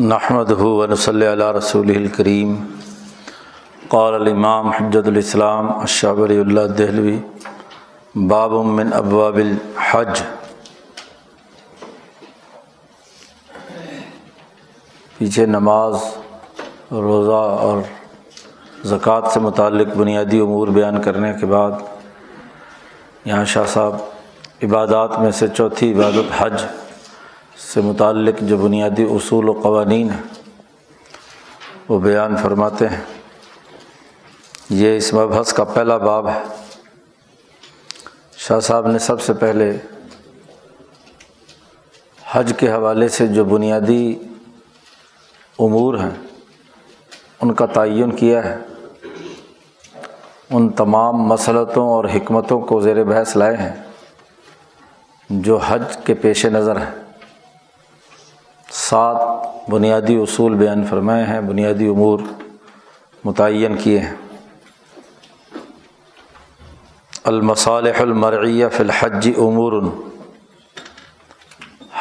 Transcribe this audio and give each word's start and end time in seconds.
نحمد 0.00 0.50
ون 0.60 0.94
صلی 0.96 1.26
اللہ 1.26 1.50
رسول 1.52 1.90
الکریم 1.96 2.54
قال 3.88 4.14
الامام 4.14 4.68
حجت 4.68 5.08
الاسلام 5.08 5.68
اشہ 5.72 6.12
ولی 6.18 6.38
اللہ 6.40 6.66
دہلوی 6.78 7.16
باب 8.28 8.52
من 8.66 8.92
ابواب 8.92 9.36
الحج. 9.36 10.22
پیچھے 15.18 15.46
نماز، 15.46 15.96
روزہ 16.90 17.42
اور 17.66 17.82
زکوٰۃ 18.84 19.30
سے 19.32 19.40
متعلق 19.40 19.96
بنیادی 19.96 20.40
امور 20.40 20.68
بیان 20.78 21.00
کرنے 21.02 21.32
کے 21.40 21.46
بعد 21.46 21.72
یہاں 23.24 23.44
شاہ 23.44 23.66
صاحب 23.72 24.64
عبادات 24.64 25.18
میں 25.20 25.30
سے 25.30 25.48
چوتھی 25.56 25.92
عبادت 25.92 26.32
حج 26.38 26.62
سے 27.72 27.80
متعلق 27.80 28.34
جو 28.40 28.56
بنیادی 28.56 29.02
اصول 29.02 29.48
و 29.48 29.52
قوانین 29.52 30.10
ہیں، 30.10 30.22
وہ 31.88 31.98
بیان 31.98 32.36
فرماتے 32.36 32.88
ہیں۔ 32.88 33.04
یہ 34.70 34.96
اس 34.96 35.14
مبحث 35.14 35.52
کا 35.52 35.64
پہلا 35.64 35.96
باب 35.96 36.28
ہے۔ 36.28 36.42
شاہ 38.36 38.60
صاحب 38.60 38.86
نے 38.86 38.98
سب 38.98 39.20
سے 39.20 39.32
پہلے 39.32 39.76
حج 42.30 42.52
کے 42.58 42.72
حوالے 42.72 43.08
سے 43.08 43.26
جو 43.26 43.44
بنیادی 43.44 44.18
امور 45.58 45.98
ہیں، 45.98 46.26
ان 47.40 47.54
کا 47.54 47.66
تعین 47.66 48.10
کیا 48.10 48.44
ہے۔ 48.44 48.56
ان 50.50 50.68
تمام 50.68 51.16
مسلطوں 51.16 51.88
اور 51.88 52.04
حکمتوں 52.04 52.60
کو 52.60 52.80
زیر 52.80 53.04
بحث 53.04 53.36
لائے 53.36 53.56
ہیں، 53.56 53.82
جو 55.30 55.56
حج 55.56 55.82
کے 56.04 56.14
پیش 56.14 56.46
نظر 56.46 56.76
ہیں۔ 56.76 56.99
سات 58.90 59.16
بنیادی 59.70 60.16
اصول 60.16 60.54
بیان 60.54 60.84
فرمائے 60.84 61.24
ہیں، 61.24 61.40
بنیادی 61.40 61.86
امور 61.88 62.18
متعین 63.24 63.76
کیے 63.76 63.98
ہیں۔ 63.98 64.14
المصالح 67.24 68.00
المرعیہ 68.00 68.66
فی 68.68 68.82
الحج 68.82 69.30
امور۔ 69.36 69.72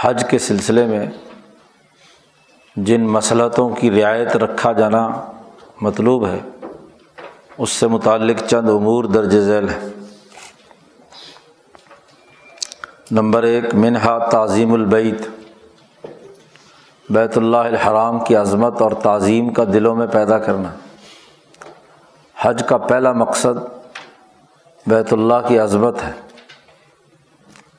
حج 0.01 0.25
کے 0.29 0.39
سلسلے 0.39 0.85
میں 0.85 1.05
جن 2.75 3.07
مسلطوں 3.07 3.69
کی 3.69 3.91
رعایت 3.91 4.35
رکھا 4.35 4.71
جانا 4.71 5.31
مطلوب 5.81 6.27
ہے، 6.27 6.39
اس 7.57 7.69
سے 7.69 7.87
متعلق 7.87 8.43
چند 8.47 8.69
امور 8.69 9.03
درج 9.03 9.39
ذیل 9.39 9.69
ہے 9.69 9.87
نمبر 13.11 13.43
ایک، 13.43 13.75
منہا 13.75 14.29
تعظیم 14.29 14.73
البعید 14.73 15.38
بیت 17.09 17.37
اللہ 17.37 17.57
الحرام 17.57 18.19
کی 18.19 18.35
عظمت 18.35 18.81
اور 18.81 18.91
تعظیم 18.91 19.49
کا 19.49 19.63
دلوں 19.63 19.95
میں 19.95 20.07
پیدا 20.07 20.37
کرنا۔ 20.37 20.69
حج 22.41 22.63
کا 22.67 22.77
پہلا 22.77 23.11
مقصد 23.11 23.57
بیت 24.87 25.13
اللہ 25.13 25.47
کی 25.47 25.59
عظمت 25.59 26.03
ہے۔ 26.03 26.11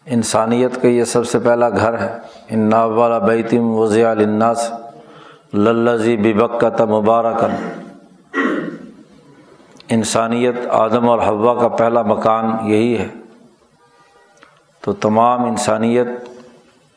انسانیت 0.06 0.83
کا 0.83 0.89
یہ 0.89 1.05
سب 1.05 1.27
سے 1.27 1.39
پہلا 1.39 1.69
گھر 1.69 1.98
ہے۔ 1.98 2.19
ان 2.48 2.73
والا 2.73 3.19
بیتم 3.19 3.70
وضیٰ 3.70 4.11
الناس 4.11 4.73
للزی 5.55 6.17
ببکت 6.17 6.81
مبارکن۔ 6.81 7.81
انسانیت 9.89 10.55
آدم 10.70 11.08
اور 11.08 11.19
حوا 11.19 11.61
کا 11.61 11.69
پہلا 11.69 12.03
مکان 12.03 12.70
یہی 12.70 12.98
ہے۔ 12.98 13.08
تو 14.81 14.92
تمام 14.92 15.45
انسانیت 15.45 16.06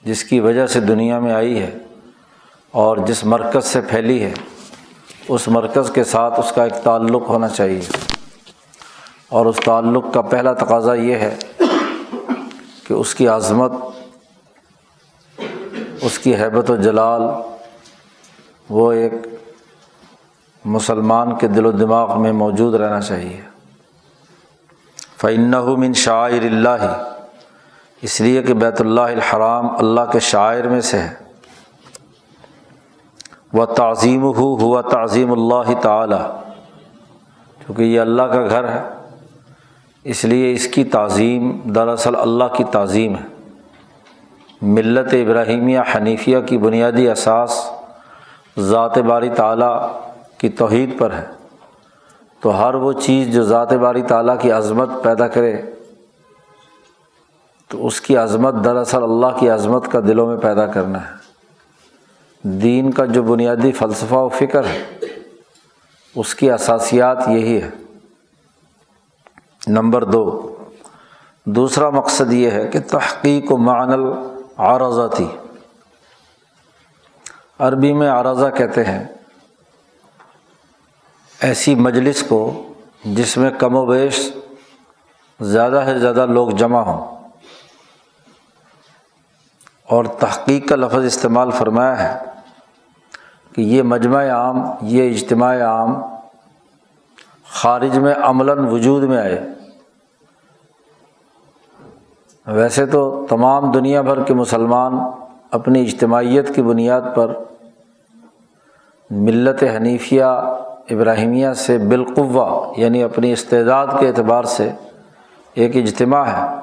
جس 0.04 0.24
کی 0.24 0.40
وجہ 0.40 0.68
سے 0.68 0.80
دنیا 0.80 1.20
میں 1.20 1.34
آئی 1.34 1.62
ہے۔ 1.62 1.78
اور 2.74 2.98
جس 2.98 3.24
مرکز 3.24 3.66
سے 3.66 3.82
پھیلی 3.82 4.24
ہے، 4.24 4.34
اس 5.28 5.48
مرکز 5.48 5.92
کے 5.92 6.04
ساتھ 6.04 6.40
اس 6.40 6.52
کا 6.52 6.64
ایک 6.64 6.74
تعلق 6.84 7.22
ہونا 7.28 7.48
چاہیے۔ 7.48 7.82
اور 9.30 9.46
اس 9.46 9.56
تعلق 9.66 10.06
کا 10.14 10.22
پہلا 10.22 10.54
تقاضا 10.54 10.94
یہ 10.94 11.16
ہے 11.16 11.36
کہ 12.88 12.94
اس 12.94 13.16
کی 13.16 13.28
عظمت، 13.28 13.72
اس 16.02 16.20
کی 16.20 16.36
حیبت 16.36 16.72
و 16.72 16.76
جلال، 16.76 17.22
وہ 18.70 18.92
ایک 18.92 19.14
مسلمان 20.66 21.36
کے 21.36 21.48
دل 21.48 21.66
و 21.66 21.72
دماغ 21.72 22.22
میں 22.22 22.32
موجود 22.32 22.76
رہنا 22.76 23.02
چاہیے۔ 23.02 23.42
فعن 25.22 25.54
من 25.78 25.94
شاعر 25.94 26.44
اللہ 26.44 27.04
اس 28.02 28.22
لیے 28.22 28.44
کہ 28.44 28.54
بیت 28.54 28.82
اللہ 28.82 29.02
الحرام 29.02 29.76
اللہ 29.78 30.12
کے 30.12 30.20
شاعر 30.20 30.64
میں 30.64 30.82
سے 30.82 30.98
ہے۔ 31.00 31.33
و 33.54 33.66
تعظیم 33.66 34.24
ہو 34.24 34.56
ہوا 34.56 34.82
تعظیم 34.82 35.32
اللہ 35.32 35.82
تعالیٰ۔ 35.82 36.42
کیونکہ 37.60 37.84
یہ 37.84 38.00
اللہ 38.00 38.22
کا 38.22 38.48
گھر 38.50 38.68
ہے، 38.68 38.84
اس 40.04 40.26
لیے 40.26 40.54
اس 40.54 40.68
کی 40.68 40.84
تعظیم 40.84 41.60
دراصل 41.66 42.16
اللہ 42.16 42.44
کی 42.58 42.64
تعظیم 42.64 43.16
ہے۔ 43.16 43.52
ملت 44.62 45.14
ابراہیمیہ 45.14 45.80
حنیفیہ 45.96 46.40
کی 46.40 46.58
بنیادی 46.58 47.10
اساس 47.10 47.70
ذات 48.60 48.98
باری 48.98 49.30
تعالیٰ 49.30 49.90
کی 50.38 50.50
توحید 50.50 51.00
پر 51.00 51.14
ہے۔ 51.14 51.26
تو 52.40 52.64
ہر 52.64 52.74
وہ 52.74 52.94
چیز 52.94 53.34
جو 53.34 53.44
ذات 53.44 53.74
باری 53.74 54.02
تعالیٰ 54.02 54.36
کی 54.40 54.52
عظمت 54.52 54.90
پیدا 55.04 55.28
کرے، 55.28 55.62
تو 57.68 57.88
اس 57.88 58.02
کی 58.02 58.18
عظمت 58.18 58.64
دراصل 58.64 59.04
اللہ 59.04 59.40
کی 59.40 59.50
عظمت 59.50 59.92
کا 59.92 60.00
دلوں 60.00 60.28
میں 60.28 60.38
پیدا 60.38 60.66
کرنا 60.66 61.02
ہے۔ 61.02 61.23
دین 62.44 62.92
کا 62.92 63.06
جو 63.06 63.24
بنیادی 63.24 63.72
فلسفہ 63.72 64.14
و 64.14 64.30
فکر 64.30 64.64
ہے، 64.64 65.00
اس 66.16 66.36
کی 66.36 66.52
اساسیات 66.52 67.18
یہی 67.28 67.62
ہے۔ 67.62 67.70
نمبر 69.68 70.04
دو، 70.04 70.56
دوسرا 71.46 71.90
مقصد 71.90 72.34
یہ 72.34 72.52
ہے 72.52 72.68
کہ 72.68 72.80
تحقیق 72.80 73.52
و 73.52 73.58
معنل 73.58 74.04
عارضہ 74.58 75.08
تھی 75.16 75.28
عربی 77.60 77.94
میں 77.94 78.10
عارضہ 78.10 78.50
کہتے 78.58 78.84
ہیں، 78.84 79.08
ایسی 81.42 81.76
مجلس 81.76 82.24
کو 82.24 82.74
جس 83.06 83.38
میں 83.38 83.50
کم 83.50 83.76
و 83.76 83.86
بیش 83.86 84.32
زیادہ 85.42 85.82
سے 85.86 86.00
زیادہ 86.00 86.26
لوگ 86.26 86.50
جمع 86.50 86.80
ہوں۔ 86.80 87.14
اور 89.84 90.06
تحقیق 90.06 90.70
کا 90.70 90.76
لفظ 90.76 91.06
استعمال 91.06 91.52
فرمایا 91.52 92.04
ہے 92.04 92.33
کہ 93.56 93.62
یہ 93.62 93.84
مجمع 93.84 94.24
عام، 94.30 94.64
یہ 94.82 95.10
اجتماع 95.10 95.62
عام 95.62 96.02
خارج 97.50 98.00
میں 98.00 98.14
عملاً 98.22 98.58
وجود 98.58 99.04
میں 99.04 99.18
آئے۔ 99.18 99.48
ویسے 102.48 102.86
تو 102.86 103.26
تمام 103.30 103.72
دنیا 103.72 104.02
بھر 104.02 104.24
کے 104.24 104.34
مسلمان 104.34 104.94
اپنی 105.52 105.82
اجتماعیت 105.82 106.56
کی 106.56 106.62
بنیاد 106.62 107.02
پر 107.16 107.34
ملت 109.10 109.64
حنیفیہ 109.76 110.24
ابراہیمیہ 110.90 111.54
سے 111.54 111.78
بالقوا 111.78 112.74
یعنی 112.78 113.04
اپنی 113.04 113.34
استعداد 113.34 113.88
کے 114.00 114.08
اعتبار 114.08 114.44
سے 114.44 114.72
ایک 115.54 115.78
اجتماع 115.78 116.24
ہے۔ 116.24 116.60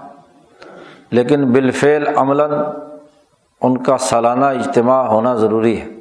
لیکن 1.10 1.52
بالفعل 1.52 2.16
عملاً 2.16 2.50
ان 3.60 3.78
کا 3.78 3.98
سالانہ 3.98 4.44
اجتماع 4.44 5.06
ہونا 5.06 5.34
ضروری 5.34 5.80
ہے۔ 5.80 5.99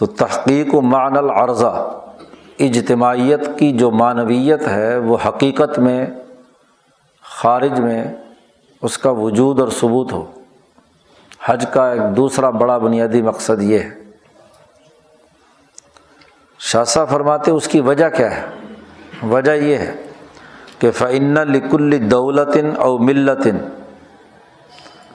تو 0.00 0.06
تحقیق 0.06 0.74
و 0.74 0.80
معنی 0.80 1.18
العرضہ، 1.18 2.00
اجتماعیت 2.58 3.58
کی 3.58 3.72
جو 3.72 3.90
معنویت 3.90 4.68
ہے 4.68 4.98
وہ 4.98 5.16
حقیقت 5.28 5.78
میں، 5.78 6.06
خارج 7.22 7.80
میں 7.80 8.04
اس 8.82 8.98
کا 8.98 9.10
وجود 9.10 9.60
اور 9.60 9.68
ثبوت 9.68 10.12
ہو۔ 10.12 10.24
حج 11.44 11.66
کا 11.72 11.92
ایک 11.92 12.16
دوسرا 12.16 12.50
بڑا 12.50 12.78
بنیادی 12.78 13.22
مقصد 13.22 13.62
یہ 13.62 13.78
ہے۔ 13.78 13.90
شاہ 16.58 16.84
فرماتے 16.84 17.50
اس 17.50 17.68
کی 17.68 17.80
وجہ 17.80 18.08
کیا 18.08 18.36
ہے؟ 18.36 18.42
وجہ 19.26 19.52
یہ 19.52 19.78
ہے 19.78 19.96
کہ 20.78 20.90
فعن 20.90 21.34
لکل 21.34 22.10
دولتن 22.10 22.70
او 22.78 22.98
ملتن 22.98 23.56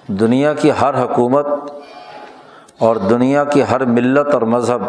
دنیا 0.08 0.54
کی 0.54 0.72
ہر 0.82 1.04
حکومت 1.04 1.46
اور 2.80 2.96
دنیا 2.96 3.44
کی 3.44 3.64
ہر 3.72 3.86
ملت 3.86 4.34
اور 4.34 4.42
مذہب 4.42 4.82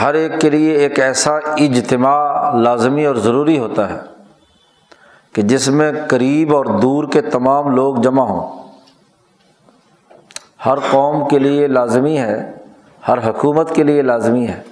ہر 0.00 0.14
ایک 0.14 0.40
کے 0.40 0.50
لیے 0.50 0.72
ایک 0.72 1.00
ایسا 1.00 1.36
اجتماع 1.36 2.52
لازمی 2.52 3.06
اور 3.06 3.16
ضروری 3.16 3.58
ہوتا 3.58 3.88
ہے 3.90 3.98
کہ 5.32 5.42
جس 5.42 5.68
میں 5.68 5.92
قریب 6.08 6.56
اور 6.56 6.64
دور 6.64 7.04
کے 7.04 7.20
تمام 7.20 7.74
لوگ 7.74 7.96
جمع 7.96 8.22
ہوں۔ 8.22 8.68
ہر 10.66 10.78
قوم 10.90 11.28
کے 11.28 11.38
لیے 11.38 11.66
لازمی 11.66 12.18
ہے، 12.18 12.52
ہر 13.08 13.30
حکومت 13.30 13.74
کے 13.74 13.82
لیے 13.82 14.02
لازمی 14.02 14.46
ہے 14.46 14.62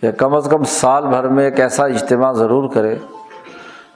کہ 0.00 0.12
کم 0.12 0.34
از 0.34 0.48
کم 0.50 0.64
سال 0.64 1.06
بھر 1.06 1.28
میں 1.28 1.44
ایک 1.44 1.60
ایسا 1.60 1.84
اجتماع 1.84 2.32
ضرور 2.32 2.70
کرے 2.70 2.98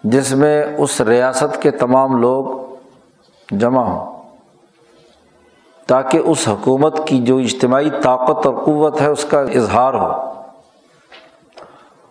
جس 0.05 0.33
میں 0.33 0.65
اس 0.79 1.01
ریاست 1.01 1.63
کے 1.63 1.71
تمام 1.71 2.17
لوگ 2.17 2.75
جمع 3.51 3.83
ہوں۔ 3.83 4.18
تاکہ 5.89 6.19
اس 6.19 6.49
حکومت 6.49 7.07
کی 7.07 7.23
جو 7.23 7.37
اجتماعی 7.37 7.91
طاقت 8.03 8.47
اور 8.47 8.55
قوت 8.65 9.01
ہے 9.01 9.07
اس 9.07 9.25
کا 9.25 9.41
اظہار 9.41 9.95
ہو۔ 9.95 10.33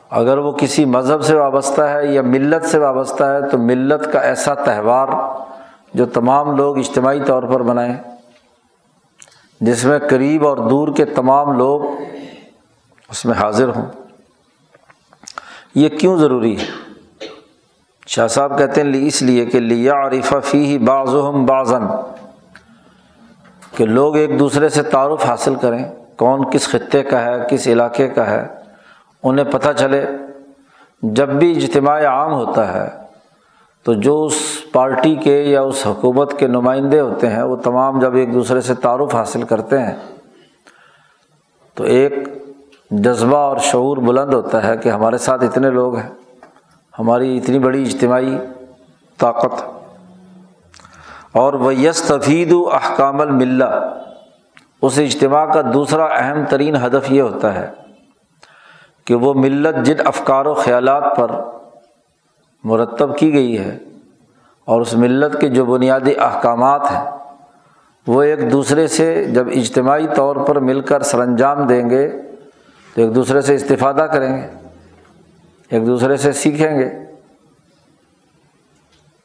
اگر 0.09 0.37
وہ 0.37 0.51
کسی 0.51 0.85
مذہب 0.85 1.21
سے 1.23 1.35
وابستہ 1.35 1.81
ہے 1.81 2.07
یا 2.07 2.21
ملت 2.21 2.65
سے 2.65 2.77
وابستہ 2.77 3.23
ہے، 3.23 3.49
تو 3.49 3.57
ملت 3.57 4.13
کا 4.13 4.19
ایسا 4.19 4.53
تہوار 4.53 5.07
جو 5.93 6.05
تمام 6.05 6.55
لوگ 6.55 6.77
اجتماعی 6.77 7.19
طور 7.25 7.43
پر 7.43 7.59
منائیں، 7.59 7.95
جس 9.61 9.85
میں 9.85 9.99
قریب 10.09 10.47
اور 10.47 10.57
دور 10.57 10.87
کے 10.87 11.05
تمام 11.05 11.51
لوگ 11.51 11.81
اس 13.09 13.25
میں 13.25 13.33
حاضر 13.33 13.67
ہوں۔ 13.75 13.85
یہ 15.75 15.89
کیوں 15.89 16.17
ضروری 16.17 16.59
ہے؟ 16.59 16.65
شاہ 18.07 18.27
صاحب 18.27 18.57
کہتے 18.57 18.83
ہیں، 18.83 19.07
اس 19.07 19.21
لیے 19.21 19.45
کہ 19.45 19.59
لیا 19.59 20.07
عریفہ 20.07 20.35
فی 20.43 20.65
ہی 20.65 20.77
بعض 20.77 21.15
بازن 21.47 21.83
کہ 23.77 23.85
لوگ 23.85 24.15
ایک 24.15 24.39
دوسرے 24.39 24.69
سے 24.69 24.83
تعارف 24.83 25.25
حاصل 25.25 25.55
کریں، 25.55 25.83
کون 26.17 26.51
کس 26.51 26.67
خطے 26.67 27.03
کا 27.03 27.25
ہے، 27.25 27.35
کس 27.49 27.67
علاقے 27.67 28.07
کا 28.07 28.27
ہے، 28.27 28.47
انہیں 29.23 29.45
پتہ 29.45 29.69
چلے۔ 29.77 30.05
جب 31.01 31.29
بھی 31.29 31.51
اجتماع 31.57 32.05
عام 32.05 32.33
ہوتا 32.33 32.73
ہے، 32.73 32.87
تو 33.83 33.93
جو 33.93 34.25
اس 34.25 34.35
پارٹی 34.71 35.15
کے 35.15 35.41
یا 35.41 35.61
اس 35.61 35.87
حکومت 35.87 36.39
کے 36.39 36.47
نمائندے 36.47 36.99
ہوتے 36.99 37.29
ہیں، 37.29 37.43
وہ 37.43 37.55
تمام 37.55 37.99
جب 37.99 38.15
ایک 38.15 38.33
دوسرے 38.33 38.61
سے 38.61 38.73
تعارف 38.73 39.15
حاصل 39.15 39.43
کرتے 39.43 39.79
ہیں، 39.79 39.95
تو 41.73 41.83
ایک 41.83 42.13
جذبہ 42.91 43.37
اور 43.37 43.57
شعور 43.57 43.97
بلند 43.97 44.33
ہوتا 44.33 44.67
ہے 44.67 44.77
کہ 44.77 44.89
ہمارے 44.89 45.17
ساتھ 45.17 45.43
اتنے 45.43 45.69
لوگ 45.69 45.97
ہیں، 45.97 46.09
ہماری 46.99 47.37
اتنی 47.37 47.59
بڑی 47.59 47.83
اجتماعی 47.83 48.37
طاقت۔ 49.17 49.76
اور 51.37 51.53
وہ 51.53 51.75
یس 51.75 52.01
تفید 52.01 52.51
و 52.51 52.69
احکام 52.69 53.21
الملہ 53.21 53.93
اس 54.81 54.97
اجتماع 54.97 55.45
کا 55.45 55.61
دوسرا 55.73 56.05
اہم 56.05 56.43
ترین 56.49 56.75
ہدف 56.75 57.11
یہ 57.11 57.21
ہوتا 57.21 57.53
ہے 57.53 57.69
کہ 59.05 59.15
وہ 59.15 59.33
ملت 59.33 59.85
جن 59.85 59.95
افکار 60.05 60.45
و 60.45 60.53
خیالات 60.53 61.03
پر 61.17 61.31
مرتب 62.63 63.17
کی 63.17 63.33
گئی 63.33 63.57
ہے 63.59 63.77
اور 64.65 64.81
اس 64.81 64.93
ملت 64.93 65.39
کے 65.41 65.49
جو 65.49 65.65
بنیادی 65.65 66.13
احکامات 66.19 66.91
ہیں، 66.91 67.11
وہ 68.07 68.23
ایک 68.23 68.51
دوسرے 68.51 68.87
سے 68.87 69.25
جب 69.25 69.47
اجتماعی 69.47 70.07
طور 70.15 70.35
پر 70.35 70.59
مل 70.59 70.81
کر 70.81 71.01
سر 71.01 71.19
انجام 71.19 71.67
دیں 71.67 71.89
گے 71.89 72.07
تو 72.95 73.01
ایک 73.01 73.15
دوسرے 73.15 73.41
سے 73.41 73.55
استفادہ 73.55 74.07
کریں 74.13 74.37
گے، 74.37 74.47
ایک 75.69 75.87
دوسرے 75.87 76.17
سے 76.17 76.31
سیکھیں 76.31 76.79
گے۔ 76.79 76.89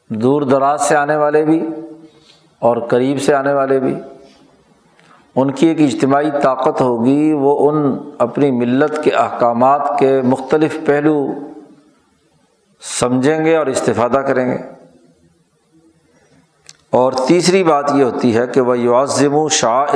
دور 0.09 0.41
دراز 0.41 0.81
سے 0.81 0.95
آنے 0.95 1.15
والے 1.15 1.45
بھی 1.45 1.67
اور 2.63 2.77
قریب 2.77 3.21
سے 3.21 3.33
آنے 3.33 3.53
والے 3.53 3.79
بھی، 3.79 3.95
ان 5.35 5.51
کی 5.51 5.67
ایک 5.67 5.81
اجتماعی 5.81 6.29
طاقت 6.43 6.81
ہوگی، 6.81 7.33
وہ 7.33 7.71
ان 7.71 7.97
اپنی 8.17 8.51
ملت 8.51 9.03
کے 9.03 9.11
احکامات 9.11 9.99
کے 9.99 10.21
مختلف 10.21 10.77
پہلو 10.85 11.27
سمجھیں 12.81 13.45
گے 13.45 13.57
اور 13.57 13.67
استفادہ 13.67 14.17
کریں 14.17 14.51
گے۔ 14.51 14.57
اور 16.89 17.13
تیسری 17.27 17.63
بات 17.63 17.91
یہ 17.95 18.03
ہوتی 18.03 18.37
ہے 18.37 18.47
کہ 18.47 18.61
وہ 18.61 18.79
یعظم 18.79 19.35
و 19.35 19.47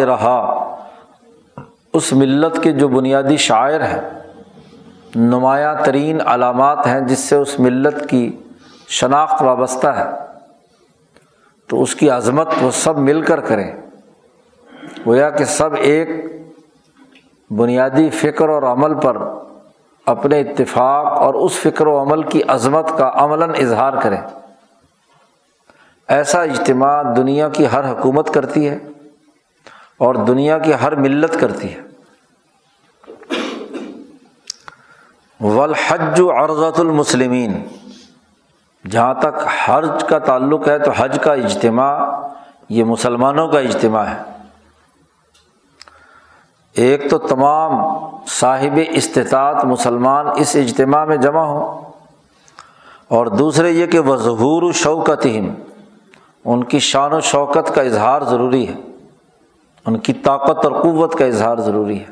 رہا 0.06 0.76
اس 1.94 2.14
ملت 2.14 2.64
کے 2.64 2.72
جو 2.72 2.88
بنیادی 2.88 3.38
شاعر 3.38 3.82
ہیں، 3.82 4.02
نمایاں 5.16 5.76
ترین 5.86 6.18
علامات 6.26 6.88
ہیں 6.88 7.02
جس 7.02 7.20
سے 7.20 7.36
اس 7.36 7.60
ملت 7.60 8.10
کی 8.10 8.38
شناخت 8.88 9.42
وابستہ 9.42 9.88
ہے۔ 9.88 10.27
تو 11.68 11.82
اس 11.82 11.96
کی 11.96 12.10
عظمت 12.10 12.48
وہ 12.62 12.72
سب 12.72 12.98
مل 12.98 13.22
کر 13.22 13.40
کریں۔ 13.40 13.72
گویا 15.08 15.30
کہ 15.30 15.46
سب 15.46 15.70
ایک 15.74 16.10
بنیادی 17.50 18.10
فکر 18.10 18.50
اور 18.50 18.64
عمل 18.64 19.00
پر 19.00 19.18
اپنے 20.06 20.40
اتفاق 20.40 21.06
اور 21.06 21.34
اس 21.34 21.52
فکر 21.52 21.88
و 21.88 22.02
عمل 22.02 22.24
کی 22.24 22.44
عظمت 22.48 22.98
کا 22.98 23.12
عملاً 23.14 23.50
اظہار 23.50 23.94
کریں۔ 24.02 24.22
ایسا 26.08 26.42
اجتماع 26.42 27.04
دنیا 27.18 27.50
کی 27.50 27.66
ہر 27.68 27.92
حکومت 27.92 28.34
کرتی 28.34 28.70
ہے 28.70 28.78
اور 29.98 30.16
دنیا 30.16 30.60
کی 30.60 30.74
ہر 30.74 30.96
ملت 30.96 31.40
کرتی 31.40 31.74
ہے۔ 31.74 31.82
ولحج 35.40 36.22
عرضۃ 36.22 36.80
المسلمین 36.80 37.68
جہاں 38.92 39.14
تک 39.14 39.48
حج 39.66 40.04
کا 40.10 40.20
تعلق 40.20 40.68
ہے 40.68 40.80
تو 40.80 40.92
حج 40.92 41.20
کا 41.22 41.34
اجتماع، 41.34 42.06
یہ 42.70 42.84
مسلمانوں 42.84 43.48
کا 43.48 43.60
اجتماع 43.60 44.04
ہے۔ 44.04 44.18
ایک 46.74 47.10
تو 47.10 47.18
تمام 47.18 47.72
صاحب 48.28 48.80
استطاعت 48.90 49.66
مسلمان 49.66 50.28
اس 50.36 50.56
اجتماع 50.56 51.06
میں 51.06 51.18
جمع 51.18 51.42
ہوں 51.42 51.82
اور 53.08 53.28
دوسرے 53.28 53.72
یہ 53.72 53.86
کہ 53.86 54.00
وہ 54.00 54.16
ظہور 54.16 54.64
و 54.64 54.72
شوکت 54.72 55.28
ان 56.46 56.64
کی 56.64 56.80
شان 56.80 57.14
و 57.14 57.20
شوکت 57.20 57.76
کا 57.76 57.82
اظہار 57.82 58.22
ضروری 58.22 58.68
ہے، 58.68 58.74
ان 59.86 59.98
کی 59.98 60.14
طاقت 60.14 60.66
اور 60.66 60.82
قوت 60.82 61.16
کا 61.16 61.26
اظہار 61.26 61.58
ضروری 61.58 62.00
ہے۔ 62.00 62.06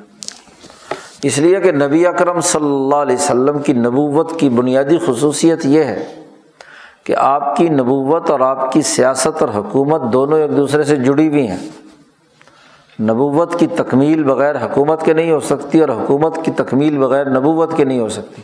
اس 1.23 1.37
لیے 1.37 1.61
کہ 1.61 1.71
نبی 1.71 2.07
اکرم 2.07 2.39
صلی 2.41 2.75
اللہ 2.75 2.95
علیہ 2.95 3.15
وسلم 3.15 3.59
کی 3.59 3.73
نبوت 3.73 4.39
کی 4.39 4.49
بنیادی 4.49 4.97
خصوصیت 4.97 5.65
یہ 5.65 5.83
ہے 5.83 6.24
کہ 7.05 7.15
آپ 7.17 7.55
کی 7.55 7.69
نبوت 7.69 8.29
اور 8.29 8.39
آپ 8.39 8.71
کی 8.71 8.81
سیاست 8.81 9.43
اور 9.43 9.49
حکومت 9.55 10.13
دونوں 10.13 10.39
ایک 10.39 10.57
دوسرے 10.57 10.83
سے 10.83 10.95
جڑی 10.95 11.27
ہوئی 11.27 11.47
ہیں۔ 11.47 11.69
نبوت 13.01 13.59
کی 13.59 13.67
تکمیل 13.67 14.23
بغیر 14.23 14.65
حکومت 14.65 15.05
کے 15.05 15.13
نہیں 15.13 15.31
ہو 15.31 15.39
سکتی 15.39 15.81
اور 15.81 15.89
حکومت 15.89 16.39
کی 16.43 16.51
تکمیل 16.51 16.97
بغیر 16.97 17.29
نبوت 17.29 17.77
کے 17.77 17.83
نہیں 17.83 17.99
ہو 17.99 18.09
سکتی۔ 18.09 18.41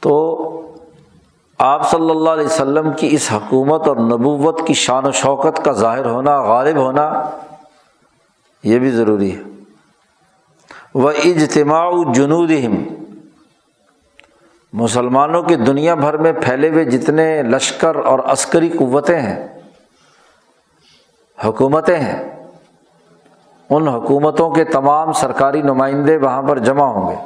تو 0.00 0.44
آپ 1.58 1.90
صلی 1.90 2.10
اللہ 2.10 2.30
علیہ 2.30 2.46
وسلم 2.46 2.92
کی 2.96 3.08
اس 3.10 3.32
حکومت 3.32 3.88
اور 3.88 3.96
نبوت 3.96 4.66
کی 4.66 4.74
شان 4.74 5.06
و 5.06 5.10
شوکت 5.10 5.64
کا 5.64 5.72
ظاہر 5.72 6.06
ہونا، 6.06 6.42
غالب 6.42 6.76
ہونا 6.76 7.30
یہ 8.62 8.78
بھی 8.78 8.90
ضروری 8.90 9.36
ہے۔ 9.36 9.42
وہ 10.94 11.10
اجتماع 11.10 11.90
جنود 12.14 12.50
مسلمانوں 14.72 15.42
کی 15.42 15.54
دنیا 15.54 15.94
بھر 15.94 16.16
میں 16.16 16.32
پھیلے 16.32 16.68
ہوئے 16.68 16.84
جتنے 16.84 17.42
لشکر 17.42 17.96
اور 17.96 18.18
عسکری 18.18 18.68
قوتیں 18.68 19.20
ہیں، 19.20 19.48
حکومتیں 21.44 21.96
ہیں، 21.96 22.46
ان 23.70 23.88
حکومتوں 23.88 24.50
کے 24.50 24.64
تمام 24.64 25.12
سرکاری 25.12 25.62
نمائندے 25.62 26.16
وہاں 26.16 26.42
پر 26.42 26.58
جمع 26.58 26.84
ہوں 26.84 27.10
گے۔ 27.10 27.16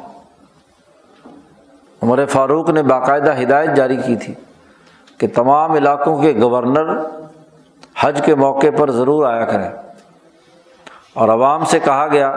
عمر 2.03 2.27
فاروق 2.27 2.71
نے 2.71 2.83
باقاعدہ 2.83 3.43
ہدایت 3.43 3.71
جاری 3.77 3.97
کی 3.97 4.17
تھی 4.17 4.35
کہ 5.19 5.27
تمام 5.35 5.73
علاقوں 5.73 6.23
کے 6.23 6.35
گورنر 6.41 7.01
حج 8.01 8.23
کے 8.25 8.35
موقع 8.35 8.67
پر 8.79 8.91
ضرور 8.91 9.27
آیا 9.27 9.45
کریں۔ 9.45 9.71
اور 11.15 11.29
عوام 11.29 11.65
سے 11.65 11.79
کہا 11.79 12.07
گیا 12.13 12.35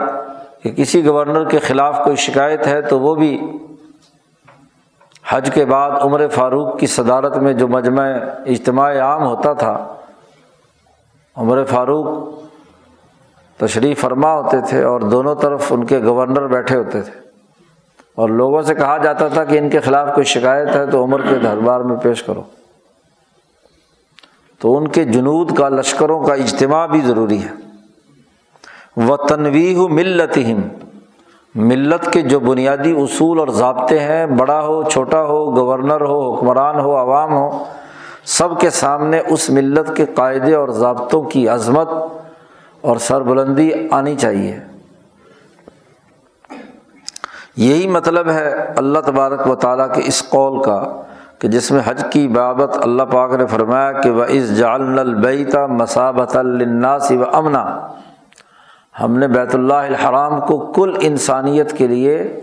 کہ 0.62 0.72
کسی 0.72 1.06
گورنر 1.06 1.48
کے 1.48 1.58
خلاف 1.58 2.00
کوئی 2.04 2.16
شکایت 2.16 2.66
ہے 2.66 2.82
تو 2.82 3.00
وہ 3.00 3.14
بھی 3.14 3.52
حج 5.28 5.50
کے 5.54 5.64
بعد 5.64 5.90
عمر 5.90 6.28
فاروق 6.28 6.78
کی 6.78 6.86
صدارت 6.86 7.36
میں 7.36 7.52
جو 7.52 7.68
مجمع 7.68 8.06
اجتماع 8.46 8.98
عام 9.00 9.22
ہوتا 9.22 9.52
تھا، 9.52 9.94
عمر 11.36 11.64
فاروق 11.64 12.06
تشریف 13.56 14.00
فرما 14.00 14.32
ہوتے 14.32 14.56
تھے 14.68 14.84
اور 14.84 15.00
دونوں 15.00 15.34
طرف 15.34 15.72
ان 15.72 15.86
کے 15.86 16.02
گورنر 16.02 16.46
بیٹھے 16.46 16.76
ہوتے 16.76 17.02
تھے۔ 17.02 17.26
اور 18.14 18.28
لوگوں 18.28 18.62
سے 18.62 18.74
کہا 18.74 18.96
جاتا 18.96 19.28
تھا 19.28 19.44
کہ 19.44 19.58
ان 19.58 19.70
کے 19.70 19.80
خلاف 19.80 20.08
کوئی 20.14 20.24
شکایت 20.24 20.68
ہے 20.68 20.86
تو 20.86 21.04
عمر 21.04 21.22
کے 21.22 21.38
دربار 21.38 21.80
میں 21.80 21.96
پیش 21.96 22.22
کرو۔ 22.22 22.42
تو 24.58 24.76
ان 24.76 24.88
کے 24.88 25.04
جنود 25.04 25.56
کا، 25.58 25.68
لشکروں 25.68 26.22
کا 26.22 26.34
اجتماع 26.34 26.86
بھی 26.86 27.00
ضروری 27.00 27.42
ہے۔ 27.42 27.50
وہ 28.96 29.16
تنویح 29.16 29.78
ملت 29.78 30.38
ملت 31.56 32.12
کے 32.12 32.22
جو 32.22 32.40
بنیادی 32.40 32.92
اصول 32.92 33.38
اور 33.38 33.48
ضابطے 33.48 33.98
ہیں، 33.98 34.26
بڑا 34.26 34.60
ہو، 34.60 34.82
چھوٹا 34.82 35.22
ہو، 35.22 35.56
گورنر 35.56 36.00
ہو، 36.00 36.34
حکمران 36.34 36.80
ہو، 36.80 36.96
عوام 36.96 37.32
ہو، 37.32 37.64
سب 38.24 38.60
کے 38.60 38.70
سامنے 38.70 39.20
اس 39.28 39.50
ملت 39.50 39.96
کے 39.96 40.06
قاعدے 40.06 40.54
اور 40.54 40.68
ضابطوں 40.68 41.22
کی 41.22 41.48
عظمت 41.48 41.88
اور 42.80 42.96
سربلندی 42.96 43.70
آنی 43.90 44.16
چاہیے۔ 44.16 44.60
یہی 47.56 47.88
مطلب 47.88 48.30
ہے 48.30 48.54
اللہ 48.76 48.98
تبارک 48.98 49.50
و 49.50 49.54
تعالیٰ 49.54 49.94
کے 49.94 50.02
اس 50.04 50.28
قول 50.28 50.62
کا 50.62 51.02
کہ 51.38 51.48
جس 51.48 51.70
میں 51.70 51.80
حج 51.84 52.04
کی 52.10 52.28
بابت 52.28 52.76
اللہ 52.82 53.02
پاک 53.02 53.32
نے 53.32 53.46
فرمایا 53.46 53.92
کہ 53.92 54.10
وہ 54.10 54.24
اس 54.28 54.56
جال 54.56 54.98
البیتا 54.98 55.66
مسابت 55.66 56.36
الناس 56.36 57.10
و 57.10 57.36
امنا 57.36 57.86
ہم 59.02 59.18
نے 59.18 59.28
بیت 59.28 59.54
اللہ 59.54 59.74
الحرام 59.74 60.40
کو 60.40 60.72
کل 60.72 60.96
انسانیت 61.00 61.78
کے 61.78 61.86
لیے 61.86 62.40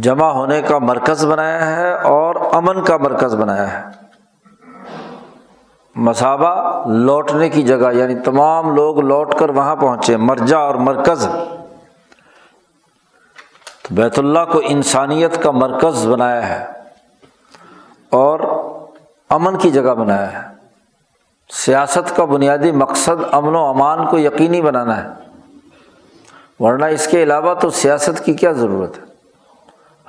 جمع 0.00 0.26
ہونے 0.26 0.62
کا 0.62 0.78
مرکز 0.78 1.24
بنایا 1.24 1.76
ہے 1.76 1.94
اور 1.94 2.34
امن 2.52 2.84
کا 2.84 2.96
مرکز 2.96 3.34
بنایا 3.34 3.72
ہے۔ 3.72 3.84
مسابہ 5.94 6.84
لوٹنے 6.88 7.48
کی 7.48 7.62
جگہ 7.62 7.92
یعنی 7.92 8.18
تمام 8.18 8.74
لوگ 8.74 9.00
لوٹ 9.00 9.34
کر 9.34 9.50
وہاں 9.50 9.76
پہنچے 9.76 10.16
مرجا 10.16 10.58
اور 10.58 10.74
مرکز۔ 10.74 11.28
تو 13.82 13.94
بیت 13.94 14.18
اللہ 14.18 14.52
کو 14.52 14.60
انسانیت 14.64 15.42
کا 15.42 15.50
مرکز 15.50 16.06
بنایا 16.06 16.48
ہے 16.48 16.66
اور 18.10 18.40
امن 19.28 19.58
کی 19.58 19.70
جگہ 19.70 19.94
بنایا 19.94 20.32
ہے۔ 20.32 20.49
سیاست 21.52 22.16
کا 22.16 22.24
بنیادی 22.24 22.72
مقصد 22.72 23.22
امن 23.32 23.54
و 23.54 23.58
امان 23.58 24.06
کو 24.06 24.18
یقینی 24.18 24.62
بنانا 24.62 25.04
ہے۔ 25.04 25.08
ورنہ 26.60 26.84
اس 26.84 27.06
کے 27.06 27.22
علاوہ 27.22 27.54
تو 27.54 27.70
سیاست 27.70 28.24
کی 28.24 28.34
کیا 28.34 28.52
ضرورت 28.52 28.98
ہے؟ 28.98 29.02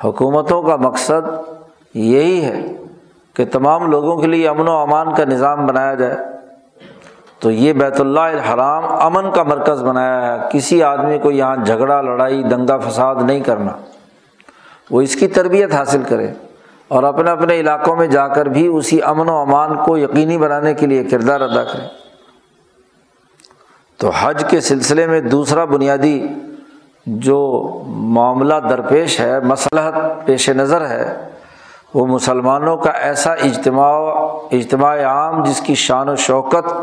حکومتوں 0.03 0.63
کا 0.63 0.75
مقصد 0.75 1.29
یہی 1.93 2.45
ہے 2.45 2.77
کہ 3.33 3.45
تمام 3.45 3.91
لوگوں 3.91 4.17
کے 4.17 4.27
لیے 4.27 4.49
امن 4.49 4.67
و 4.67 4.71
امان 4.71 5.15
کا 5.15 5.25
نظام 5.25 5.65
بنایا 5.65 5.93
جائے۔ 5.93 6.17
تو 7.39 7.51
یہ 7.51 7.73
بیت 7.73 8.01
اللہ 8.01 8.19
الحرام 8.19 8.83
امن 8.85 9.31
کا 9.31 9.43
مرکز 9.43 9.83
بنایا 9.83 10.33
ہے۔ 10.33 10.49
کسی 10.51 10.83
آدمی 10.83 11.17
کو 11.17 11.31
یہاں 11.31 11.55
جھگڑا، 11.55 12.01
لڑائی، 12.01 12.43
دنگا 12.43 12.77
فساد 12.77 13.15
نہیں 13.21 13.39
کرنا۔ 13.39 13.71
وہ 14.91 15.01
اس 15.01 15.15
کی 15.15 15.27
تربیت 15.27 15.73
حاصل 15.73 16.01
کرے۔ 16.07 16.33
اور 16.91 17.03
اپنے 17.03 17.31
اپنے 17.31 17.59
علاقوں 17.59 17.95
میں 17.95 18.07
جا 18.07 18.27
کر 18.27 18.45
بھی 18.45 18.67
اسی 18.67 19.01
امن 19.01 19.29
و 19.29 19.37
امان 19.37 19.83
کو 19.85 19.97
یقینی 19.97 20.37
بنانے 20.37 20.73
کے 20.73 20.85
لیے 20.85 21.03
کردار 21.03 21.41
ادا 21.41 21.63
کرے 21.63 21.87
تو 23.97 24.09
حج 24.09 24.43
کے 24.49 24.61
سلسلے 24.61 25.07
میں 25.07 25.21
دوسرا 25.21 25.65
بنیادی 25.65 26.27
جو 27.05 27.81
معاملہ 27.85 28.53
درپیش 28.69 29.19
ہے 29.19 29.39
مسلحت 29.39 29.93
پیش 30.25 30.49
نظر 30.49 30.87
ہے، 30.87 31.29
وہ 31.93 32.05
مسلمانوں 32.05 32.77
کا 32.77 32.91
ایسا 32.91 33.33
اجتماع 33.33 33.91
اجتماع 34.51 35.03
عام 35.03 35.43
جس 35.43 35.61
کی 35.61 35.75
شان 35.75 36.09
و 36.09 36.15
شوکت، 36.15 36.73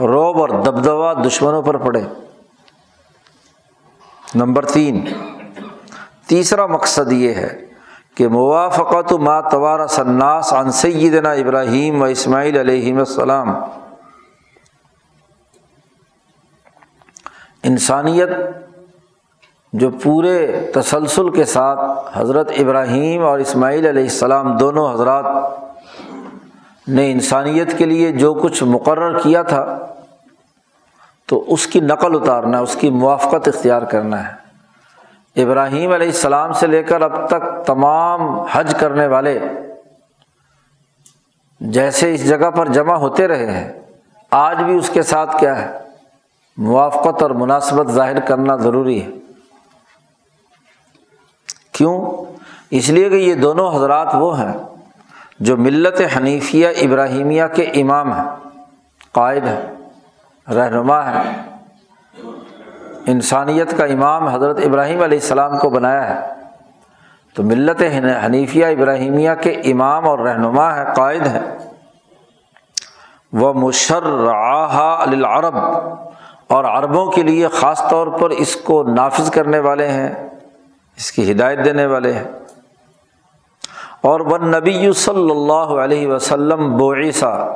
روب 0.00 0.40
اور 0.40 0.48
دبدبا 0.48 1.12
دشمنوں 1.12 1.62
پر 1.62 1.76
پڑے۔ 1.76 2.02
نمبر 4.34 4.64
تین، 4.64 5.04
تیسرا 6.26 6.66
مقصد 6.66 7.12
یہ 7.12 7.34
ہے 7.34 7.73
کہ 8.14 8.28
موافقت 8.28 9.12
ما 9.12 9.40
توار 9.40 9.86
سناس 9.86 10.52
عن 10.52 10.72
سیدنا 10.72 11.30
ابراہیم 11.30 12.02
و 12.02 12.04
اسماعیل 12.04 12.56
علیہم 12.56 12.98
السلام۔ 12.98 13.54
انسانیت 17.62 18.28
جو 19.72 19.90
پورے 19.90 20.68
تسلسل 20.74 21.30
کے 21.30 21.44
ساتھ 21.44 21.80
حضرت 22.12 22.50
ابراہیم 22.58 23.24
اور 23.24 23.38
اسماعیل 23.38 23.86
علیہ 23.86 24.02
السلام 24.02 24.56
دونوں 24.56 24.94
حضرات 24.94 25.24
نے 26.88 27.12
انسانیت 27.12 27.78
کے 27.78 27.84
لیے 27.84 28.12
جو 28.12 28.34
کچھ 28.34 28.64
مقرر 28.64 29.18
کیا 29.18 29.42
تھا، 29.42 29.86
تو 31.26 31.44
اس 31.48 31.66
کی 31.66 31.80
نقل 31.80 32.22
اتارنا، 32.22 32.58
اس 32.58 32.76
کی 32.80 32.90
موافقت 32.90 33.48
اختیار 33.48 33.82
کرنا 33.82 34.28
ہے۔ 34.28 34.43
ابراہیم 35.36 35.92
علیہ 35.92 36.06
السلام 36.06 36.52
سے 36.52 36.66
لے 36.66 36.82
کر 36.82 37.00
اب 37.00 37.28
تک 37.28 37.66
تمام 37.66 38.40
حج 38.40 38.74
کرنے 38.74 39.06
والے 39.06 39.38
جیسے 41.60 42.14
اس 42.14 42.28
جگہ 42.28 42.50
پر 42.50 42.68
جمع 42.68 42.94
ہوتے 42.94 43.28
رہے 43.28 43.50
ہیں، 43.50 43.72
آج 44.30 44.62
بھی 44.62 44.76
اس 44.76 44.90
کے 44.90 45.02
ساتھ 45.02 45.36
کیا 45.40 45.62
ہے؟ 45.62 45.78
موافقت 46.56 47.22
اور 47.22 47.30
مناسبت 47.30 47.86
ظاہر 47.86 48.20
کرنا 48.20 48.56
ضروری 48.56 49.02
ہے۔ 49.02 49.10
کیوں؟ 51.72 52.24
اس 52.70 52.88
لیے 52.88 53.08
کہ 53.08 53.14
یہ 53.14 53.34
دونوں 53.34 53.76
حضرات 53.76 54.08
وہ 54.14 54.38
ہیں 54.38 54.52
جو 55.40 55.56
ملت 55.56 56.00
حنیفیہ 56.16 56.68
ابراہیمیہ 56.68 57.44
کے 57.54 57.62
امام 57.62 58.12
ہیں، 58.12 58.30
قائد 59.12 59.44
ہیں، 59.46 59.90
رہنما 60.54 61.10
ہیں۔ 61.10 61.53
انسانیت 63.06 63.78
کا 63.78 63.84
امام 63.84 64.28
حضرت 64.28 64.58
ابراہیم 64.64 65.02
علیہ 65.02 65.18
السلام 65.18 65.58
کو 65.58 65.70
بنایا 65.70 66.14
ہے۔ 66.14 66.32
تو 67.34 67.42
ملت 67.42 67.82
حنیفیہ 68.26 68.66
ابراہیمیہ 68.66 69.30
کے 69.40 69.50
امام 69.50 70.08
اور 70.08 70.18
رہنما 70.18 70.76
ہے، 70.76 70.84
قائد 70.96 71.26
ہے 71.26 71.40
وہ 73.32 73.52
مشرآ 73.52 75.02
العرب 75.02 75.56
اور 76.48 76.64
عربوں 76.64 77.06
کے 77.06 77.22
لیے 77.22 77.48
خاص 77.48 77.88
طور 77.90 78.06
پر 78.06 78.30
اس 78.30 78.56
کو 78.56 78.82
نافذ 78.82 79.30
کرنے 79.30 79.58
والے 79.58 79.88
ہیں، 79.88 80.12
اس 80.96 81.12
کی 81.12 81.32
ہدایت 81.32 81.64
دینے 81.64 81.86
والے 81.86 82.12
ہیں۔ 82.12 82.24
اور 84.00 84.20
وہ 84.20 84.38
نبی 84.38 84.92
صلی 84.92 85.30
اللہ 85.30 85.52
علیہ 85.52 86.08
وسلم 86.08 86.76
بوعیسا 86.76 87.46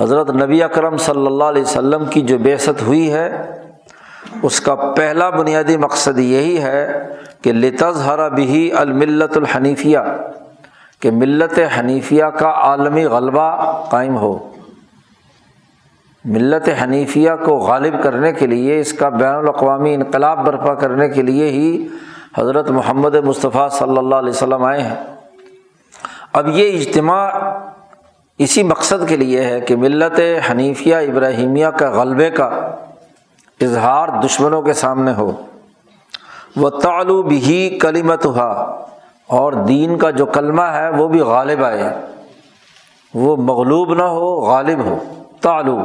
حضرت 0.00 0.30
نبی 0.30 0.62
اکرم 0.62 0.96
صلی 0.96 1.26
اللہ 1.26 1.44
علیہ 1.44 1.62
وسلم 1.62 2.04
کی 2.04 2.20
جو 2.20 2.38
بیست 2.38 2.82
ہوئی 2.82 3.12
ہے 3.12 3.50
اس 4.44 4.60
کا 4.60 4.74
پہلا 4.74 5.30
بنیادی 5.30 5.76
مقصد 5.76 6.18
یہی 6.18 6.62
ہے 6.62 7.08
کہ 7.42 7.52
لتز 7.52 8.02
ہرا 8.06 8.28
بھی 8.28 8.72
الملت 8.72 9.36
الحنیفیہ، 9.36 9.98
کہ 11.00 11.10
ملت 11.10 11.58
حنیفیہ 11.78 12.24
کا 12.24 12.50
عالمی 12.50 13.04
غلبہ 13.04 13.48
قائم 13.90 14.16
ہو۔ 14.16 14.50
ملت 16.24 16.68
حنیفیہ 16.82 17.30
کو 17.44 17.56
غالب 17.56 18.02
کرنے 18.02 18.32
کے 18.32 18.46
لیے، 18.46 18.80
اس 18.80 18.92
کا 18.92 19.08
بین 19.08 19.34
الاقوامی 19.34 19.94
انقلاب 19.94 20.46
برپا 20.46 20.74
کرنے 20.74 21.08
کے 21.08 21.22
لیے 21.22 21.50
ہی 21.50 21.88
حضرت 22.38 22.70
محمد 22.70 23.14
مصطفیٰ 23.14 23.68
صلی 23.70 23.98
اللہ 23.98 24.14
علیہ 24.14 24.30
وسلم 24.30 24.64
آئے 24.64 24.80
ہیں۔ 24.82 24.94
اب 26.32 26.48
یہ 26.48 26.78
اجتماع 26.78 27.28
اسی 28.38 28.62
مقصد 28.62 29.08
کے 29.08 29.16
لیے 29.16 29.42
ہے 29.42 29.60
کہ 29.60 29.76
ملت 29.76 30.20
حنیفیہ 30.50 30.96
ابراہیمیہ 30.96 31.66
کا 31.66 31.90
غلبے 31.90 32.30
کا 32.30 32.48
اظہار 33.60 34.08
دشمنوں 34.24 34.62
کے 34.62 34.72
سامنے 34.72 35.12
ہو۔ 35.12 35.32
وہ 36.56 36.70
تعلو 36.70 37.22
بھی 37.22 37.78
کلیمت 37.82 38.26
ہوا 38.26 38.76
اور 39.26 39.52
دین 39.52 39.98
کا 39.98 40.10
جو 40.10 40.26
کلمہ 40.26 40.62
ہے 40.62 40.88
وہ 40.90 41.08
بھی 41.08 41.20
غالب 41.20 41.64
آئے 41.64 41.94
وہ 43.14 43.36
مغلوب 43.36 43.94
نہ 43.94 44.02
ہو، 44.02 44.40
غالب 44.40 44.84
ہو۔ 44.84 44.98
تعلو۔ 45.40 45.78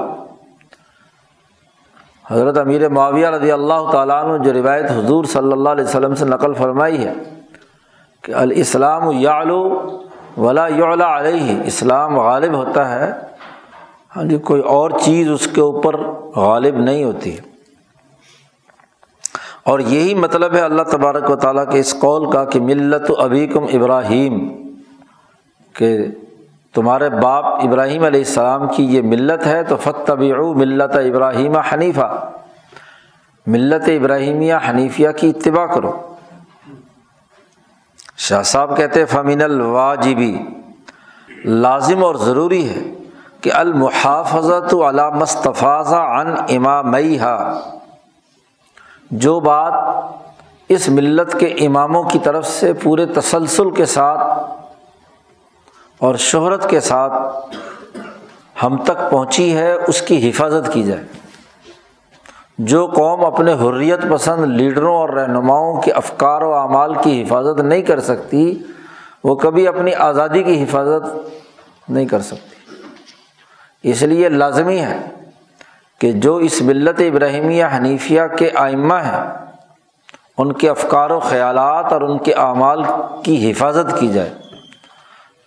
حضرت 2.31 2.57
امیر 2.57 2.89
معاویہ 2.89 3.27
رضی 3.27 3.51
اللہ 3.51 3.91
تعالیٰ 3.91 4.23
عنہ 4.23 4.43
جو 4.43 4.53
روایت 4.53 4.91
حضور 4.91 5.23
صلی 5.23 5.51
اللہ 5.51 5.69
علیہ 5.69 5.83
وسلم 5.83 6.15
سے 6.15 6.25
نقل 6.25 6.53
فرمائی 6.53 7.05
ہے 7.05 7.13
کہ 8.21 8.31
الاسلام 8.31 9.11
یعلو 9.11 9.87
ولا 10.37 10.67
یعلا 10.67 11.19
علیہ، 11.19 11.59
اسلام 11.65 12.19
غالب 12.19 12.53
ہوتا 12.53 12.89
ہے۔ 12.89 13.11
ہاں 14.15 14.23
جی 14.23 14.37
کوئی 14.37 14.61
اور 14.61 14.91
چیز 15.01 15.31
اس 15.31 15.47
کے 15.47 15.61
اوپر 15.61 15.95
غالب 16.35 16.75
نہیں 16.75 17.03
ہوتی۔ 17.03 17.37
اور 19.69 19.79
یہی 19.79 20.13
مطلب 20.13 20.53
ہے 20.53 20.61
اللہ 20.61 20.83
تبارک 20.83 21.29
و 21.29 21.35
تعالیٰ 21.35 21.71
کے 21.71 21.79
اس 21.79 21.95
قول 21.99 22.31
کا 22.31 22.45
کہ 22.45 22.59
ملت 22.59 23.11
ابیکم 23.17 23.63
ابراہیم، 23.73 24.47
کہ 25.73 25.97
تمہارے 26.73 27.09
باپ 27.09 27.45
ابراہیم 27.45 28.03
علیہ 28.03 28.19
السلام 28.19 28.67
کی 28.75 28.83
یہ 28.85 29.01
ملت 29.01 29.47
ہے، 29.47 29.63
تو 29.63 29.75
فتب 29.75 30.19
ملت 30.55 30.95
ابراہیم 30.95 31.57
حنیفہ۔ 31.57 32.29
ملت 33.47 33.89
ابراہیمیہ 33.89 34.55
حنیفیہ 34.69 35.09
کی 35.17 35.29
اتباع 35.29 35.65
کرو۔ 35.65 35.91
شاہ 38.17 38.41
صاحب 38.41 38.77
کہتے 38.77 39.05
فمین 39.05 39.41
الواجبی 39.41 40.37
لازم 41.45 42.03
اور 42.03 42.15
ضروری 42.15 42.69
ہے 42.69 42.83
کہ 43.41 43.51
المحافظت 43.53 44.73
علی 44.73 45.03
مصطفیٰ 45.15 45.85
عن 45.85 46.33
امام 46.49 46.95
جو 49.11 49.39
بات 49.39 49.73
اس 50.69 50.89
ملت 50.89 51.39
کے 51.39 51.45
اماموں 51.45 52.03
کی 52.03 52.19
طرف 52.19 52.47
سے 52.47 52.73
پورے 52.73 53.05
تسلسل 53.05 53.71
کے 53.71 53.85
ساتھ 53.85 54.51
اور 55.97 56.15
شہرت 56.15 56.69
کے 56.69 56.79
ساتھ 56.79 57.13
ہم 58.63 58.77
تک 58.77 59.11
پہنچی 59.11 59.57
ہے، 59.57 59.73
اس 59.87 60.01
کی 60.01 60.29
حفاظت 60.29 60.73
کی 60.73 60.83
جائے۔ 60.83 61.03
جو 62.57 62.87
قوم 62.87 63.25
اپنے 63.25 63.53
حریت 63.53 63.99
پسند 64.11 64.45
لیڈروں 64.45 64.95
اور 64.95 65.09
رہنماؤں 65.09 65.81
کے 65.81 65.91
افکار 65.91 66.41
و 66.41 66.53
اعمال 66.53 66.93
کی 66.93 67.23
حفاظت 67.23 67.59
نہیں 67.59 67.81
کر 67.81 67.99
سکتی، 67.99 68.63
وہ 69.23 69.35
کبھی 69.35 69.67
اپنی 69.67 69.93
آزادی 69.93 70.43
کی 70.43 70.63
حفاظت 70.63 71.29
نہیں 71.89 72.05
کر 72.05 72.21
سکتی۔ 72.21 72.75
اس 73.83 74.01
لیے 74.01 74.29
لازمی 74.29 74.79
ہے 74.79 75.18
کہ 75.99 76.11
جو 76.11 76.35
اس 76.35 76.61
ملت 76.61 76.99
ابراہیمیہ 76.99 77.65
حنیفیہ 77.77 78.21
کے 78.37 78.49
آئمہ 78.55 78.93
ہیں، 78.93 79.23
ان 80.37 80.53
کے 80.53 80.69
افکار 80.69 81.09
و 81.09 81.19
خیالات 81.19 81.93
اور 81.93 82.01
ان 82.01 82.17
کے 82.17 82.33
اعمال 82.33 82.83
کی 83.23 83.51
حفاظت 83.51 83.99
کی 83.99 84.07
جائے، 84.07 84.29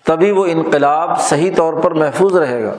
تبھی 0.05 0.31
وہ 0.31 0.47
انقلاب 0.47 1.21
صحیح 1.21 1.51
طور 1.57 1.75
پر 1.75 1.91
محفوظ 1.91 2.37
رہے 2.37 2.65
گا۔ 2.65 2.75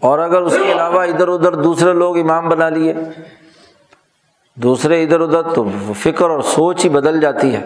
اور 0.00 0.18
اگر 0.18 0.40
اس 0.40 0.56
کے 0.66 0.72
علاوہ 0.72 1.02
ادھر 1.02 1.28
ادھر 1.28 1.54
دوسرے 1.54 1.92
لوگ 1.92 2.18
امام 2.18 2.48
بنا 2.48 2.68
لیے، 2.68 2.94
دوسرے 4.54 5.02
ادھر 5.02 5.20
ادھر 5.20 5.42
تو 5.42 5.64
فکر 5.96 6.30
اور 6.30 6.40
سوچ 6.40 6.84
ہی 6.84 6.90
بدل 6.90 7.20
جاتی 7.20 7.54
ہے 7.54 7.64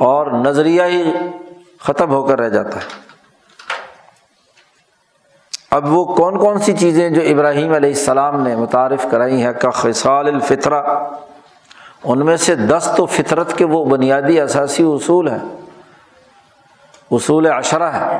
اور 0.00 0.26
نظریہ 0.26 0.82
ہی 0.82 1.04
ختم 1.80 2.10
ہو 2.10 2.22
کر 2.22 2.40
رہ 2.40 2.48
جاتا 2.48 2.76
ہے۔ 2.76 3.01
اب 5.72 5.92
وہ 5.92 6.04
کون 6.04 6.38
کون 6.38 6.58
سی 6.58 6.72
چیزیں 6.72 7.10
جو 7.10 7.20
ابراہیم 7.30 7.74
علیہ 7.74 7.88
السلام 7.88 8.42
نے 8.42 8.56
متعارف 8.56 9.06
کرائی 9.10 9.42
ہیں؟ 9.42 9.52
کا 9.52 9.70
خصال 9.70 10.26
الفطرہ۔ 10.28 10.82
ان 12.04 12.26
میں 12.26 12.36
سے 12.36 12.54
دس 12.54 12.88
تو 12.96 13.06
فطرت 13.06 13.52
کے 13.52 13.64
وہ 13.64 13.84
بنیادی 13.84 14.40
اثاثی 14.40 14.82
اصول 14.82 15.28
ہیں۔ 15.28 15.38
اصول 17.10 17.46
عشرہ 17.46 17.82
ہے 17.82 18.18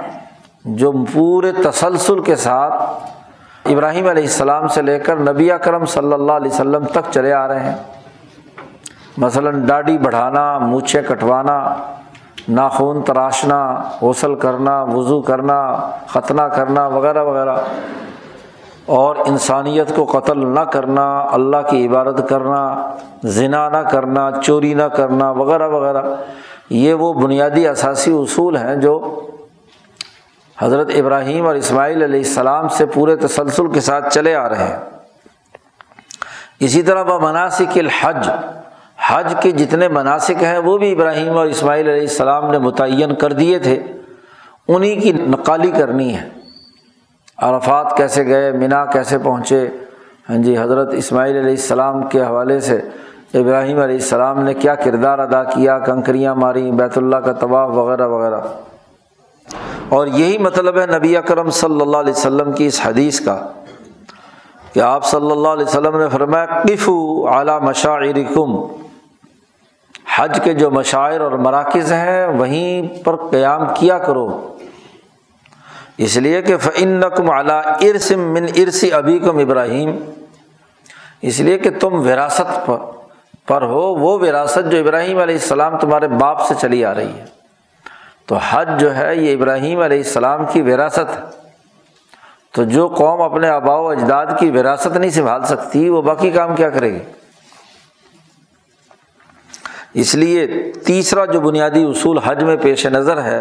جو 0.64 0.92
پورے 1.12 1.52
تسلسل 1.52 2.20
کے 2.20 2.36
ساتھ 2.36 2.74
ابراہیم 3.64 4.08
علیہ 4.08 4.22
السلام 4.22 4.68
سے 4.68 4.82
لے 4.82 4.98
کر 4.98 5.16
نبی 5.16 5.52
اکرم 5.52 5.84
صلی 5.84 6.12
اللہ 6.12 6.32
علیہ 6.32 6.50
وسلم 6.50 6.84
تک 6.84 7.10
چلے 7.10 7.32
آ 7.32 7.48
رہے 7.48 7.60
ہیں۔ 7.60 7.76
مثلاً 9.16 9.66
ڈاڑی 9.66 9.98
بڑھانا، 9.98 10.58
مونچھیں 10.58 11.02
کٹوانا 11.02 11.74
ناخون 12.48 13.02
تراشنا، 13.02 13.82
غسل 14.02 14.34
کرنا، 14.34 14.82
وضو 14.82 15.22
کرنا، 15.22 15.90
ختنہ 16.08 16.42
کرنا، 16.42 16.86
وغیرہ 16.86 17.22
وغیرہ۔ 17.22 17.56
اور 18.86 19.16
انسانیت 19.16 19.96
کو 19.96 20.04
قتل 20.04 20.54
نہ 20.54 20.60
کرنا، 20.60 21.26
اللہ 21.32 21.56
کی 21.70 21.86
عبادت 21.86 22.28
کرنا 22.28 22.94
ذنا 23.26 23.68
نہ 23.68 23.76
کرنا، 23.76 24.30
چوری 24.42 24.74
نہ 24.74 24.82
کرنا، 24.82 25.30
وغیرہ 25.30 25.68
وغیرہ۔ 25.68 26.02
یہ 26.70 26.94
وہ 26.94 27.12
بنیادی 27.12 27.68
اثاثی 27.68 28.12
اصول 28.12 28.56
ہیں 28.56 28.76
جو 28.76 29.20
حضرت 30.58 30.90
ابراہیم 30.94 31.46
اور 31.46 31.54
اسماعیل 31.54 32.02
علیہ 32.02 32.20
السلام 32.20 32.68
سے 32.68 32.86
پورے 32.86 33.16
تسلسل 33.16 33.66
کے 33.66 33.80
ساتھ 33.80 34.14
چلے 34.14 34.34
آ 34.34 34.48
رہے 34.48 34.64
ہیں۔ 34.64 34.76
اسی 36.60 36.82
طرح 36.82 37.02
وہ 37.02 37.18
مناسب 37.18 37.76
الحج 37.76 38.30
حج 39.08 39.34
کے 39.42 39.50
جتنے 39.50 39.88
مناسب 39.88 40.42
ہیں 40.42 40.58
وہ 40.58 40.78
بھی 40.78 40.92
ابراہیم 40.92 41.38
اور 41.38 41.46
اسماعیل 41.46 41.88
علیہ 41.88 42.00
السلام 42.00 42.50
نے 42.50 42.58
متعین 42.58 43.14
کر 43.14 43.32
دیے 43.32 43.58
تھے۔ 43.58 43.82
انہیں 44.68 45.00
کی 45.00 45.12
نقالی 45.12 45.70
کرنی 45.70 46.16
ہے۔ 46.16 46.28
عرفات 47.38 47.96
کیسے 47.96 48.26
گئے، 48.26 48.52
مینا 48.52 48.84
کیسے 48.84 49.18
پہنچے؟ 49.18 49.68
ہاں 50.30 50.36
جی 50.36 50.58
حضرت 50.58 50.94
اسماعیل 50.94 51.36
علیہ 51.36 51.50
السلام 51.50 52.02
کے 52.02 52.22
حوالے 52.22 52.60
سے 52.60 52.80
ابراہیم 53.34 53.80
علیہ 53.80 53.94
السلام 53.94 54.42
نے 54.42 54.54
کیا 54.54 54.74
کردار 54.74 55.18
ادا 55.18 55.44
کیا، 55.44 55.78
کنکریاں 55.78 56.34
ماری، 56.34 56.70
بیت 56.70 56.98
اللہ 56.98 57.16
کا 57.16 57.32
طواف 57.32 57.70
وغیرہ 57.70 58.08
وغیرہ۔ 58.08 58.40
اور 59.88 60.06
یہی 60.06 60.38
مطلب 60.38 60.78
ہے 60.78 60.86
نبی 60.86 61.16
اکرم 61.16 61.50
صلی 61.50 61.80
اللہ 61.80 61.96
علیہ 61.96 62.12
وسلم 62.12 62.52
کی 62.52 62.66
اس 62.66 62.80
حدیث 62.84 63.20
کا 63.20 63.46
کہ 64.72 64.80
آپ 64.80 65.04
صلی 65.04 65.30
اللہ 65.30 65.48
علیہ 65.48 65.64
وسلم 65.64 65.98
نے 65.98 66.08
فرمایا، 66.08 66.46
قفو 66.46 67.28
اعلیٰ 67.28 67.60
مشاعر 67.60 68.02
کم 68.34 68.81
حج 70.16 70.40
کے 70.44 70.54
جو 70.54 70.70
مشاعر 70.70 71.20
اور 71.20 71.32
مراکز 71.32 71.92
ہیں، 71.92 72.26
وہیں 72.26 73.04
پر 73.04 73.16
قیام 73.16 73.62
کیا 73.74 73.98
کرو۔ 73.98 74.56
اس 75.98 76.16
لیے 76.16 76.42
کہ 76.42 76.56
فعن 76.56 76.88
نقم 76.88 77.30
اعلیٰ 77.30 77.62
ارسم 77.64 78.20
من 78.20 78.46
ارسی 78.56 78.92
ابھی 78.92 79.18
کم 79.18 79.38
ابراہیم 79.38 79.96
اس 81.22 81.40
لیے 81.40 81.58
کہ 81.58 81.70
تم 81.80 82.00
وراثت 82.00 82.66
پر 82.66 82.76
پر 83.48 83.62
ہو، 83.62 83.94
وہ 83.94 84.18
وراثت 84.18 84.70
جو 84.70 84.78
ابراہیم 84.78 85.18
علیہ 85.18 85.34
السلام 85.34 85.78
تمہارے 85.78 86.08
باپ 86.08 86.46
سے 86.46 86.54
چلی 86.60 86.84
آ 86.84 86.94
رہی 86.94 87.18
ہے۔ 87.18 87.24
تو 88.26 88.38
حج 88.50 88.80
جو 88.80 88.96
ہے، 88.96 89.16
یہ 89.16 89.36
ابراہیم 89.36 89.80
علیہ 89.80 89.96
السلام 89.96 90.44
کی 90.52 90.62
وراثت۔ 90.62 90.98
ہے 90.98 91.42
تو 92.52 92.64
جو 92.64 92.88
قوم 92.88 93.22
اپنے 93.22 93.48
آبا 93.48 93.74
و 93.74 93.88
اجداد 93.88 94.26
کی 94.38 94.50
وراثت 94.50 94.96
نہیں 94.96 95.10
سنبھال 95.10 95.44
سکتی، 95.44 95.88
وہ 95.88 96.02
باقی 96.02 96.30
کام 96.30 96.56
کیا 96.56 96.70
کرے 96.70 96.92
گی؟ 96.92 96.98
اس 99.94 100.14
لیے 100.14 100.46
تیسرا 100.86 101.24
جو 101.24 101.40
بنیادی 101.40 101.84
اصول 101.84 102.18
حج 102.18 102.44
میں 102.44 102.56
پیش 102.56 102.86
نظر 102.86 103.22
ہے، 103.22 103.40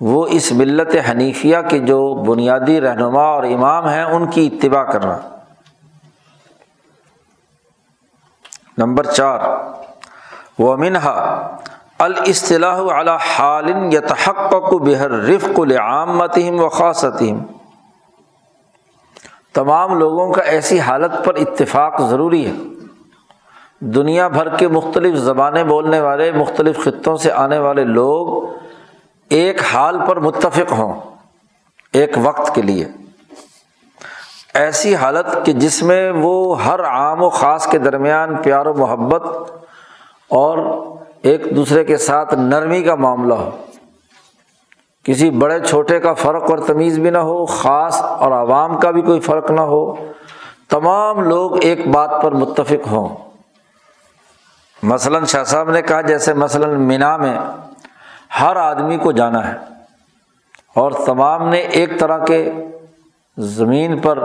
وہ 0.00 0.26
اس 0.30 0.52
ملت 0.52 0.96
حنیفیہ 1.10 1.56
کے 1.70 1.78
جو 1.78 2.14
بنیادی 2.14 2.80
رہنما 2.80 3.22
اور 3.22 3.44
امام 3.44 3.88
ہیں، 3.88 4.04
ان 4.04 4.26
کی 4.26 4.50
اتباع 4.52 4.84
کرنا۔ 4.84 5.18
نمبر 8.78 9.04
چار 9.04 9.40
و 10.58 10.76
منہا 10.76 11.56
الاصطلاح 11.98 13.00
علی 13.00 13.10
حال 13.28 13.94
یتحقق 13.94 14.74
بہر 14.74 15.10
رفق 15.10 15.60
العامتہم 15.60 16.60
و 16.60 16.68
خاصتہم 16.68 17.42
تمام 19.54 19.98
لوگوں 19.98 20.32
کا 20.32 20.42
ایسی 20.42 20.80
حالت 20.80 21.24
پر 21.24 21.34
اتفاق 21.34 22.02
ضروری 22.02 22.46
ہے۔ 22.46 22.52
دنیا 23.80 24.28
بھر 24.28 24.56
کے 24.56 24.68
مختلف 24.68 25.16
زبانیں 25.16 25.64
بولنے 25.64 26.00
والے، 26.00 26.32
مختلف 26.32 26.84
خطوں 26.84 27.16
سے 27.16 27.32
آنے 27.32 27.58
والے 27.58 27.84
لوگ 27.84 28.44
ایک 29.28 29.62
حال 29.62 29.96
پر 30.08 30.20
متفق 30.20 30.72
ہوں، 30.72 31.00
ایک 31.92 32.12
وقت 32.22 32.54
کے 32.54 32.62
لیے۔ 32.62 32.84
ایسی 34.54 34.94
حالت 34.94 35.46
کہ 35.46 35.52
جس 35.52 35.82
میں 35.82 36.10
وہ 36.10 36.64
ہر 36.64 36.84
عام 36.84 37.22
و 37.22 37.30
خاص 37.30 37.66
کے 37.66 37.78
درمیان 37.78 38.36
پیار 38.36 38.66
و 38.66 38.74
محبت 38.74 39.52
اور 40.28 40.58
ایک 41.22 41.56
دوسرے 41.56 41.84
کے 41.84 41.96
ساتھ 41.96 42.34
نرمی 42.34 42.82
کا 42.82 42.94
معاملہ 42.94 43.34
ہو۔ 43.34 43.50
کسی 45.04 45.30
بڑے 45.30 45.60
چھوٹے 45.60 46.00
کا 46.00 46.12
فرق 46.12 46.50
اور 46.50 46.58
تمیز 46.58 46.98
بھی 46.98 47.10
نہ 47.10 47.18
ہو، 47.18 47.46
خاص 47.46 48.02
اور 48.02 48.32
عوام 48.32 48.80
کا 48.80 48.90
بھی 48.90 49.02
کوئی 49.02 49.20
فرق 49.20 49.50
نہ 49.50 49.60
ہو۔ 49.60 49.94
تمام 50.68 51.20
لوگ 51.20 51.50
ایک 51.60 51.88
بات 51.88 52.10
پر 52.22 52.32
متفق 52.32 52.88
ہوں۔ 52.90 53.29
مثلاً 54.82 55.24
شاہ 55.24 55.44
صاحب 55.44 55.70
نے 55.70 55.82
کہا، 55.82 56.00
جیسے 56.00 56.34
مثلاً 56.34 56.80
مینا 56.80 57.16
میں 57.16 57.36
ہر 58.40 58.56
آدمی 58.56 58.96
کو 58.96 59.12
جانا 59.12 59.46
ہے 59.48 59.56
اور 60.74 60.92
تمام 61.06 61.48
نے 61.48 61.58
ایک 61.58 61.98
طرح 62.00 62.24
کے 62.24 62.52
زمین 63.36 63.98
پر 63.98 64.18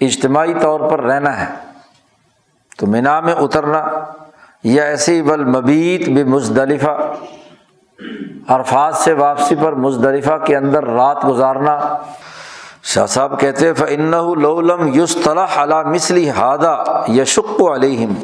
اجتماعی 0.00 0.54
طور 0.62 0.80
پر 0.80 1.00
رہنا 1.00 1.40
ہے، 1.40 1.46
تو 2.78 2.86
مینا 2.86 3.20
میں 3.20 3.34
اترنا 3.34 3.82
یا 4.64 4.84
ایسے 4.84 5.14
ہی 5.14 5.22
بل 5.22 5.44
مبیت 5.44 6.08
بھی 6.08 6.24
مزدلفہ، 6.24 6.96
عرفات 8.48 8.94
سے 8.94 9.12
واپسی 9.12 9.54
پر 9.54 9.72
مزدلفہ 9.72 10.36
کے 10.46 10.56
اندر 10.56 10.84
رات 10.84 11.24
گزارنا۔ 11.24 11.78
شاہ 12.82 13.06
صاحب 13.06 13.40
کہتے 13.40 13.72
فن 13.72 14.10
لولم 14.38 14.88
یوس 14.94 15.16
طلح 15.24 15.62
علا 15.62 15.82
مسلی 15.82 16.30
ہادہ 16.30 17.02
یشق 17.08 17.60
علیہم 17.62 18.14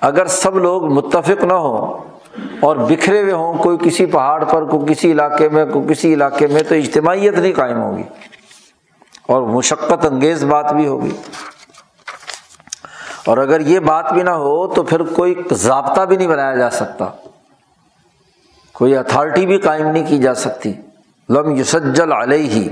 اگر 0.00 0.26
سب 0.26 0.58
لوگ 0.58 0.92
متفق 0.92 1.44
نہ 1.44 1.52
ہوں 1.52 1.98
اور 2.60 2.76
بکھرے 2.76 3.22
ہوئے 3.22 3.32
ہوں 3.32 3.58
کوئی 3.58 3.78
کسی 3.84 4.06
پہاڑ 4.06 4.44
پر، 4.44 4.64
کوئی 4.64 4.94
کسی 4.94 5.12
علاقے 5.12 5.48
میں، 5.48 5.66
کوئی 5.66 5.94
کسی 5.94 6.14
علاقے 6.14 6.46
میں، 6.46 6.62
تو 6.68 6.74
اجتماعیت 6.74 7.38
نہیں 7.38 7.52
قائم 7.56 7.82
ہوگی۔ 7.82 8.02
اور 9.28 9.42
مشقت 9.42 10.04
انگیز 10.04 10.44
بات 10.44 10.72
بھی 10.72 10.86
ہوگی۔ 10.86 11.16
اور 13.26 13.38
اگر 13.38 13.60
یہ 13.60 13.78
بات 13.78 14.12
بھی 14.12 14.22
نہ 14.22 14.30
ہو 14.30 14.66
تو 14.66 14.82
پھر 14.82 15.02
کوئی 15.02 15.34
ضابطہ 15.52 16.00
بھی 16.00 16.16
نہیں 16.16 16.28
بنایا 16.28 16.56
جا 16.56 16.70
سکتا۔ 16.70 17.04
کوئی 18.72 18.96
اتھارٹی 18.96 19.46
بھی 19.46 19.58
قائم 19.58 19.86
نہیں 19.86 20.06
کی 20.06 20.18
جا 20.18 20.34
سکتی۔ 20.34 20.72
لم 21.28 21.56
یوسجل 21.56 22.12
علیہ۔ 22.12 22.50
ہی 22.50 22.68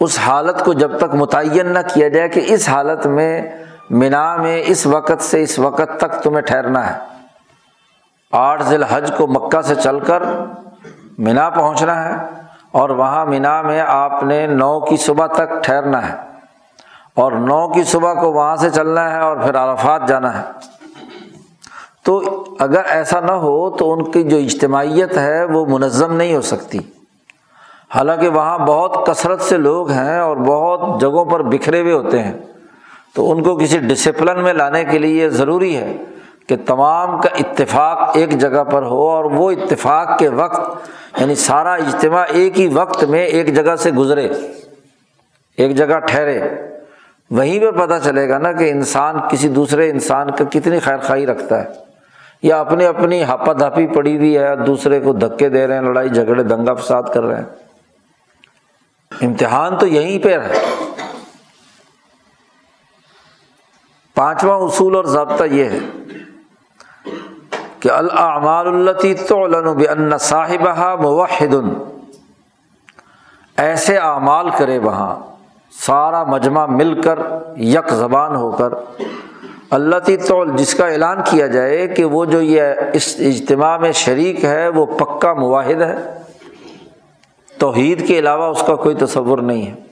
اس 0.00 0.18
حالت 0.18 0.64
کو 0.64 0.72
جب 0.72 0.98
تک 0.98 1.14
متعین 1.14 1.66
نہ 1.66 1.78
کیا 1.94 2.08
جائے 2.08 2.28
کہ 2.28 2.40
اس 2.46 2.68
حالت 2.68 3.06
میں 3.06 3.42
مینا 3.90 4.36
میں 4.36 4.62
اس 4.66 4.86
وقت 4.86 5.22
سے 5.22 5.42
اس 5.42 5.58
وقت 5.58 6.00
تک 6.00 6.22
تمہیں 6.22 6.42
ٹھہرنا 6.42 6.94
ہے۔ 6.94 6.98
آٹھ 8.32 8.62
ذیل 8.62 8.82
حج 8.82 9.12
کو 9.16 9.26
مکہ 9.26 9.60
سے 9.60 9.74
چل 9.74 10.00
کر 10.00 10.22
مینا 11.18 11.50
پہنچنا 11.50 12.08
ہے 12.08 12.24
اور 12.72 12.90
وہاں 12.90 13.26
مینا 13.26 13.62
میں 13.62 13.80
آپ 13.86 14.22
نے 14.22 14.46
نو 14.46 14.80
کی 14.80 14.96
صبح 14.96 15.26
تک 15.26 15.64
ٹھہرنا 15.64 16.08
ہے۔ 16.08 16.16
اور 17.14 17.32
نو 17.32 17.68
کی 17.68 17.82
صبح 17.82 18.14
کو 18.14 18.32
وہاں 18.32 18.56
سے 18.56 18.70
چلنا 18.70 19.10
ہے 19.10 19.20
اور 19.20 19.36
پھر 19.36 19.56
عرفات 19.56 20.08
جانا 20.08 20.38
ہے۔ 20.38 20.44
تو 22.04 22.44
اگر 22.58 22.80
ایسا 22.84 23.20
نہ 23.20 23.32
ہو 23.32 23.70
تو 23.70 23.92
ان 23.92 24.10
کی 24.10 24.22
جو 24.22 24.36
اجتماعیت 24.36 25.16
ہے 25.18 25.44
وہ 25.44 25.66
منظم 25.66 26.12
نہیں 26.12 26.36
ہو 26.36 26.40
سکتی۔ 26.40 26.78
حالانکہ 27.94 28.28
وہاں 28.28 28.58
بہت 28.58 29.06
کثرت 29.06 29.40
سے 29.40 29.56
لوگ 29.56 29.90
ہیں 29.90 30.18
اور 30.18 30.36
بہت 30.36 31.00
جگہوں 31.00 31.24
پر 31.24 31.42
بکھرے 31.42 31.80
ہوئے 31.80 31.92
ہوتے 31.92 32.22
ہیں۔ 32.22 32.32
تو 33.14 33.30
ان 33.30 33.42
کو 33.42 33.56
کسی 33.56 33.78
ڈسپلن 33.78 34.42
میں 34.42 34.52
لانے 34.52 34.84
کے 34.84 34.98
لیے 34.98 35.28
ضروری 35.28 35.76
ہے 35.76 35.96
کہ 36.48 36.56
تمام 36.66 37.20
کا 37.20 37.28
اتفاق 37.38 38.10
ایک 38.14 38.30
جگہ 38.30 38.64
پر 38.64 38.82
ہو 38.82 39.08
اور 39.08 39.24
وہ 39.24 39.50
اتفاق 39.50 40.18
کے 40.18 40.28
وقت 40.28 40.90
یعنی 41.20 41.34
سارا 41.34 41.74
اجتماع 41.74 42.24
ایک 42.28 42.60
ہی 42.60 42.68
وقت 42.68 43.04
میں 43.04 43.26
ایک 43.26 43.54
جگہ 43.56 43.76
سے 43.76 43.90
گزرے، 43.90 44.28
ایک 45.56 45.76
جگہ 45.76 45.98
ٹھہرے، 45.98 46.40
وہیں 47.30 47.60
پہ 47.60 47.70
پتہ 47.70 47.94
چلے 48.04 48.28
گا 48.28 48.38
نا 48.38 48.52
کہ 48.52 48.70
انسان 48.70 49.16
کسی 49.30 49.48
دوسرے 49.48 49.90
انسان 49.90 50.30
کا 50.30 50.44
کتنی 50.50 50.78
خیر 50.78 50.96
خائی 50.98 51.26
رکھتا 51.26 51.64
ہے۔ 51.64 51.68
یا 52.42 52.60
اپنی 52.60 52.86
اپنی 52.86 53.22
ہاپا 53.22 53.52
دھاپی 53.52 53.86
پڑی 53.86 54.16
ہوئی 54.16 54.38
ہے، 54.38 54.56
دوسرے 54.56 55.00
کو 55.00 55.12
دھکے 55.12 55.48
دے 55.48 55.66
رہے 55.66 55.74
ہیں، 55.74 55.82
لڑائی 55.82 56.08
جھگڑے 56.08 56.42
دنگا 56.42 56.74
فساد 56.74 57.02
کر 57.14 57.22
رہے 57.22 57.36
ہیں۔ 57.36 57.44
امتحان 59.22 59.78
تو 59.78 59.86
یہیں 59.86 60.18
پہ 60.18 60.34
ہے۔ 60.34 60.79
پانچواں 64.14 64.58
اصول 64.58 64.96
اور 64.96 65.04
ضابطہ 65.04 65.44
یہ 65.44 65.64
ہے 65.64 65.78
کہ 67.80 67.90
العمال 67.90 68.88
التی 68.88 69.14
تو 69.14 69.46
صاحبہ 70.18 70.96
موحد 71.02 71.54
ایسے 73.56 73.98
اعمال 73.98 74.50
کرے 74.50 74.78
وہاں، 74.78 75.16
سارا 75.86 76.24
مجمع 76.24 76.66
مل 76.66 77.02
کر 77.02 77.18
یک 77.56 77.88
زبان 77.90 78.36
ہو 78.36 78.50
کر 78.50 78.68
اللہ 79.70 79.96
تی 79.96 80.16
طول 80.16 80.56
جس 80.56 80.74
کا 80.74 80.86
اعلان 80.86 81.16
کیا 81.30 81.46
جائے 81.46 81.88
کہ 81.88 82.04
وہ 82.04 82.24
جو 82.24 82.40
یہ 82.40 82.62
اس 82.92 83.16
اجتماع 83.18 83.76
میں 83.78 83.92
شریک 83.92 84.44
ہے، 84.44 84.68
وہ 84.68 84.86
پکا 84.86 85.32
مواحد 85.32 85.82
ہے۔ 85.82 86.18
توحید 87.58 88.08
کے 88.08 88.18
علاوہ 88.18 88.44
اس 88.44 88.62
کا 88.66 88.74
کوئی 88.74 88.94
تصور 88.94 89.38
نہیں 89.38 89.66
ہے۔ 89.66 89.89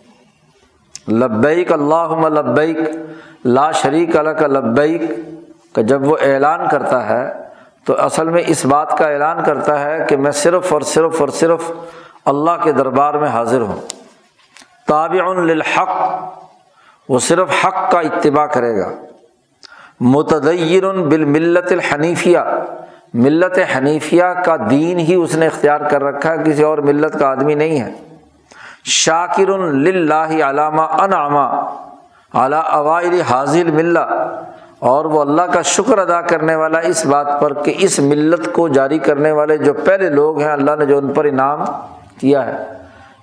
لبیک 1.08 1.72
اللہ 1.72 2.28
لبیک، 2.28 2.78
لا 3.44 3.72
شریک 3.72 4.16
اللہ 4.16 4.30
کا 4.30 4.46
لبیک 4.46 5.02
کا 5.74 5.82
جب 5.82 6.08
وہ 6.08 6.16
اعلان 6.20 6.68
کرتا 6.68 7.08
ہے 7.08 7.32
تو 7.84 7.94
اصل 7.98 8.28
میں 8.28 8.42
اس 8.46 8.66
بات 8.66 8.98
کا 8.98 9.08
اعلان 9.08 9.44
کرتا 9.44 9.80
ہے 9.80 10.04
کہ 10.08 10.16
میں 10.16 10.30
صرف 10.30 10.72
اور 10.72 10.80
صرف 10.80 11.20
اور 11.20 11.28
صرف 11.28 11.72
اللہ 12.24 12.50
کے 12.62 12.72
دربار 12.72 13.14
میں 13.14 13.28
حاضر 13.28 13.60
ہوں۔ 13.60 13.76
تابع 14.88 15.32
للحق، 15.32 15.88
وہ 17.08 17.18
صرف 17.18 17.64
حق 17.64 17.90
کا 17.90 18.00
اتباع 18.00 18.46
کرے 18.46 18.80
گا۔ 18.80 18.90
متدیر 20.00 20.92
بالملت 20.92 21.72
الحنیفیہ، 21.72 22.38
ملت 23.14 23.58
حنیفیہ 23.76 24.24
کا 24.44 24.56
دین 24.70 24.98
ہی 24.98 25.14
اس 25.14 25.34
نے 25.34 25.46
اختیار 25.46 25.80
کر 25.80 26.02
رکھا 26.02 26.32
ہے، 26.32 26.36
کسی 26.44 26.62
اور 26.62 26.78
ملت 26.78 27.18
کا 27.18 27.28
آدمی 27.28 27.54
نہیں 27.54 27.80
ہے۔ 27.80 28.07
شاکر 28.88 29.58
لاہ 29.92 30.50
علامہ 30.50 30.82
انعامہ 30.82 31.70
اعلیٰ 32.34 32.62
اوائل 32.66 33.20
حاضل 33.20 33.70
ملہ۔ 33.70 33.98
اور 34.78 35.04
وہ 35.04 35.20
اللہ 35.20 35.42
کا 35.42 35.62
شکر 35.62 35.98
ادا 35.98 36.20
کرنے 36.20 36.54
والا 36.54 36.78
اس 36.78 37.06
بات 37.06 37.26
پر 37.40 37.52
کہ 37.52 37.74
اس 37.78 37.98
ملت 37.98 38.48
کو 38.52 38.68
جاری 38.68 38.98
کرنے 38.98 39.32
والے 39.32 39.56
جو 39.56 39.72
پہلے 39.72 40.10
لوگ 40.10 40.40
ہیں، 40.40 40.52
اللہ 40.52 40.70
نے 40.78 40.86
جو 40.86 40.98
ان 40.98 41.12
پر 41.12 41.24
انعام 41.24 41.64
کیا 42.20 42.46
ہے۔ 42.46 42.64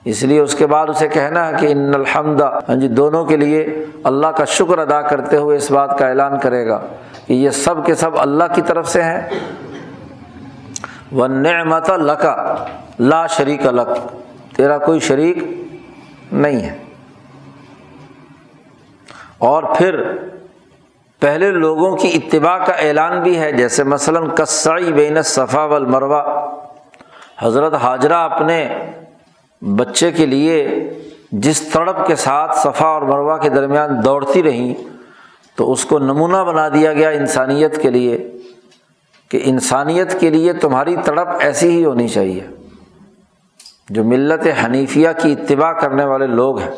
اس 0.05 0.23
لیے 0.23 0.39
اس 0.39 0.55
کے 0.55 0.67
بعد 0.67 0.87
اسے 0.89 1.07
کہنا 1.07 1.47
ہے 1.47 1.53
کہ 1.59 1.67
ان 1.71 1.91
الحمد 1.93 2.41
ہاں 2.41 2.75
جی 2.75 2.87
دونوں 2.87 3.25
کے 3.25 3.37
لیے 3.37 3.85
اللہ 4.03 4.27
کا 4.27 4.45
شکر 4.45 4.79
ادا 4.79 5.01
کرتے 5.01 5.37
ہوئے 5.37 5.57
اس 5.57 5.71
بات 5.71 5.99
کا 5.99 6.07
اعلان 6.07 6.39
کرے 6.39 6.67
گا 6.67 6.79
کہ 7.25 7.33
یہ 7.33 7.49
سب 7.49 7.85
کے 7.85 7.95
سب 7.95 8.11
اللہ 8.17 8.43
کی 8.55 8.61
طرف 8.61 8.89
سے 8.89 9.03
ہیں۔ 9.03 9.21
وہ 11.11 11.27
نعمت 11.27 11.89
لکا 11.89 12.55
لا 12.99 13.27
شریک 13.27 13.67
الک 13.67 13.89
تیرا 14.55 14.77
کوئی 14.77 14.99
شریک 14.99 15.37
نہیں 16.31 16.59
ہے۔ 16.59 16.77
اور 19.37 19.63
پھر 19.77 20.17
پہلے 21.19 21.51
لوگوں 21.51 21.97
کی 21.97 22.07
اتباع 22.07 22.65
کا 22.65 22.73
اعلان 22.73 23.23
بھی 23.23 23.39
ہے، 23.39 23.51
جیسے 23.51 23.83
مثلاً 23.83 24.29
کسائی 24.29 24.93
بین 24.93 25.21
صفا 25.21 25.65
والمروا 25.65 26.51
حضرت 27.39 27.73
حاجرہ 27.73 28.13
اپنے 28.13 28.75
بچے 29.61 30.11
کے 30.11 30.25
لیے 30.25 30.89
جس 31.31 31.61
تڑپ 31.61 32.07
کے 32.07 32.15
ساتھ 32.15 32.57
صفا 32.57 32.85
اور 32.85 33.01
مروا 33.01 33.37
کے 33.37 33.49
درمیان 33.49 33.89
دوڑتی 34.05 34.43
رہیں، 34.43 34.73
تو 35.55 35.71
اس 35.71 35.85
کو 35.85 35.99
نمونہ 35.99 36.37
بنا 36.37 36.69
دیا 36.69 36.93
گیا 36.93 37.09
انسانیت 37.09 37.81
کے 37.81 37.89
لیے 37.89 38.31
کہ 39.29 39.41
انسانیت 39.43 40.19
کے 40.19 40.29
لیے 40.29 40.53
تمہاری 40.53 40.95
تڑپ 41.03 41.27
ایسی 41.39 41.69
ہی 41.69 41.85
ہونی 41.85 42.07
چاہیے۔ 42.07 42.47
جو 43.89 44.03
ملت 44.03 44.47
حنیفیہ 44.65 45.09
کی 45.21 45.31
اتباع 45.31 45.71
کرنے 45.71 46.05
والے 46.05 46.27
لوگ 46.27 46.59
ہیں، 46.59 46.71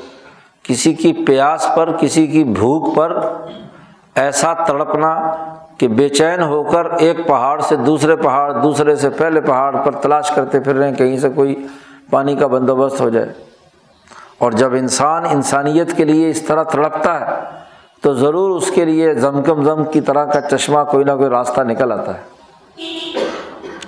کسی 0.64 0.94
کی 0.94 1.14
پیاس 1.14 1.68
پر، 1.76 1.92
کسی 2.00 2.28
کی 2.28 2.44
بھوک 2.44 2.96
پر 2.96 3.22
ایسا 4.16 4.54
تڑپنا 4.54 5.36
کہ 5.78 5.88
بے 5.88 6.10
چین 6.10 6.42
ہو 6.42 6.64
کر 6.64 6.86
ایک 6.86 7.28
پہاڑ 7.28 7.60
سے 7.60 7.76
دوسرے 7.76 8.16
پہاڑ، 8.16 8.52
دوسرے 8.52 8.96
سے 8.96 9.10
پہلے 9.10 9.42
پہاڑ 9.42 9.78
پر 9.78 9.92
تلاش 9.92 10.32
کرتے 10.32 10.60
پھر 10.60 10.76
رہے 10.76 10.88
ہیں، 10.88 10.96
کہیں 10.96 11.18
سے 11.18 11.30
کوئی 11.30 11.68
پانی 12.10 12.36
کا 12.36 12.48
بندوبست 12.48 13.02
ہو 13.02 13.10
جائے۔ 13.10 13.34
اور 14.38 14.52
جب 14.52 14.74
انسان 14.74 15.24
انسانیت 15.32 15.98
کے 15.98 16.06
لیے 16.06 16.30
اس 16.30 16.42
طرح 16.42 16.64
تڑپتا 16.64 17.20
ہے، 17.20 17.36
تو 18.02 18.14
ضرور 18.14 18.58
اس 18.58 18.72
کے 18.72 18.86
لیے 18.86 19.14
زمکم 19.14 19.64
زم 19.64 19.84
کی 19.84 20.02
طرح 20.02 20.26
کا 20.26 20.42
چشمہ 20.42 20.80
کوئی 20.92 21.06
نہ 21.06 21.12
کوئی 21.12 21.30
راستہ 21.30 21.62
نکل 21.62 21.92
آتا 21.92 22.12
ہے۔ 22.14 22.22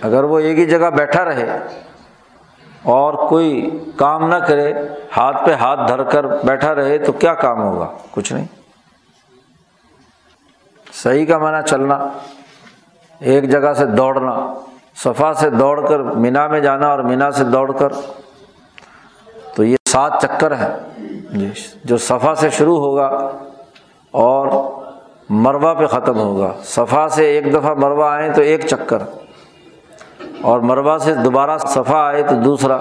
اگر 0.01 0.23
وہ 0.23 0.39
ایک 0.39 0.59
ہی 0.59 0.65
جگہ 0.65 0.89
بیٹھا 0.89 1.25
رہے 1.25 1.59
اور 2.83 3.29
کوئی 3.29 3.79
کام 3.95 4.27
نہ 4.27 4.35
کرے، 4.35 4.73
ہاتھ 5.17 5.45
پہ 5.45 5.53
ہاتھ 5.53 5.79
دھر 5.87 6.03
کر 6.03 6.23
بیٹھا 6.23 6.75
رہے 6.75 6.97
تو 6.97 7.11
کیا 7.11 7.33
کام 7.33 7.61
ہوگا؟ 7.61 7.87
کچھ 8.11 8.33
نہیں۔ 8.33 8.45
صحیح 10.93 11.25
کا 11.25 11.37
معنی 11.37 11.67
چلنا، 11.67 12.07
ایک 13.19 13.49
جگہ 13.49 13.73
سے 13.73 13.85
دوڑنا، 13.85 14.53
صفا 14.95 15.33
سے 15.33 15.49
دوڑ 15.49 15.87
کر 15.87 15.99
مینا 15.99 16.47
میں 16.47 16.59
جانا 16.59 16.87
اور 16.87 16.99
مینا 16.99 17.31
سے 17.31 17.43
دوڑ 17.43 17.71
کر۔ 17.71 17.89
تو 19.55 19.63
یہ 19.63 19.75
سات 19.89 20.13
چکر 20.21 20.57
ہے 20.57 20.77
جی، 21.31 21.49
جو 21.83 21.97
صفا 21.97 22.35
سے 22.35 22.49
شروع 22.49 22.77
ہوگا 22.77 23.29
اور 24.11 24.47
مروا 25.29 25.73
پہ 25.73 25.85
ختم 25.85 26.19
ہوگا۔ 26.19 26.53
صفا 26.63 27.09
سے 27.09 27.25
ایک 27.25 27.53
دفعہ 27.53 27.73
مروا 27.73 28.13
آئے 28.13 28.31
تو 28.31 28.41
ایک 28.41 28.65
چکر۔ 28.65 28.97
اور 30.41 30.59
مروا 30.59 30.97
سے 30.99 31.13
دوبارہ 31.13 31.57
صفا 31.57 32.07
آئے 32.07 32.23
تو 32.23 32.35
دوسرا، 32.35 32.77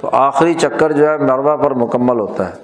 تو 0.00 0.08
آخری 0.12 0.54
چکر 0.54 0.92
جو 0.92 1.08
ہے 1.08 1.16
مروا 1.16 1.56
پر 1.56 1.70
مکمل 1.70 2.20
ہوتا 2.20 2.48
ہے۔ 2.48 2.54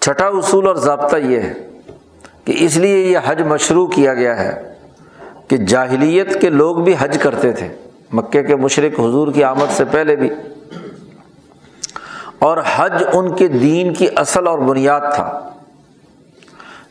چھٹا 0.00 0.26
اصول 0.26 0.66
اور 0.66 0.74
ضابطہ 0.74 1.16
یہ 1.16 1.40
ہے 1.40 1.52
کہ 2.44 2.54
اس 2.58 2.76
لیے 2.76 3.04
یہ 3.04 3.18
حج 3.26 3.42
مشروع 3.42 3.86
کیا 3.86 4.14
گیا 4.14 4.38
ہے 4.38 4.74
کہ 5.48 5.56
جاہلیت 5.56 6.40
کے 6.40 6.50
لوگ 6.50 6.76
بھی 6.76 6.94
حج 6.98 7.18
کرتے 7.18 7.52
تھے 7.52 7.68
مکے 8.12 8.42
کے 8.42 8.56
مشرق 8.56 9.00
حضور 9.00 9.32
کی 9.32 9.44
آمد 9.44 9.70
سے 9.70 9.84
پہلے 9.84 10.16
بھی۔ 10.16 10.30
اور 12.38 12.58
حج 12.76 13.04
ان 13.12 13.36
کے 13.36 13.48
دین 13.48 13.94
کی 13.94 14.06
اصل 14.16 14.46
اور 14.46 14.58
بنیاد 14.58 15.00
تھا۔ 15.14 15.48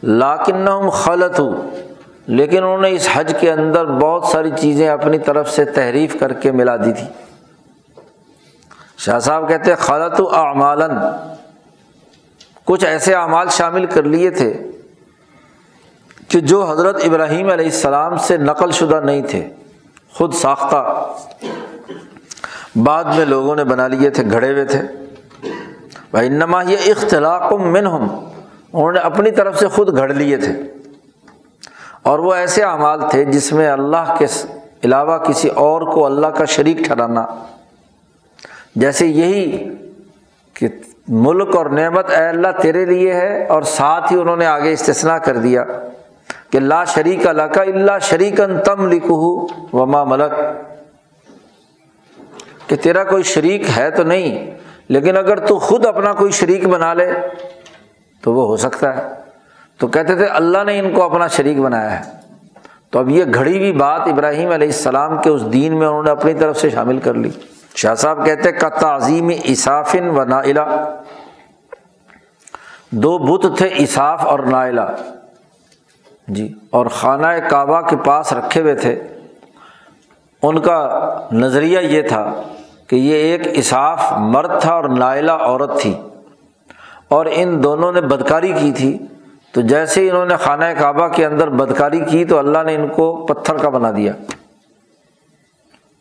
لاکن 0.03 0.89
خلط 0.89 1.39
ہو 1.39 1.69
لیکن 2.29 2.57
انہوں 2.57 2.77
نے 2.77 2.91
اس 2.91 3.09
حج 3.13 3.35
کے 3.39 3.51
اندر 3.51 3.85
بہت 3.85 4.25
ساری 4.25 4.49
چیزیں 4.59 4.89
اپنی 4.89 5.19
طرف 5.19 5.49
سے 5.51 5.65
تحریف 5.65 6.19
کر 6.19 6.33
کے 6.33 6.51
ملا 6.51 6.75
دی 6.75 6.93
تھی۔ 6.93 7.07
شاہ 8.97 9.19
صاحب 9.19 9.49
کہتے 9.49 9.75
خلط 9.75 10.21
اعمالن۔ 10.33 10.91
کچھ 12.65 12.85
ایسے 12.85 13.13
اعمال 13.13 13.47
شامل 13.49 13.85
کر 13.85 14.03
لیے 14.03 14.29
تھے 14.29 14.71
کہ 16.27 16.39
جو 16.39 16.63
حضرت 16.63 17.01
ابراہیم 17.03 17.49
علیہ 17.49 17.65
السلام 17.65 18.17
سے 18.17 18.37
نقل 18.37 18.71
شدہ 18.71 18.99
نہیں 19.03 19.21
تھے، 19.21 19.49
خود 20.13 20.33
ساختہ۔ 20.33 21.13
بعد 22.83 23.03
میں 23.03 23.25
لوگوں 23.25 23.55
نے 23.55 23.63
بنا 23.63 23.87
لیے 23.87 24.09
تھے، 24.09 24.23
گھڑے 24.31 24.51
ہوئے 24.51 24.65
تھے۔ 24.65 24.81
بھائی 26.11 26.29
نما 26.29 26.61
یہ 26.61 26.77
اختلاق 26.85 27.53
من 27.53 27.87
ہم 27.87 28.03
انہوں 28.73 28.91
نے 28.91 28.99
اپنی 28.99 29.31
طرف 29.31 29.59
سے 29.59 29.67
خود 29.67 29.97
گھڑ 29.97 30.13
لیے 30.13 30.37
تھے۔ 30.37 30.78
اور 32.03 32.19
وہ 32.19 32.33
ایسے 32.33 32.63
اعمال 32.63 32.99
تھے 33.09 33.25
جس 33.25 33.53
میں 33.53 33.69
اللہ 33.69 34.15
کے 34.19 34.25
علاوہ 34.83 35.17
کسی 35.17 35.47
اور 35.47 35.81
کو 35.81 36.05
اللہ 36.05 36.27
کا 36.27 36.45
شریک 36.45 36.77
ٹھہرانا۔ 36.77 37.25
جیسے 38.75 39.05
یہی 39.05 39.69
کہ 40.53 40.67
ملک 41.07 41.55
اور 41.55 41.65
نعمت 41.65 42.09
اے 42.09 42.27
اللہ 42.27 42.47
تیرے 42.61 42.85
لیے 42.85 43.13
ہے 43.13 43.45
اور 43.45 43.61
ساتھ 43.61 44.13
ہی 44.13 44.19
انہوں 44.19 44.37
نے 44.37 44.45
آگے 44.45 44.73
استثنا 44.73 45.17
کر 45.17 45.37
دیا 45.37 45.63
کہ 46.49 46.59
لا 46.59 46.83
شریک 46.83 47.27
اللہ 47.27 47.43
کا 47.43 47.61
اللہ 47.61 47.99
شریکن 48.01 48.59
تم 48.59 48.87
لکھو 48.87 49.47
وما 49.73 50.03
ملک۔ 50.03 50.33
کہ 52.67 52.75
تیرا 52.75 53.03
کوئی 53.03 53.23
شریک 53.23 53.63
ہے 53.77 53.91
تو 53.91 54.03
نہیں، 54.03 54.51
لیکن 54.89 55.17
اگر 55.17 55.45
تو 55.45 55.59
خود 55.59 55.85
اپنا 55.85 56.13
کوئی 56.13 56.31
شریک 56.31 56.67
بنا 56.67 56.93
لے 56.93 57.11
تو 58.21 58.33
وہ 58.33 58.47
ہو 58.47 58.57
سکتا 58.57 58.97
ہے۔ 58.97 59.28
تو 59.79 59.87
کہتے 59.87 60.15
تھے 60.15 60.25
اللہ 60.25 60.63
نے 60.63 60.79
ان 60.79 60.93
کو 60.93 61.03
اپنا 61.03 61.27
شریک 61.27 61.59
بنایا 61.59 61.99
ہے۔ 61.99 62.11
تو 62.89 62.99
اب 62.99 63.09
یہ 63.09 63.23
گھڑی 63.33 63.57
ہوئی 63.57 63.73
بات 63.73 64.01
ابراہیم 64.01 64.51
علیہ 64.51 64.67
السلام 64.67 65.21
کے 65.21 65.29
اس 65.29 65.53
دین 65.53 65.79
میں 65.79 65.87
انہوں 65.87 66.03
نے 66.03 66.11
اپنی 66.11 66.33
طرف 66.33 66.57
سے 66.57 66.69
شامل 66.69 66.97
کر 66.97 67.13
لی۔ 67.13 67.29
شاہ 67.75 67.95
صاحب 67.95 68.25
کہتے 68.25 68.51
کا 68.51 68.69
تعظیم 68.69 69.29
اصافن 69.43 70.09
و 70.09 70.23
نائلہ 70.23 70.95
دو 72.89 73.17
بت 73.17 73.57
تھے 73.57 73.67
اصاف 73.67 74.25
اور 74.25 74.39
نائلہ۔ 74.39 74.81
جی 76.27 76.53
اور 76.69 76.85
خانہ 76.85 77.27
کعبہ 77.49 77.81
کے 77.81 77.97
پاس 77.97 78.33
رکھے 78.33 78.61
ہوئے 78.61 78.75
تھے۔ 78.75 79.03
ان 80.43 80.59
کا 80.59 80.99
نظریہ 81.31 81.79
یہ 81.79 82.01
تھا 82.01 82.41
کہ 82.87 82.95
یہ 82.95 83.15
ایک 83.15 83.41
اصاف 83.57 84.13
مرد 84.17 84.61
تھا 84.61 84.73
اور 84.73 84.83
نائلہ 84.83 85.31
عورت 85.31 85.81
تھی۔ 85.81 86.01
اور 87.07 87.25
ان 87.31 87.63
دونوں 87.63 87.91
نے 87.91 88.01
بدکاری 88.01 88.53
کی 88.61 88.71
تھی۔ 88.71 88.99
تو 89.51 89.61
جیسے 89.61 90.01
ہی 90.01 90.09
انہوں 90.09 90.25
نے 90.25 90.35
خانہ 90.37 90.65
کعبہ 90.79 91.07
کے 91.07 91.25
اندر 91.25 91.49
بدکاری 91.49 91.99
کی 91.99 92.25
تو 92.25 92.39
اللہ 92.39 92.63
نے 92.65 92.75
ان 92.75 92.87
کو 92.87 93.25
پتھر 93.25 93.57
کا 93.57 93.69
بنا 93.69 93.91
دیا۔ 93.91 94.13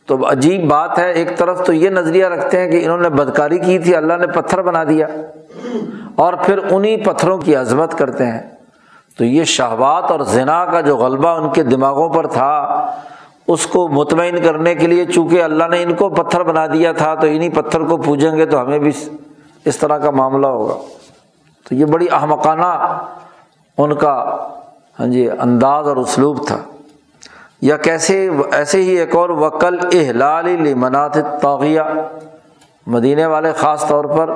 تو 0.06 0.30
عجیب 0.30 0.68
بات 0.68 0.98
ہے، 0.98 1.12
ایک 1.12 1.36
طرف 1.36 1.66
تو 1.66 1.72
یہ 1.72 1.90
نظریہ 1.90 2.26
رکھتے 2.26 2.60
ہیں 2.60 2.70
کہ 2.70 2.84
انہوں 2.84 2.98
نے 2.98 3.08
بدکاری 3.08 3.58
کی 3.58 3.78
تھی، 3.78 3.96
اللہ 3.96 4.14
نے 4.14 4.26
پتھر 4.26 4.62
بنا 4.62 4.84
دیا۔ 4.84 5.06
اور 6.14 6.32
پھر 6.32 6.58
انہیں 6.70 6.96
پتھروں 6.96 7.38
کی 7.38 7.56
عظمت 7.56 7.98
کرتے 7.98 8.26
ہیں۔ 8.26 8.50
تو 9.18 9.24
یہ 9.24 9.44
شہبات 9.44 10.10
اور 10.10 10.20
زنا 10.20 10.64
کا 10.64 10.80
جو 10.80 10.96
غلبہ 10.96 11.28
ان 11.28 11.52
کے 11.52 11.62
دماغوں 11.62 12.08
پر 12.08 12.26
تھا، 12.26 12.84
اس 13.48 13.66
کو 13.66 13.88
مطمئن 13.88 14.42
کرنے 14.42 14.74
کے 14.74 14.86
لیے 14.86 15.04
چونکہ 15.04 15.42
اللہ 15.42 15.64
نے 15.64 15.82
ان 15.82 15.94
کو 15.94 16.08
پتھر 16.08 16.42
بنا 16.42 16.66
دیا 16.66 16.92
تھا، 16.92 17.14
تو 17.14 17.26
انہیں 17.26 17.48
پتھر 17.48 17.80
کو 17.80 17.96
پوجیں 17.96 18.36
گے 18.36 18.46
تو 18.46 18.60
ہمیں 18.60 18.78
بھی 18.78 18.90
اس 19.64 19.76
طرح 19.76 19.98
کا 19.98 20.10
معاملہ 20.10 20.46
ہوگا۔ 20.46 20.74
تو 21.68 21.74
یہ 21.74 21.84
بڑی 21.84 22.06
احمقانہ 22.12 23.02
ان 23.78 23.94
کا 23.94 24.36
ہاں 25.00 25.06
جی 25.06 25.30
انداز 25.30 25.88
اور 25.88 25.96
اسلوب 25.96 26.46
تھا۔ 26.46 26.58
یا 27.62 27.76
کیسے، 27.76 28.30
ایسے 28.52 28.82
ہی 28.82 28.88
ایک 28.88 29.16
اور 29.16 29.30
وکل 29.30 29.78
احلال 29.92 30.74
منات 30.74 31.14
توغیہ 31.42 31.80
مدینے 32.86 33.26
والے 33.26 33.52
خاص 33.52 33.88
طور 33.88 34.04
پر 34.04 34.30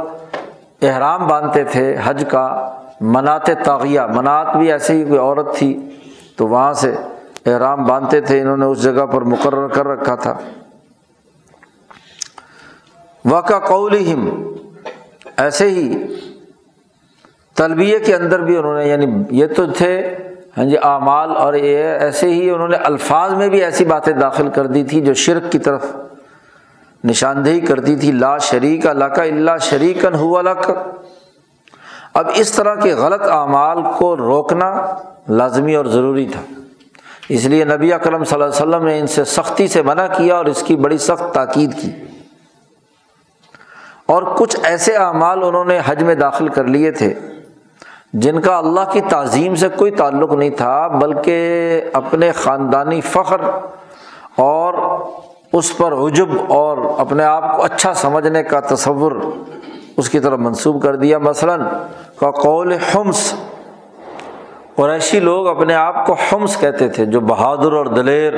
احرام 0.83 1.27
باندھتے 1.27 1.65
تھے، 1.65 1.97
حج 2.05 2.25
کا 2.31 2.71
منات 3.01 3.47
تاغیہ 3.65 4.01
منات 4.01 4.57
بھی 4.57 4.73
ایسے 4.73 4.93
ہی 4.93 5.05
کوئی 5.05 5.19
عورت 5.19 5.57
تھی، 5.57 5.91
تو 6.37 6.49
وہاں 6.49 6.73
سے 6.73 6.95
احرام 7.47 7.85
باندھتے 7.85 8.21
تھے، 8.21 8.41
انہوں 8.41 8.57
نے 8.57 8.67
اس 8.67 8.83
جگہ 8.83 9.07
پر 9.07 9.23
مقرر 9.23 9.69
کر 9.69 9.89
رکھا 9.89 10.15
تھا۔ 10.15 10.39
وقع 13.25 13.59
قول 13.59 14.05
ایسے 15.37 15.71
ہی 15.71 16.05
تلبیہ 17.55 17.99
کے 17.99 18.15
اندر 18.15 18.41
بھی 18.41 18.57
انہوں 18.57 18.75
نے 18.75 18.88
یعنی 18.88 19.07
یہ 19.31 19.47
تو 19.47 19.67
تھے 19.67 20.17
ہاں 20.59 20.65
جی 20.65 20.77
اعمال، 20.83 21.37
اور 21.37 21.55
یہ 21.55 21.85
ایسے 21.85 22.29
ہی 22.29 22.51
انہوں 22.51 22.69
نے 22.69 22.77
الفاظ 22.77 23.33
میں 23.33 23.49
بھی 23.49 23.65
ایسی 23.65 23.85
باتیں 23.85 24.12
داخل 24.12 24.49
کر 24.49 24.67
دی 24.67 24.85
تھی 24.85 25.01
جو 25.01 25.15
شرک 25.15 25.53
کی 25.53 25.59
طرف 25.59 25.85
نشاندہی 27.05 27.61
کرتی 27.61 27.97
تھی، 27.97 28.12
لا 28.12 28.38
شریک 28.38 28.87
اللہ 28.87 29.05
کا 29.05 29.23
اللہ 29.23 29.59
شریکن 29.61 30.15
ہوا 30.15 30.43
لک۔ 30.43 30.71
اب 32.15 32.31
اس 32.35 32.53
طرح 32.53 32.75
کے 32.75 32.95
غلط 32.95 33.23
اعمال 33.23 33.79
کو 33.99 34.17
روکنا 34.17 34.97
لازمی 35.29 35.75
اور 35.75 35.85
ضروری 35.85 36.27
تھا۔ 36.27 36.41
اس 37.29 37.45
لیے 37.45 37.65
نبی 37.65 37.93
اکرم 37.93 38.25
صلی 38.25 38.43
اللہ 38.43 38.45
علیہ 38.45 38.62
وسلم 38.62 38.87
نے 38.87 38.99
ان 38.99 39.07
سے 39.07 39.25
سختی 39.25 39.69
سے 39.69 39.83
منع 39.83 40.07
کیا 40.07 40.37
اور 40.37 40.45
اس 40.45 40.62
کی 40.62 40.77
بڑی 40.77 40.99
سخت 40.99 41.35
تاکید 41.35 41.75
کی۔ 41.83 41.91
اور 44.07 44.23
کچھ 44.23 44.57
ایسے 44.62 44.97
اعمال 44.97 45.45
انہوں 45.45 45.65
نے 45.65 45.81
حج 45.85 46.03
میں 46.03 46.15
داخل 46.15 46.49
کر 46.49 46.65
لیے 46.65 46.91
تھے۔ 46.91 47.15
جن 48.12 48.40
کا 48.40 48.59
اللہ 48.59 48.81
کی 48.92 49.01
تعظیم 49.01 49.55
سے 49.55 49.68
کوئی 49.68 49.90
تعلق 49.90 50.33
نہیں 50.33 50.51
تھا، 50.51 50.87
بلکہ 50.87 51.81
اپنے 51.92 52.33
خاندانی 52.33 53.01
فخر 53.01 53.40
اور 54.37 54.75
اس 55.53 55.77
پر 55.77 55.92
عجب 55.92 56.29
اور 56.48 56.79
اپنے 56.98 57.25
آپ 57.25 57.57
کو 57.57 57.62
اچھا 57.62 57.94
سمجھنے 57.94 58.42
کا 58.42 58.61
تصور 58.61 59.12
اس 59.96 60.11
کی 60.11 60.20
طرف 60.20 60.38
منسوب 60.38 60.83
کر 60.83 60.96
دیا۔ 60.96 61.18
مثلاً 61.18 61.61
کا 62.20 62.31
قول 62.31 62.72
حمس 62.72 63.35
قریشی 64.77 65.20
لوگ 65.20 65.48
اپنے 65.48 65.75
آپ 65.75 66.07
کو 66.07 66.12
حمس 66.12 66.57
کہتے 66.57 66.88
تھے، 66.88 67.07
جو 67.07 67.20
بہادر 67.20 67.72
اور 67.72 67.87
دلیر، 67.87 68.33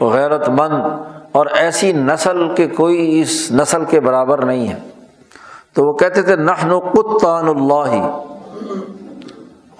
غیرت 0.00 0.48
مند 0.48 0.84
اور 1.32 1.46
ایسی 1.46 1.92
نسل 1.92 2.48
کے 2.56 2.66
کوئی 2.66 3.20
اس 3.20 3.52
نسل 3.52 3.84
کے 3.84 4.00
برابر 4.00 4.44
نہیں 4.44 4.68
ہے۔ 4.68 4.78
تو 5.72 5.84
وہ 5.84 5.92
کہتے 5.92 6.22
تھے، 6.22 6.36
نحن 6.36 6.78
قطان 6.78 7.48
اللہ۔ 7.48 8.20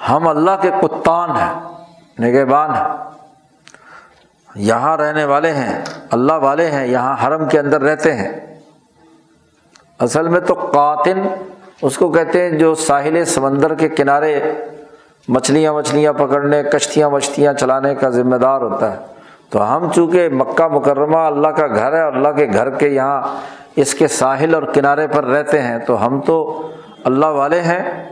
ہم 0.08 0.28
اللہ 0.28 0.50
کے 0.62 0.70
کتان 0.82 1.30
ہیں، 1.30 1.52
نگہبان 2.20 2.70
ہیں۔ 2.70 3.10
یہاں 4.54 4.96
رہنے 4.96 5.24
والے 5.24 5.52
ہیں، 5.52 5.84
اللہ 6.10 6.32
والے 6.32 6.70
ہیں، 6.70 6.86
یہاں 6.86 7.26
حرم 7.26 7.48
کے 7.48 7.58
اندر 7.58 7.82
رہتے 7.82 8.14
ہیں۔ 8.14 8.40
اصل 9.98 10.28
میں 10.28 10.40
تو 10.40 10.54
قاتن 10.54 11.20
اس 11.82 11.96
کو 11.96 12.12
کہتے 12.12 12.42
ہیں 12.42 12.58
جو 12.58 12.74
ساحل 12.74 13.24
سمندر 13.24 13.74
کے 13.74 13.88
کنارے 13.88 14.52
مچھلیاں 15.28 15.72
مچھلیاں 15.72 16.12
پکڑنے، 16.12 16.62
کشتیاں 16.62 17.08
وشتیاں 17.08 17.52
چلانے 17.52 17.94
کا 17.94 18.08
ذمہ 18.08 18.36
دار 18.36 18.60
ہوتا 18.60 18.92
ہے۔ 18.92 18.98
تو 19.50 19.76
ہم 19.76 19.92
چونکہ 19.92 20.28
مکہ 20.28 20.66
مکرمہ 20.66 21.16
اللہ 21.16 21.48
کا 21.48 21.66
گھر 21.66 21.92
ہے 21.92 22.02
اور 22.02 22.12
اللہ 22.12 22.28
کے 22.28 22.46
گھر 22.52 22.70
کے 22.70 22.88
یہاں 22.88 23.22
اس 23.76 23.94
کے 23.94 24.08
ساحل 24.08 24.54
اور 24.54 24.62
کنارے 24.62 25.06
پر 25.06 25.24
رہتے 25.24 25.62
ہیں، 25.62 25.78
تو 25.78 26.06
ہم 26.06 26.20
تو 26.20 26.68
اللہ 27.04 27.26
والے 27.26 27.60
ہیں۔ 27.60 28.10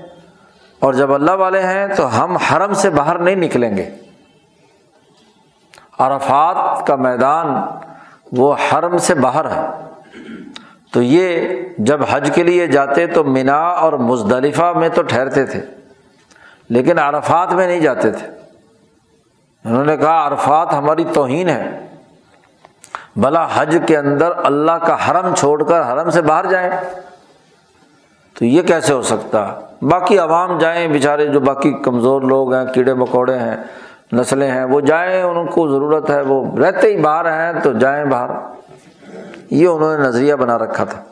اور 0.81 0.93
جب 0.93 1.15
اللہ 1.15 1.31
والے 1.31 1.63
ہیں 1.63 1.87
تو 1.97 2.25
ہم 2.25 2.37
حرم 2.37 2.73
سے 2.73 2.91
باہر 2.91 3.19
نہیں 3.19 3.37
نکلیں 3.37 3.77
گے۔ 3.77 3.91
عرفات 5.99 6.87
کا 6.87 6.97
میدان 6.97 7.47
وہ 8.33 8.55
حرم 8.55 8.99
سے 8.99 9.15
باہر 9.15 9.51
ہے۔ 9.51 9.67
تو 10.93 11.03
یہ 11.03 11.49
جب 11.79 12.01
حج 12.11 12.31
کے 12.35 12.43
لیے 12.43 12.67
جاتے 12.67 13.07
تو 13.07 13.25
مینا 13.25 13.59
اور 13.59 13.93
مزدلفہ 13.93 14.73
میں 14.77 14.89
تو 14.89 15.03
ٹھہرتے 15.03 15.47
تھے، 15.47 15.61
لیکن 16.69 16.99
عرفات 16.99 17.53
میں 17.53 17.67
نہیں 17.67 17.81
جاتے 17.81 18.11
تھے۔ 18.11 18.27
انہوں 19.65 19.85
نے 19.85 19.97
کہا، 19.97 20.27
عرفات 20.27 20.75
ہماری 20.75 21.05
توہین 21.05 21.49
ہے۔ 21.49 21.87
بھلا 23.17 23.49
حج 23.55 23.79
کے 23.87 23.97
اندر 23.97 24.33
اللہ 24.45 24.73
کا 24.73 25.11
حرم 25.11 25.35
چھوڑ 25.35 25.65
کر 25.65 25.93
حرم 25.93 26.11
سے 26.11 26.23
باہر 26.23 26.47
جائیں۔ 26.47 26.71
تو 28.39 28.45
یہ 28.45 28.63
کیسے 28.63 28.93
ہو 28.93 29.03
سکتا؟ 29.03 29.49
باقی 29.83 30.19
عوام 30.19 30.59
جائیں، 30.59 30.89
بیچارے 30.89 31.27
جو 31.27 31.41
باقی 31.41 31.73
کمزور 31.73 32.23
لوگ 32.23 32.55
ہیں، 32.55 32.65
کیڑے 32.75 32.95
مکوڑے 32.95 33.39
ہیں، 33.39 33.57
نسلیں 34.13 34.51
ہیں، 34.51 34.65
وہ 34.65 34.81
جائیں، 34.81 35.23
ان 35.23 35.47
کو 35.47 35.69
ضرورت 35.69 36.11
ہے، 36.11 36.23
وہ 36.23 36.59
رہتے 36.59 36.87
ہی 36.87 37.01
باہر 37.01 37.25
ہیں 37.25 37.61
تو 37.63 37.73
جائیں 37.73 38.05
باہر۔ 38.05 38.31
یہ 39.51 39.67
انہوں 39.67 39.99
نے 39.99 40.09
نظریہ 40.09 40.35
بنا 40.35 40.59
رکھا 40.59 40.85
تھا۔ 40.85 41.03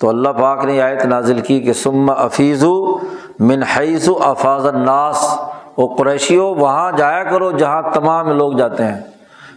تو 0.00 0.08
اللہ 0.08 0.28
پاک 0.28 0.64
نے 0.64 0.82
آیت 0.82 1.06
نازل 1.06 1.40
کی 1.40 1.60
کہ 1.60 1.72
سم 1.72 2.10
افیز 2.10 2.64
من 3.40 3.62
حیث 3.62 4.08
افاظ 4.20 4.66
الناس۔ 4.66 5.38
وہ 5.76 5.94
قریشی 5.96 6.36
ہو 6.36 6.54
وہاں 6.54 6.92
جایا 6.92 7.22
کرو 7.22 7.50
جہاں 7.50 7.82
تمام 7.94 8.30
لوگ 8.30 8.52
جاتے 8.52 8.84
ہیں۔ 8.84 9.00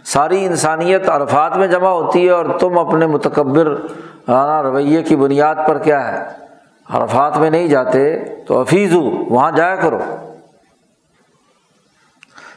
ساری 0.04 0.46
انسانیت 0.46 1.08
عرفات 1.08 1.56
میں 1.56 1.66
جمع 1.66 1.88
ہوتی 1.88 2.24
ہے 2.26 2.30
اور 2.30 2.44
تم 2.60 2.78
اپنے 2.78 3.06
متکبر 3.06 3.66
رانا 4.28 4.62
رویے 4.62 5.02
کی 5.02 5.16
بنیاد 5.16 5.54
پر 5.68 5.78
کیا 5.78 6.12
ہے؟ 6.12 6.49
عرفات 6.92 7.36
میں 7.36 7.50
نہیں 7.50 7.68
جاتے 7.68 8.18
تو 8.46 8.60
افیز 8.60 8.94
ہو 8.94 9.34
وہاں 9.34 9.50
جایا 9.50 9.76
کرو۔ 9.76 9.98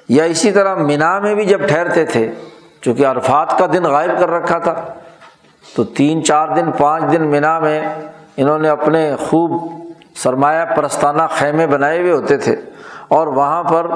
یا 0.09 0.23
اسی 0.23 0.51
طرح 0.51 0.75
مینا 0.75 1.19
میں 1.19 1.35
بھی 1.35 1.45
جب 1.45 1.67
ٹھہرتے 1.67 2.05
تھے، 2.05 2.31
چونکہ 2.81 3.05
عرفات 3.05 3.57
کا 3.59 3.65
دن 3.73 3.83
غائب 3.83 4.11
کر 4.19 4.29
رکھا 4.29 4.59
تھا، 4.59 4.73
تو 5.75 5.83
تین، 5.83 6.23
چار 6.23 6.47
دن، 6.47 6.71
پانچ 6.71 7.03
دن 7.11 7.27
مینا 7.27 7.59
میں 7.59 7.81
انہوں 8.37 8.59
نے 8.59 8.69
اپنے 8.69 9.15
خوب 9.19 9.71
سرمایہ 10.15 10.65
پرستانہ 10.75 11.21
خیمے 11.29 11.67
بنائے 11.67 12.01
ہوئے 12.01 12.11
ہوتے 12.11 12.37
تھے۔ 12.37 12.55
اور 13.07 13.27
وہاں 13.27 13.63
پر 13.63 13.87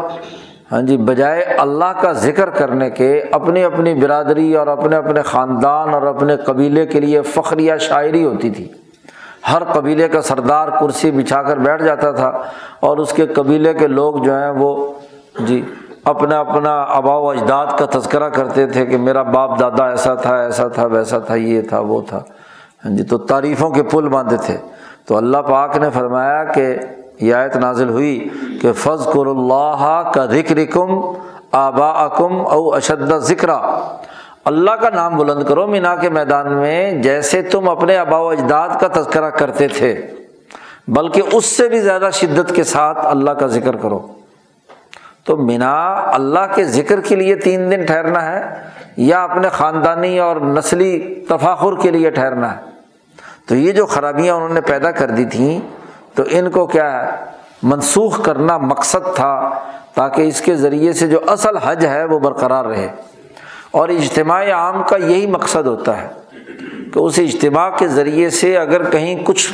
ہاں 0.72 0.82
جی 0.82 0.98
بجائے 0.98 1.42
اللہ 1.42 2.02
کا 2.02 2.12
ذکر 2.12 2.50
کرنے 2.50 2.90
کے، 2.90 3.24
اپنی 3.32 3.64
اپنی 3.64 3.94
برادری 3.94 4.56
اور 4.56 4.68
اپنے 4.68 4.96
اپنے 4.96 5.22
خاندان 5.22 5.94
اور 5.94 6.02
اپنے 6.02 6.38
قبیلے 6.38 6.86
کے 6.86 7.00
لیے 7.00 7.22
فخریہ 7.22 7.74
شاعری 7.80 8.26
ہوتی 8.26 8.50
تھی۔ 8.50 8.68
ہر 9.54 9.64
قبیلے 9.64 10.08
کا 10.08 10.22
سردار 10.22 10.68
کرسی 10.68 11.12
بچھا 11.12 11.44
کر 11.44 11.58
بیٹھ 11.58 11.84
جاتا 11.84 12.12
تھا 12.12 12.32
اور 12.80 12.98
اس 12.98 13.14
کے 13.14 13.28
قبیلے 13.28 13.74
کے 13.74 13.88
لوگ 13.88 14.16
جو 14.16 14.36
ہیں 14.36 14.50
وہ 14.50 14.94
جی 15.40 15.66
اپنا 16.04 16.40
اپنا 16.40 16.86
آبا 16.88 17.18
و 17.18 17.30
اجداد 17.30 17.66
کا 17.80 18.00
تذکرہ 18.00 18.30
کرتے 18.30 18.66
تھے 18.66 18.86
کہ 18.86 18.98
میرا 18.98 19.22
باپ 19.22 19.60
دادا 19.60 19.90
ایسا 19.90 20.16
تھا 20.16 20.36
ایسا 20.36 20.68
تھا، 20.68 20.86
ویسا 20.86 21.20
تھا، 21.20 21.36
یہ 21.36 21.62
تھا، 21.62 21.80
وہ 21.80 22.02
تھا۔ 22.02 22.18
ہاں 22.86 22.98
جی 22.98 23.04
تو 23.04 23.18
تعریفوں 23.18 23.70
کے 23.70 23.84
پل 23.84 24.08
باندھے 24.08 24.38
تھے۔ 24.38 24.58
تو 25.06 25.18
اللہ 25.18 25.38
پاک 25.38 25.78
نے 25.78 25.90
فرمایا 25.94 26.44
کہ 26.44 26.76
یہ 27.22 27.34
آیت 27.34 27.56
نازل 27.56 27.90
ہوئی 27.90 28.30
کہ 28.62 28.72
فض 28.72 29.06
قر 29.06 29.26
اللہ 29.26 30.12
کا 30.14 30.26
ذکر 30.26 30.66
کم 30.66 30.90
آبا 31.52 32.08
کم 32.08 32.48
او 32.48 32.74
اشد 32.74 33.18
ذکر 33.18 33.50
اللہ 34.48 34.72
کا 34.72 34.90
نام 34.90 35.18
بلند 35.18 35.44
کرو 35.44 35.68
مینا 35.68 35.96
کے 35.96 36.10
میدان 36.10 36.54
میں 36.54 36.92
جیسے 36.92 37.42
تم 37.42 37.70
اپنے 37.70 37.98
آبا 37.98 38.18
و 38.18 38.30
اجداد 38.30 38.70
کا 38.80 38.88
تذکرہ 38.88 39.30
کرتے 39.30 39.68
تھے، 39.68 40.08
بلکہ 40.88 41.22
اس 41.34 41.46
سے 41.46 41.70
بھی 41.70 41.80
زیادہ 41.80 42.10
شدت 42.14 42.56
کے 42.56 42.64
ساتھ 42.64 43.06
اللہ 43.06 43.32
کا 43.32 43.48
ذکر 43.48 43.76
کرو۔ 43.76 44.08
تو 45.24 45.38
مینا، 45.38 45.94
اللہ 45.94 46.40
کے 46.56 46.64
ذکر 46.64 47.02
کے 47.02 47.16
لیے 47.16 47.36
تین 47.36 47.72
دن 47.72 47.86
ٹھہرنا 47.86 48.26
ہے، 48.26 48.54
یا 48.98 49.24
اپنے 49.24 49.50
خاندانی 49.50 50.20
اور 50.20 50.36
نسلی 50.36 51.24
تفاخر 51.30 51.82
کے 51.82 51.92
لیے 51.92 52.10
ٹھہرنا 52.10 52.56
ہے۔ 52.56 52.62
تو 53.46 53.56
یہ 53.56 53.72
جو 53.72 53.86
خرابیاں 53.86 54.36
انہوں 54.36 54.50
نے 54.50 54.62
پیدا 54.62 54.92
کر 54.92 55.10
دی 55.10 55.26
تھیں، 55.26 55.60
تو 56.16 56.24
ان 56.30 56.50
کو 56.50 56.68
کیا 56.68 57.04
ہے؟ 57.04 57.12
منسوخ 57.64 58.26
کرنا 58.26 58.58
مقصد 58.58 59.16
تھا، 59.16 59.50
تاکہ 59.96 60.22
اس 60.22 60.42
کے 60.42 60.56
ذریعے 60.56 60.94
سے 60.94 61.08
جو 61.08 61.20
اصل 61.28 61.58
حج 61.58 61.86
ہے 61.86 62.06
وہ 62.06 62.20
برقرار 62.20 62.66
رہے۔ 62.66 62.88
اور 63.72 63.90
اجتماع 63.90 64.52
عام 64.52 64.84
کا 64.90 64.98
یہی 64.98 65.28
مقصد 65.28 65.68
ہوتا 65.68 66.02
ہے 66.02 66.08
کہ 66.94 67.00
اس 67.00 67.20
اجتماع 67.20 67.70
کے 67.70 67.88
ذریعے 67.88 68.30
سے 68.30 68.58
اگر 68.58 68.90
کہیں 68.90 69.16
کچھ 69.24 69.54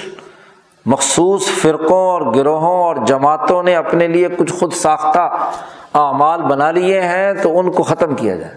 مخصوص 0.85 1.45
فرقوں 1.45 2.09
اور 2.09 2.35
گروہوں 2.35 2.83
اور 2.83 2.95
جماعتوں 3.07 3.63
نے 3.63 3.75
اپنے 3.75 4.07
لیے 4.07 4.27
کچھ 4.37 4.53
خود 4.53 4.73
ساختہ 4.73 5.51
اعمال 5.93 6.41
بنا 6.41 6.71
لیے 6.71 7.01
ہیں 7.01 7.33
تو 7.33 7.59
ان 7.59 7.71
کو 7.71 7.83
ختم 7.83 8.15
کیا 8.15 8.35
جائے۔ 8.35 8.55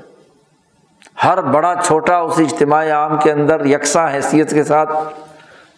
ہر 1.24 1.40
بڑا 1.40 1.74
چھوٹا 1.84 2.16
اس 2.16 2.38
اجتماع 2.38 2.90
عام 2.90 3.18
کے 3.22 3.32
اندر 3.32 3.64
یکساں 3.64 4.08
حیثیت 4.14 4.50
کے 4.50 4.64
ساتھ 4.64 4.90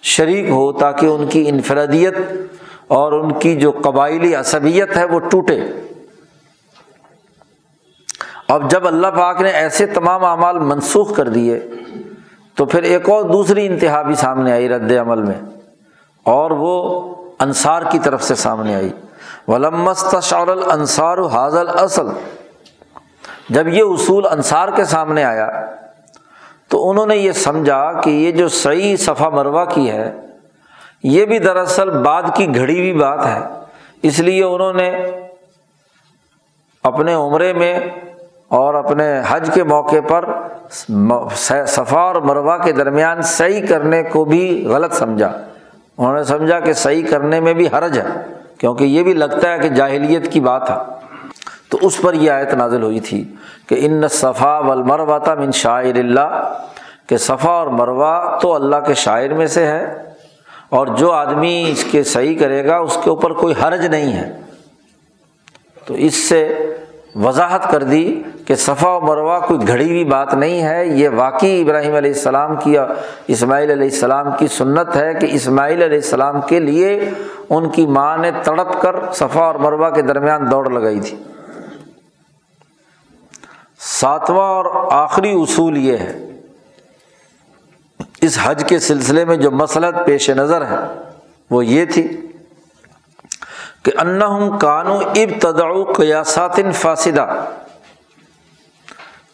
شریک 0.03 0.49
ہو 0.49 0.73
تاکہ 0.73 1.07
ان 1.07 1.27
کی 1.27 1.49
انفرادیت 1.49 2.15
اور 2.89 3.13
ان 3.13 3.33
کی 3.33 3.57
جو 3.57 3.71
قبائلی 3.71 4.35
عصبیت 4.35 4.97
ہے 4.97 5.05
وہ 5.05 5.21
ٹوٹے۔ 5.21 5.61
اب 8.49 8.71
جب 8.71 8.87
اللہ 8.87 9.07
پاک 9.17 9.41
نے 9.43 9.51
ایسے 9.51 9.87
تمام 9.87 10.25
اعمال 10.25 10.59
منسوخ 10.59 11.15
کر 11.17 11.29
دیے، 11.29 11.59
تو 12.57 12.65
پھر 12.67 12.83
ایک 12.83 13.09
اور 13.11 13.25
دوسری 13.25 13.67
انتہا 13.67 14.01
بھی 14.03 14.15
سامنے 14.15 14.53
آئی 14.53 14.69
رد 14.69 14.93
عمل 15.01 15.23
میں، 15.23 15.35
اور 16.27 16.51
وہ 16.51 16.75
انصار 17.41 17.83
کی 17.91 17.99
طرف 17.99 18.23
سے 18.23 18.35
سامنے 18.35 18.75
آئی۔ 18.75 18.91
ولمست 19.49 20.15
شعر 20.23 20.49
الصار 20.49 21.19
حاضل 21.33 21.69
اصل 21.75 22.07
جب 23.49 23.69
یہ 23.69 23.83
اصول 23.85 24.27
انصار 24.27 24.69
کے 24.77 24.85
سامنے 24.85 25.25
آیا، 25.25 25.49
تو 26.71 26.89
انہوں 26.91 27.07
نے 27.07 27.17
یہ 27.17 27.33
سمجھا 27.35 27.93
کہ 28.01 28.11
یہ 28.11 28.33
جو 28.33 28.49
صحیح 28.55 28.97
صفا 28.97 29.29
مروا 29.29 29.65
کی 29.65 29.89
ہے، 29.91 30.11
یہ 31.05 31.25
بھی 31.27 31.39
دراصل 31.39 31.91
بعد 32.01 32.23
کی 32.35 32.55
گھڑی 32.55 32.79
ہوئی 32.79 32.93
بات 32.95 33.25
ہے۔ 33.27 33.39
اس 34.03 34.19
لیے 34.21 34.43
انہوں 34.45 34.73
نے 34.73 34.91
اپنے 36.85 37.15
عمرے 37.15 37.53
میں 37.53 37.79
اور 38.51 38.75
اپنے 38.75 39.05
حج 39.29 39.51
کے 39.55 39.63
موقع 39.65 40.01
پر 40.09 40.25
صفا 41.67 42.01
اور 42.01 42.15
مروا 42.23 42.57
کے 42.59 42.73
درمیان 42.73 43.23
صحیح 43.23 43.67
کرنے 43.69 44.03
کو 44.03 44.25
بھی 44.25 44.65
غلط 44.69 44.95
سمجھا۔ 44.95 45.31
انہوں 45.99 46.15
نے 46.15 46.23
سمجھا 46.25 46.61
کہ 46.61 46.73
صحیح 46.75 47.05
کرنے 47.11 47.41
میں 47.41 47.55
بھی 47.55 47.67
حرج 47.73 47.99
ہے، 47.99 48.07
کیونکہ 48.59 48.85
یہ 48.85 49.03
بھی 49.03 49.13
لگتا 49.15 49.53
ہے 49.53 49.59
کہ 49.59 49.69
جاہلیت 49.69 50.31
کی 50.33 50.41
بات 50.41 50.71
ہے۔ 50.71 50.77
تو 51.71 51.79
اس 51.83 52.01
پر 52.03 52.15
یہ 52.15 52.31
آیت 52.31 52.55
نازل 52.55 52.83
ہوئی 52.83 53.01
تھی 53.01 53.23
کہ 53.69 53.77
ان 53.87 54.09
صفا 54.11 54.59
و 54.59 54.75
من 55.37 55.51
شاعر 55.53 55.99
اللہ، 55.99 56.55
کہ 57.09 57.17
صفا 57.17 57.51
اور 57.51 57.67
مروا 57.79 58.39
تو 58.43 58.55
اللہ 58.55 58.77
کے 58.87 58.95
شاعر 58.97 59.33
میں 59.33 59.47
سے 59.47 59.67
ہے، 59.67 59.85
اور 60.69 60.87
جو 60.97 61.13
آدمی 61.13 61.65
اس 61.69 61.85
کے 61.91 62.03
صحیح 62.05 62.39
کرے 62.39 62.65
گا، 62.67 62.77
اس 62.79 62.99
کے 63.05 63.11
اوپر 63.11 63.33
کوئی 63.33 63.55
حرج 63.63 63.87
نہیں 63.87 64.13
ہے۔ 64.13 64.31
تو 65.87 65.95
اس 65.97 66.15
سے 66.29 66.47
وضاحت 67.15 67.71
کر 67.71 67.83
دی 67.83 68.23
کہ 68.47 68.55
صفا 68.55 68.89
و 68.89 69.01
مروا 69.01 69.39
کوئی 69.47 69.67
گھڑی 69.69 69.89
ہوئی 69.89 70.05
بات 70.05 70.35
نہیں 70.35 70.63
ہے، 70.63 70.87
یہ 70.87 71.09
واقعی 71.15 71.61
ابراہیم 71.63 71.95
علیہ 71.95 72.13
السلام 72.13 72.55
کی 72.57 72.77
اسماعیل 73.29 73.71
علیہ 73.71 73.89
السلام 73.91 74.27
کی 74.39 74.47
سنت 74.49 74.97
ہے 74.97 75.13
کہ 75.15 75.27
اسماعیل 75.33 75.83
علیہ 75.83 75.97
السلام 75.97 76.41
کے 76.49 76.61
لیے 76.61 76.99
ان 77.49 77.69
کی 77.71 77.87
ماں 77.87 78.17
نے 78.17 78.31
تڑپ 78.45 78.81
کر 78.83 78.97
صفا 79.15 79.41
اور 79.41 79.55
مروا 79.55 79.91
کے 79.91 80.03
درمیان 80.03 80.51
دوڑ 80.51 80.71
لگائی 80.71 81.01
تھی۔ 81.01 81.17
ساتواں 83.81 84.49
اور 84.55 84.65
آخری 84.93 85.33
اصول 85.43 85.77
یہ 85.79 85.97
ہے، 85.97 86.17
اس 88.23 88.39
حج 88.43 88.65
کے 88.69 88.79
سلسلے 88.79 89.25
میں 89.25 89.37
جو 89.37 89.51
مسلط 89.51 89.95
پیش 90.07 90.31
نظر 90.31 90.67
ہے 90.67 90.77
وہ 91.51 91.65
یہ 91.67 91.85
تھی 91.85 92.07
کہ 93.89 94.01
ان 94.01 94.59
کانو 94.59 94.99
ابتدا 94.99 95.93
قیاسات 95.93 96.61
فاصدہ 96.75 97.45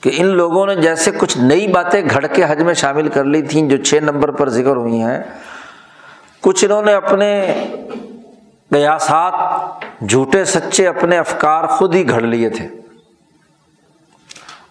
کہ 0.01 0.11
ان 0.17 0.27
لوگوں 0.27 0.67
نے 0.67 0.75
جیسے 0.77 1.11
کچھ 1.19 1.39
نئی 1.39 1.67
باتیں 1.67 2.03
گھڑ 2.11 2.27
کے 2.27 2.43
حج 2.49 2.63
میں 2.63 2.75
شامل 2.75 3.09
کر 3.09 3.25
لی 3.25 3.43
تھیں 3.43 3.69
جو 3.69 3.77
چھ 3.77 3.95
نمبر 3.95 4.31
پر 4.31 4.49
ذکر 4.49 4.77
ہوئی 4.77 5.01
ہیں، 5.01 5.23
کچھ 6.41 6.65
انہوں 6.65 6.83
نے 6.83 6.95
اپنے 6.95 7.55
قیاسات 8.71 9.35
جھوٹے 10.09 10.45
سچے 10.45 10.89
اپنے 10.89 11.19
افکار 11.19 11.67
خود 11.67 11.95
ہی 11.95 12.09
گھڑ 12.09 12.21
لیے 12.21 12.49
تھے۔ 12.49 12.69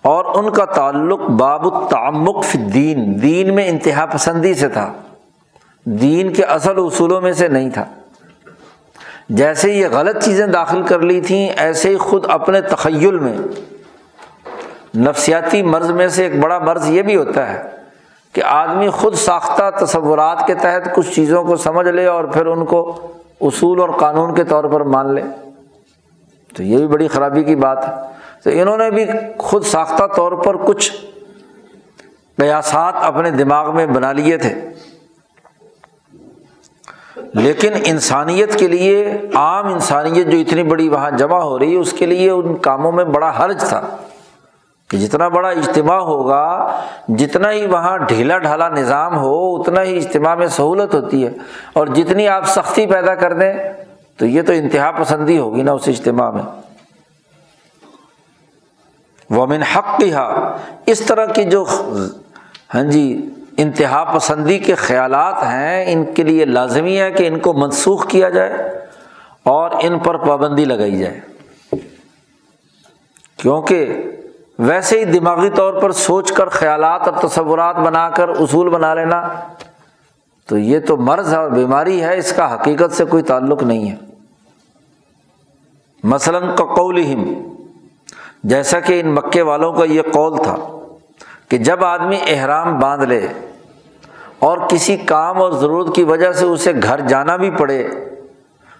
اور 0.02 0.26
ان 0.36 0.54
کا 0.54 0.66
تعلق 0.66 1.20
باب 1.20 1.76
التعمق 1.76 2.46
فی 2.46 2.58
دین 2.58 3.22
دین 3.22 3.56
میں 3.56 3.68
انتہا 3.68 4.06
پسندی 4.06 4.54
سے 4.54 4.68
تھا۔ 4.68 4.94
دین 5.84 6.34
کے 6.34 6.44
اصل 6.44 6.74
اصولوں 6.78 7.22
میں 7.22 7.34
سے 7.34 7.48
نہیں 7.48 7.70
تھا۔ 7.70 7.86
جیسے 9.30 9.74
یہ 9.74 9.88
غلط 9.92 10.24
چیزیں 10.24 10.48
داخل 10.48 10.84
کر 10.84 11.00
لی 11.00 11.22
تھیں، 11.22 11.50
ایسے 11.58 11.90
ہی 11.90 11.98
خود 11.98 12.26
اپنے 12.30 12.62
تخیل 12.62 13.20
میں، 13.20 13.38
نفسیاتی 14.98 15.64
مرض 15.64 15.92
میں 15.92 16.08
سے 16.08 16.24
ایک 16.24 16.40
بڑا 16.40 16.60
مرض 16.60 16.90
یہ 16.90 17.02
بھی 17.02 17.16
ہوتا 17.16 17.54
ہے 17.54 17.70
کہ 18.34 18.42
آدمی 18.44 18.90
خود 18.90 19.14
ساختہ 19.14 19.86
تصورات 19.86 20.48
کے 20.48 20.54
تحت 20.54 20.96
کچھ 20.96 21.12
چیزوں 21.12 21.44
کو 21.44 21.56
سمجھ 21.56 21.88
لے 21.88 22.06
اور 22.06 22.24
پھر 22.24 22.46
ان 22.46 22.66
کو 22.66 23.12
اصول 23.42 23.80
اور 23.80 23.90
قانون 23.90 24.36
کے 24.36 24.44
طور 24.44 24.64
پر 24.64 24.82
مان 24.82 25.14
لے۔ 25.14 25.22
تو 26.58 26.64
یہ 26.64 26.78
بھی 26.78 26.88
بڑی 26.88 27.08
خرابی 27.08 27.44
کی 27.44 27.56
بات 27.56 27.90
ہے۔ 27.90 27.94
تو 28.44 28.50
انہوں 28.54 28.78
نے 28.78 28.92
بھی 28.92 29.06
خود 29.38 29.66
ساختہ 29.66 30.04
طور 30.16 30.32
پر 30.32 30.58
کچھ 30.58 30.92
قیاسات 32.38 32.94
اپنے 32.98 33.32
دماغ 33.32 33.76
میں 33.76 33.86
بنا 33.86 34.12
لیے 34.12 34.38
تھے۔ 34.38 34.70
لیکن 37.34 37.74
انسانیت 37.86 38.60
کے 38.60 38.68
لیے، 38.68 39.18
عام 39.34 39.74
انسانیت 39.74 40.28
جو 40.28 40.38
اتنی 40.38 40.64
بڑی 40.64 40.90
وہاں 40.90 41.12
جمع 41.12 41.38
ہو 41.38 41.60
رہی 41.60 41.74
ہے، 41.74 41.80
اس 41.80 41.94
کے 41.94 42.06
لیے 42.06 42.30
ان 42.30 42.58
کاموں 42.58 42.92
میں 42.92 43.04
بڑا 43.04 43.34
حرج 43.40 43.64
تھا 43.64 43.82
کہ 44.90 44.98
جتنا 44.98 45.28
بڑا 45.28 45.50
اجتماع 45.50 46.00
ہوگا، 46.00 46.80
جتنا 47.08 47.52
ہی 47.52 47.66
وہاں 47.66 47.98
ڈھیلا 47.98 48.38
ڈھالا 48.38 48.70
نظام 48.70 49.18
ہو، 49.18 49.62
اتنا 49.62 49.84
ہی 49.84 49.98
اجتماع 49.98 50.36
میں 50.36 50.48
سہولت 50.48 50.96
ہوتی 50.96 51.26
ہے۔ 51.26 51.32
اور 51.74 51.88
جتنی 51.88 52.28
آپ 52.28 52.46
سختی 52.46 52.86
پیدا 52.86 53.16
کر 53.16 53.34
دیں، 53.34 53.54
تو 54.18 54.26
یہ 54.26 54.42
تو 54.42 54.54
انتہا 54.54 54.92
پسندی 54.92 55.38
ہوگی 55.38 55.62
نا 55.62 55.72
اس 55.72 55.88
اجتماع 55.88 56.30
میں۔ 56.30 56.44
ومن 59.30 59.64
حق 59.64 60.04
اس 60.86 61.00
طرح 61.00 61.26
کی 61.26 61.44
جو 61.44 61.66
ہاں 62.76 62.84
جی 62.84 63.33
انتہا 63.58 64.04
پسندی 64.16 64.60
کے 64.60 64.76
خیالات 64.76 65.34
ہیں، 65.34 65.94
ان 65.94 66.14
کے 66.14 66.24
لیے 66.24 66.46
لازمی 66.46 67.00
ہے 67.00 67.12
کہ 67.12 67.28
ان 67.28 67.40
کو 67.40 67.54
منسوخ 67.54 68.08
کیا 68.08 68.30
جائے 68.30 68.54
اور 69.44 69.72
ان 69.82 70.00
پر 70.00 70.18
پابندی 70.18 70.66
لگائی 70.66 71.00
جائے۔ 71.00 71.20
کیونکہ 73.38 74.04
ویسے 74.60 75.00
ہی 75.00 75.06
دماغی 75.06 75.50
طور 75.50 75.74
پر 75.74 75.92
سوچ 75.92 76.32
کر 76.32 76.50
خیالات 76.50 77.08
اور 77.08 77.30
تصورات 77.30 77.76
بنا 77.76 78.10
کر 78.10 78.30
اصول 78.30 78.70
بنا 78.70 78.94
لینا، 78.94 79.30
تو 80.48 80.58
یہ 80.58 80.80
تو 80.80 80.98
مرض 80.98 81.34
ہے 81.34 81.38
اور 81.38 81.50
بیماری 81.50 82.02
ہے، 82.02 82.18
اس 82.18 82.34
کا 82.34 82.54
حقیقت 82.54 82.92
سے 82.92 83.06
کوئی 83.06 83.24
تعلق 83.24 83.64
نہیں 83.64 83.92
ہے۔ 83.92 83.96
مثلاً 86.04 86.56
کا 86.56 86.66
قولہم، 86.66 87.34
جیسا 88.44 88.80
کہ 88.80 89.00
ان 89.00 89.16
مکے 89.16 89.42
والوں 89.42 89.74
کا 89.74 89.84
یہ 89.84 90.02
قول 90.14 90.44
تھا۔ 90.44 90.80
کہ 91.54 91.58
جب 91.58 91.84
آدمی 91.86 92.18
احرام 92.28 92.78
باندھ 92.80 93.04
لے 93.06 93.20
اور 94.40 94.58
کسی 94.70 94.96
کام 94.98 95.38
اور 95.38 95.52
ضرورت 95.52 95.94
کی 95.96 96.04
وجہ 96.04 96.32
سے 96.32 96.46
اسے 96.46 96.72
گھر 96.84 97.00
جانا 97.08 97.36
بھی 97.38 97.50
پڑے، 97.50 97.84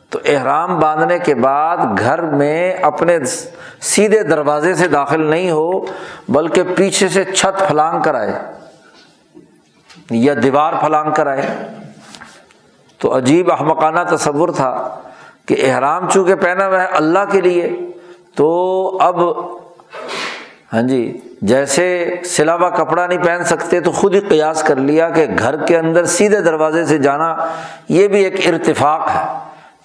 تو 0.10 0.20
احرام 0.26 0.80
باندھنے 0.80 1.18
کے 1.20 1.36
بعد 1.36 1.78
گھر 2.00 2.22
میں 2.32 2.74
اپنے 2.82 3.18
سیدھے 3.82 4.22
دروازے 4.24 4.74
سے 4.76 4.88
داخل 4.88 5.26
نہیں 5.30 5.52
ہو، 5.52 5.70
بلکہ 6.30 6.64
پیچھے 6.76 7.10
سے 7.10 7.24
چھت 7.24 7.60
پھلانگ 7.68 8.02
کر 8.02 8.16
آئے 8.16 8.34
یا 10.10 10.34
دیوار 10.44 10.74
پھلانگ 10.82 11.12
کر 11.16 11.28
آئے۔ 11.28 11.48
تو 13.02 13.16
عجیب 13.18 13.52
احمقانہ 13.52 14.00
تصور 14.10 14.50
تھا 14.56 14.74
کہ 15.46 15.56
احرام 15.66 16.10
چونکہ 16.10 16.36
پہنا 16.36 16.68
ہوا 16.68 16.82
ہے 16.82 16.88
اللہ 16.92 17.32
کے 17.32 17.42
لیے، 17.42 17.70
تو 18.36 18.98
اب 19.02 19.22
ہاں 20.74 20.82
جی 20.82 21.04
جیسے 21.48 22.16
سلاوا 22.26 22.70
کپڑا 22.70 23.08
نہیں 23.08 23.24
پہن 23.24 23.44
سکتے 23.44 23.80
تو 23.80 23.92
خود 23.92 24.16
ہی 24.16 24.20
قیاس 24.20 24.64
کر 24.64 24.76
لیا 24.76 25.10
کہ 25.10 25.26
گھر 25.40 25.66
کے 25.66 25.78
اندر 25.78 26.06
سیدھے 26.06 26.42
دروازے 26.42 26.86
سے 26.86 26.98
جانا 26.98 27.36
یہ 27.90 28.08
بھی 28.08 28.24
ایک 28.24 28.48
ارتفاق 28.48 29.10
ہے۔ 29.16 29.22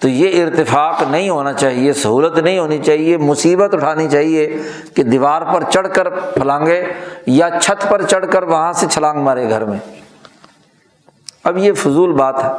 تو 0.00 0.08
یہ 0.08 0.44
ارتفاق 0.44 1.02
نہیں 1.10 1.30
ہونا 1.30 1.52
چاہیے، 1.52 1.92
سہولت 1.92 2.38
نہیں 2.38 2.58
ہونی 2.58 2.78
چاہیے، 2.78 3.16
مصیبت 3.16 3.74
اٹھانی 3.74 4.08
چاہیے 4.08 4.56
کہ 4.94 5.02
دیوار 5.02 5.42
پر 5.42 5.62
چڑھ 5.70 5.88
کر 5.94 6.10
پھلانگے 6.10 6.84
یا 7.26 7.48
چھت 7.62 7.90
پر 7.90 8.02
چڑھ 8.02 8.26
کر 8.32 8.42
وہاں 8.42 8.72
سے 8.72 8.86
چھلانگ 8.90 9.20
مارے 9.20 9.50
گھر 9.50 9.64
میں۔ 9.64 9.78
اب 11.44 11.58
یہ 11.58 11.72
فضول 11.72 12.12
بات 12.12 12.44
ہے۔ 12.44 12.50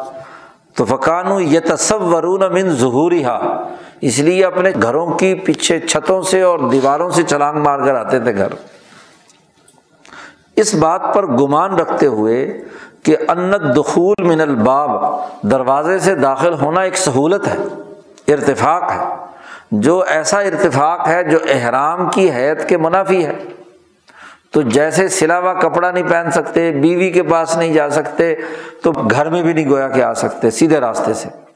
تو 0.75 0.85
فقانو 0.85 1.39
یہ 1.39 1.59
تصور 1.59 2.49
من 2.49 2.69
ظہوری 2.69 3.23
اس 4.01 4.19
لیے 4.19 4.45
اپنے 4.45 4.71
گھروں 4.81 5.07
کی 5.07 5.35
پیچھے 5.35 5.79
چھتوں 5.79 6.21
سے 6.21 6.41
اور 6.41 6.59
دیواروں 6.59 7.09
سے 7.09 7.23
چھلانگ 7.23 7.57
مار 7.57 7.79
کر 7.79 7.95
آتے 7.95 8.19
تھے 8.19 8.35
گھر۔ 8.35 8.47
اس 10.59 10.75
بات 10.75 11.01
پر 11.13 11.25
گمان 11.25 11.75
رکھتے 11.75 12.05
ہوئے 12.05 12.61
کہ 13.03 13.15
انت 13.27 13.77
دخول 13.77 14.23
من 14.23 14.41
الباب 14.41 15.19
دروازے 15.41 15.99
سے 15.99 16.15
داخل 16.15 16.53
ہونا 16.53 16.81
ایک 16.81 16.97
سہولت 16.97 17.47
ہے، 17.47 17.57
ارتفاق 18.33 18.91
ہے۔ 18.91 19.05
جو 19.71 20.03
ایسا 20.07 20.39
ارتفاق 20.39 21.07
ہے 21.07 21.23
جو 21.23 21.37
احرام 21.51 22.09
کی 22.09 22.31
حیت 22.31 22.69
کے 22.69 22.77
منافی 22.77 23.25
ہے۔ 23.25 23.33
تو 24.51 24.61
جیسے 24.61 25.07
سلا 25.07 25.39
ہوا 25.39 25.53
کپڑا 25.53 25.91
نہیں 25.91 26.09
پہن 26.09 26.31
سکتے، 26.31 26.71
بیوی 26.71 27.11
کے 27.11 27.23
پاس 27.23 27.57
نہیں 27.57 27.73
جا 27.73 27.89
سکتے، 27.89 28.35
تو 28.83 28.91
گھر 28.91 29.29
میں 29.29 29.43
بھی 29.43 29.53
نہیں 29.53 29.69
گویا 29.69 29.87
کہ 29.87 30.03
آ 30.03 30.13
سکتے، 30.13 30.51
سیدھے 30.51 30.79
راستے 30.79 31.13
سے۔ 31.13 31.48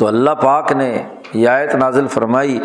تو 0.00 0.06
اللہ 0.06 0.30
پاک 0.30 0.72
نے 0.72 1.02
آیت 1.48 1.74
نازل 1.74 2.06
فرمائی۔ 2.06 2.58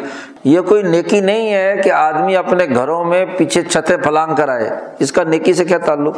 یہ 0.43 0.61
کوئی 0.61 0.83
نیکی 0.83 1.19
نہیں 1.19 1.53
ہے 1.53 1.81
کہ 1.83 1.91
آدمی 1.91 2.35
اپنے 2.35 2.65
گھروں 2.75 3.03
میں 3.05 3.25
پیچھے 3.37 3.61
چھتیں 3.61 3.97
پھلانگ 3.97 4.35
کر 4.35 4.49
آئے۔ 4.49 4.69
اس 4.99 5.11
کا 5.11 5.23
نیکی 5.23 5.53
سے 5.53 5.65
کیا 5.65 5.77
تعلق؟ 5.77 6.17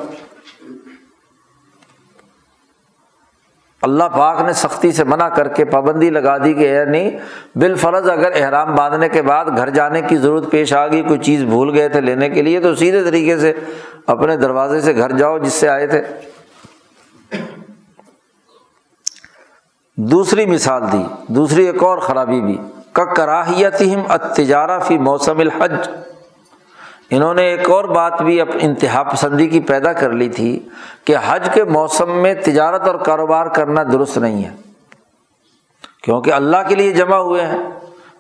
اللہ 3.82 4.04
پاک 4.04 4.42
نے 4.42 4.54
سختی 4.54 4.92
سے 4.92 5.04
منع 5.04 5.30
کر 5.30 5.48
کے 5.48 5.66
پابندی 5.66 6.10
لگا 6.10 6.38
دی 6.38 6.54
کہ 6.54 6.86
نہیں، 6.86 7.12
بالفرض 7.56 8.10
اگر 8.10 8.32
احرام 8.36 8.76
باندھنے 8.76 9.10
کے 9.10 9.22
بعد 9.22 9.46
گھر 9.58 9.70
جانے 9.70 10.02
کی 10.02 10.18
ضرورت 10.18 10.52
پیش 10.52 10.74
آ 10.74 10.88
گئی، 10.88 11.02
کوئی 11.02 11.20
چیز 11.20 11.44
بھول 11.44 11.74
گئے 11.74 11.90
تھے 11.90 12.02
لینے 12.02 12.30
کے 12.30 12.42
لیے، 12.42 12.60
تو 12.60 12.76
سیدھے 12.76 13.04
طریقے 13.04 13.38
سے 13.38 13.54
اپنے 14.08 14.38
دروازے 14.38 14.82
سے 14.82 14.96
گھر 14.96 15.12
جاؤ 15.12 15.38
جس 15.38 15.54
سے 15.54 15.70
آئے 15.70 15.88
تھے۔ 15.88 16.02
دوسری 19.98 20.46
مثال 20.46 20.92
دی، 20.92 21.04
دوسری 21.28 21.66
ایک 21.66 21.84
اور 21.84 21.98
خرابی 21.98 22.42
بھی۔ 22.42 22.58
کراہیت 22.94 23.82
اتجارہ 24.10 24.80
فی 24.80 24.98
موسم 24.98 25.40
الحج۔ 25.40 25.90
انہوں 27.10 27.34
نے 27.34 27.42
ایک 27.42 27.70
اور 27.70 27.84
بات 27.84 28.22
بھی 28.22 28.42
اب 28.42 28.48
انتہا 28.60 29.04
پسندی 29.04 29.48
کی 29.48 29.60
پیدا 29.60 29.94
کر 29.94 30.10
لی 30.10 30.30
تھی 30.30 30.60
کہ 31.06 31.16
حج 31.28 31.50
کے 31.54 31.64
موسم 31.64 32.12
میں 32.12 32.34
تجارت 32.34 32.88
اور 32.88 32.96
کاروبار 32.96 33.46
کرنا 33.46 33.84
درست 33.84 34.18
نہیں 34.18 34.44
ہے۔ 34.44 34.50
کیونکہ 36.04 36.34
اللہ 36.34 36.58
کے 36.68 36.76
لیے 36.76 36.92
جمع 36.92 37.18
ہوئے 37.18 37.42
ہیں۔ 37.42 37.58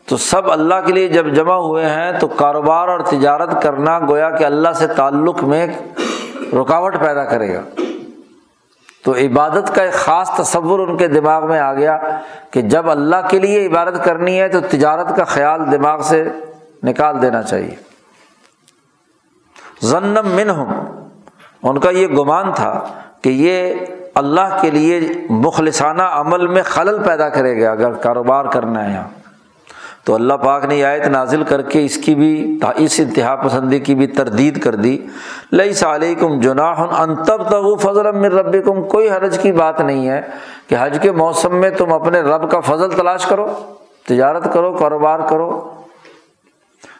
تو 0.05 0.17
سب 0.17 0.51
اللہ 0.51 0.75
کے 0.85 0.93
لیے 0.93 1.07
جب 1.07 1.33
جمع 1.33 1.55
ہوئے 1.55 1.85
ہیں 1.85 2.19
تو 2.19 2.27
کاروبار 2.27 2.87
اور 2.87 2.99
تجارت 2.99 3.61
کرنا 3.61 3.99
گویا 3.99 4.29
کہ 4.29 4.43
اللہ 4.43 4.73
سے 4.75 4.87
تعلق 4.87 5.43
میں 5.43 5.67
رکاوٹ 6.61 6.99
پیدا 6.99 7.23
کرے 7.23 7.55
گا۔ 7.55 7.61
تو 9.07 9.13
عبادت 9.13 9.75
کا 9.75 9.83
ایک 9.83 9.93
خاص 9.93 10.31
تصور 10.37 10.79
ان 10.79 10.97
کے 10.97 11.07
دماغ 11.07 11.47
میں 11.47 11.59
آ 11.59 11.73
گیا 11.73 11.97
کہ 12.51 12.61
جب 12.61 12.89
اللہ 12.89 13.15
کے 13.29 13.39
لیے 13.39 13.65
عبادت 13.65 14.03
کرنی 14.03 14.41
ہے 14.41 14.47
تو 14.49 14.59
تجارت 14.61 15.15
کا 15.15 15.23
خیال 15.23 15.71
دماغ 15.71 16.01
سے 16.01 16.23
نکال 16.83 17.21
دینا 17.21 17.43
چاہیے۔ 17.43 17.75
ضنم 19.81 20.27
من 20.35 20.49
ہوں 20.49 20.65
ان 21.63 21.79
کا 21.79 21.89
یہ 21.89 22.07
گمان 22.07 22.51
تھا 22.51 22.83
کہ 23.21 23.29
یہ 23.29 23.73
اللہ 24.15 24.57
کے 24.61 24.71
لیے 24.71 24.99
مخلصانہ 25.29 26.01
عمل 26.01 26.47
میں 26.47 26.61
خلل 26.61 27.03
پیدا 27.03 27.29
کرے 27.29 27.61
گا 27.61 27.71
اگر 27.71 27.93
کاروبار 27.93 28.45
کرنا 28.45 28.87
ہے 28.87 28.93
یہاں۔ 28.93 29.16
تو 30.07 30.13
اللہ 30.15 30.33
پاک 30.33 30.65
نے 30.65 30.83
آیت 30.85 31.07
نازل 31.07 31.43
کر 31.43 31.61
کے 31.61 31.85
اس 31.85 31.97
کی 31.97 32.15
بھی 32.15 32.59
اس 32.75 32.99
انتہا 32.99 33.35
پسندی 33.35 33.79
کی 33.79 33.95
بھی 33.95 34.07
تردید 34.07 34.61
کر 34.63 34.75
دی۔ 34.75 34.97
لئی 35.51 35.73
سعلیکم 35.73 36.39
جناح 36.39 37.01
ان 37.01 37.15
تب 37.15 37.49
تغ 37.49 37.75
فضل 37.75 38.11
من 38.11 38.25
ربکم۔ 38.25 38.83
کوئی 38.83 39.09
حرج 39.09 39.39
کی 39.39 39.51
بات 39.51 39.81
نہیں 39.81 40.09
ہے 40.09 40.21
کہ 40.67 40.75
حج 40.79 40.97
کے 41.01 41.11
موسم 41.11 41.55
میں 41.55 41.69
تم 41.69 41.93
اپنے 41.93 42.21
رب 42.21 42.51
کا 42.51 42.59
فضل 42.59 42.91
تلاش 42.91 43.25
کرو، 43.25 43.47
تجارت 44.07 44.53
کرو، 44.53 44.73
کاروبار 44.73 45.19
کرو۔ 45.19 45.69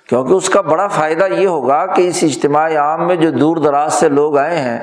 کیونکہ 0.10 0.34
اس 0.34 0.50
کا 0.50 0.62
بڑا 0.62 0.88
فائدہ 0.88 1.28
یہ 1.32 1.48
ہوگا 1.48 1.86
کہ 1.86 2.08
اس 2.08 2.24
اجتماعی 2.24 2.76
عام 2.76 3.08
میں 3.08 3.16
جو 3.16 3.32
دور 3.32 3.58
دراز 3.58 3.94
سے 3.94 4.10
لوگ 4.10 4.38
آئے 4.38 4.58
ہیں، 4.58 4.80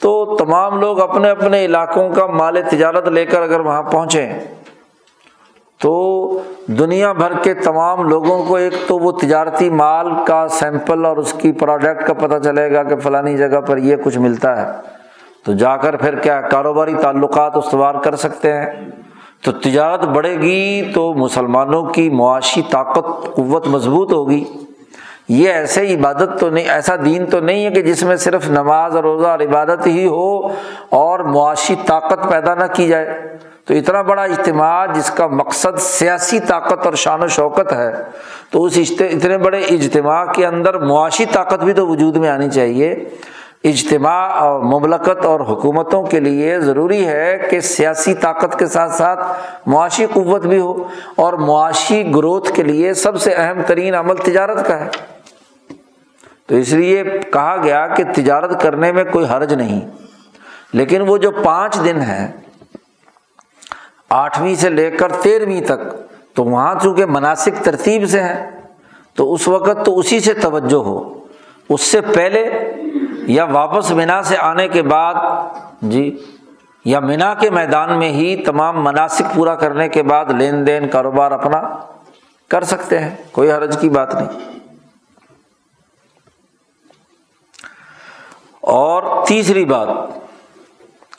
تو 0.00 0.36
تمام 0.38 0.80
لوگ 0.80 1.00
اپنے 1.00 1.30
اپنے 1.30 1.64
علاقوں 1.64 2.08
کا 2.08 2.26
مال 2.26 2.56
تجارت 2.70 3.08
لے 3.08 3.26
کر 3.26 3.42
اگر 3.42 3.60
وہاں 3.60 3.82
پہنچیں 3.82 4.38
تو 5.80 6.40
دنیا 6.66 7.12
بھر 7.12 7.32
کے 7.42 7.54
تمام 7.54 8.08
لوگوں 8.08 8.44
کو 8.44 8.56
ایک 8.56 8.72
تو 8.86 8.98
وہ 8.98 9.12
تجارتی 9.12 9.70
مال 9.70 10.08
کا 10.26 10.48
سیمپل 10.48 11.04
اور 11.04 11.16
اس 11.16 11.32
کی 11.32 11.52
پروڈکٹ 11.52 12.06
کا 12.06 12.12
پتہ 12.12 12.34
چلے 12.44 12.72
گا 12.72 12.82
کہ 12.82 12.96
فلانی 12.96 13.36
جگہ 13.36 13.60
پر 13.60 13.76
یہ 13.76 13.96
کچھ 14.04 14.18
ملتا 14.18 14.66
ہے۔ 14.66 14.80
تو 15.44 15.52
جا 15.52 15.76
کر 15.76 15.96
پھر 15.96 16.14
کیا 16.14 16.40
کاروباری 16.40 16.94
تعلقات 16.94 17.56
استوار 17.56 17.94
کر 17.94 18.16
سکتے 18.16 18.52
ہیں۔ 18.52 18.66
تو 19.44 19.52
تجارت 19.52 20.04
بڑھے 20.04 20.36
گی 20.42 20.92
تو 20.94 21.14
مسلمانوں 21.14 21.82
کی 21.82 22.10
معاشی 22.10 22.62
طاقت، 22.70 23.34
قوت 23.34 23.68
مضبوط 23.68 24.12
ہوگی۔ 24.12 24.44
یہ 25.28 25.50
ایسے 25.50 25.94
عبادت 25.94 26.40
تو 26.40 26.50
نہیں، 26.50 26.68
ایسا 26.68 26.94
دین 27.04 27.26
تو 27.26 27.40
نہیں 27.40 27.64
ہے 27.64 27.70
کہ 27.70 27.82
جس 27.82 28.02
میں 28.02 28.16
صرف 28.16 28.48
نماز 28.48 28.96
اور 28.96 29.04
روزہ 29.04 29.26
اور 29.26 29.40
عبادت 29.40 29.86
ہی 29.86 30.06
ہو 30.06 30.48
اور 30.90 31.18
معاشی 31.18 31.74
طاقت 31.86 32.30
پیدا 32.30 32.54
نہ 32.54 32.64
کی 32.72 32.88
جائے۔ 32.88 33.36
تو 33.64 33.74
اتنا 33.74 34.02
بڑا 34.02 34.22
اجتماع 34.22 34.86
جس 34.86 35.10
کا 35.10 35.26
مقصد 35.26 35.78
سیاسی 35.78 36.40
طاقت 36.40 36.86
اور 36.86 36.94
شان 36.94 37.22
و 37.22 37.28
شوکت 37.28 37.72
ہے، 37.72 37.92
تو 38.50 38.64
اس 38.64 38.78
اتنے 39.00 39.38
بڑے 39.38 39.60
اجتماع 39.60 40.24
کے 40.24 40.46
اندر 40.46 40.78
معاشی 40.78 41.24
طاقت 41.24 41.64
بھی 41.64 41.72
تو 41.72 41.86
وجود 41.86 42.16
میں 42.16 42.28
آنی 42.28 42.50
چاہیے۔ 42.50 43.04
اجتماع 43.64 44.26
اور 44.26 44.60
مملکت 44.60 45.24
اور 45.24 45.40
حکومتوں 45.40 46.02
کے 46.02 46.20
لیے 46.20 46.60
ضروری 46.60 47.06
ہے 47.06 47.48
کہ 47.50 47.60
سیاسی 47.60 48.14
طاقت 48.14 48.58
کے 48.58 48.66
ساتھ 48.66 48.92
ساتھ 48.92 49.20
معاشی 49.66 50.06
قوت 50.12 50.46
بھی 50.46 50.58
ہو 50.58 50.84
اور 51.16 51.32
معاشی 51.32 52.14
گروتھ 52.14 52.52
کے 52.52 52.62
لیے 52.62 52.94
سب 52.94 53.20
سے 53.20 53.34
اہم 53.36 53.62
ترین 53.66 53.94
عمل 53.94 54.16
تجارت 54.16 54.66
کا 54.66 54.80
ہے۔ 54.80 55.15
تو 56.46 56.54
اس 56.54 56.72
لیے 56.72 57.04
کہا 57.32 57.56
گیا 57.62 57.86
کہ 57.86 58.04
تجارت 58.14 58.62
کرنے 58.62 58.92
میں 58.92 59.04
کوئی 59.04 59.26
حرج 59.30 59.54
نہیں۔ 59.54 59.80
لیکن 60.72 61.00
وہ 61.00 61.16
جو 61.16 61.30
پانچ 61.30 61.84
دن 61.84 62.00
ہے 62.00 62.32
آٹھویں 64.10 64.54
سے 64.54 64.70
لے 64.70 64.90
کر 64.90 65.12
تیرہویں 65.12 65.60
تک، 65.60 65.96
تو 66.34 66.44
وہاں 66.44 66.74
چونکہ 66.82 67.06
مناسب 67.06 67.64
ترتیب 67.64 68.08
سے 68.08 68.20
ہیں، 68.20 68.50
تو 69.14 69.34
اس 69.34 69.48
وقت 69.48 69.84
تو 69.84 69.98
اسی 69.98 70.20
سے 70.20 70.34
توجہ 70.34 70.84
ہو۔ 70.84 71.14
اس 71.68 71.80
سے 71.80 72.00
پہلے 72.00 72.72
یا 73.22 73.44
واپس 73.44 73.90
مینا 73.90 74.22
سے 74.22 74.36
آنے 74.36 74.68
کے 74.68 74.82
بعد 74.82 75.14
جی 75.82 76.24
یا 76.84 77.00
مینا 77.00 77.34
کے 77.34 77.50
میدان 77.50 77.98
میں 77.98 78.10
ہی 78.10 78.44
تمام 78.44 78.84
مناسب 78.84 79.34
پورا 79.34 79.54
کرنے 79.54 79.88
کے 79.88 80.02
بعد 80.02 80.24
لین 80.30 80.66
دین، 80.66 80.88
کاروبار 80.88 81.30
اپنا 81.30 81.62
کر 82.48 82.64
سکتے 82.64 82.98
ہیں، 82.98 83.10
کوئی 83.32 83.52
حرج 83.52 83.78
کی 83.80 83.88
بات 83.88 84.14
نہیں۔ 84.14 84.55
اور 88.66 89.02
تیسری 89.26 89.64
بات 89.64 89.88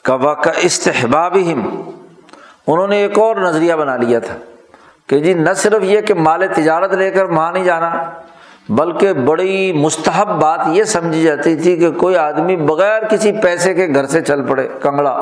کبا 0.04 0.34
کا 0.34 0.50
استحباب 0.62 1.36
انہوں 2.66 2.86
نے 2.86 2.96
ایک 2.96 3.18
اور 3.18 3.36
نظریہ 3.36 3.74
بنا 3.74 3.96
لیا 3.96 4.18
تھا 4.18 4.34
کہ 5.08 5.18
جی 5.20 5.34
نہ 5.34 5.52
صرف 5.56 5.84
یہ 5.84 6.00
کہ 6.00 6.14
مال 6.14 6.46
تجارت 6.54 6.94
لے 6.94 7.10
کر 7.10 7.24
وہاں 7.24 7.52
نہیں 7.52 7.64
جانا، 7.64 7.90
بلکہ 8.68 9.12
بڑی 9.12 9.72
مستحب 9.72 10.28
بات 10.40 10.60
یہ 10.72 10.84
سمجھی 10.84 11.22
جاتی 11.22 11.56
تھی 11.56 11.76
کہ 11.76 11.90
کوئی 11.90 12.16
آدمی 12.16 12.56
بغیر 12.56 13.04
کسی 13.10 13.32
پیسے 13.42 13.74
کے 13.74 13.86
گھر 13.94 14.06
سے 14.06 14.20
چل 14.20 14.46
پڑے، 14.46 14.68
کنگڑا۔ 14.82 15.12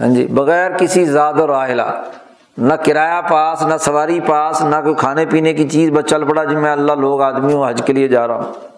ہاں 0.00 0.08
جی 0.14 0.26
بغیر 0.26 0.76
کسی 0.78 1.04
زاد 1.04 1.40
و 1.40 1.46
راہلا 1.46 1.90
نہ 2.58 2.74
کرایہ 2.74 3.20
پاس، 3.30 3.62
نہ 3.62 3.76
سواری 3.80 4.20
پاس، 4.20 4.62
نہ 4.62 4.76
کوئی 4.82 4.94
کھانے 4.94 5.26
پینے 5.26 5.52
کی 5.54 5.68
چیز، 5.68 5.90
بس 5.90 6.10
چل 6.10 6.24
پڑا 6.24 6.44
جی 6.44 6.56
میں 6.56 6.72
اللہ 6.72 6.92
لوگ 6.92 7.22
آدمی 7.22 7.52
ہوں 7.52 7.68
حج 7.68 7.82
کے 7.86 7.92
لیے 7.92 8.08
جا 8.08 8.26
رہا 8.26 8.34
ہوں۔ 8.34 8.71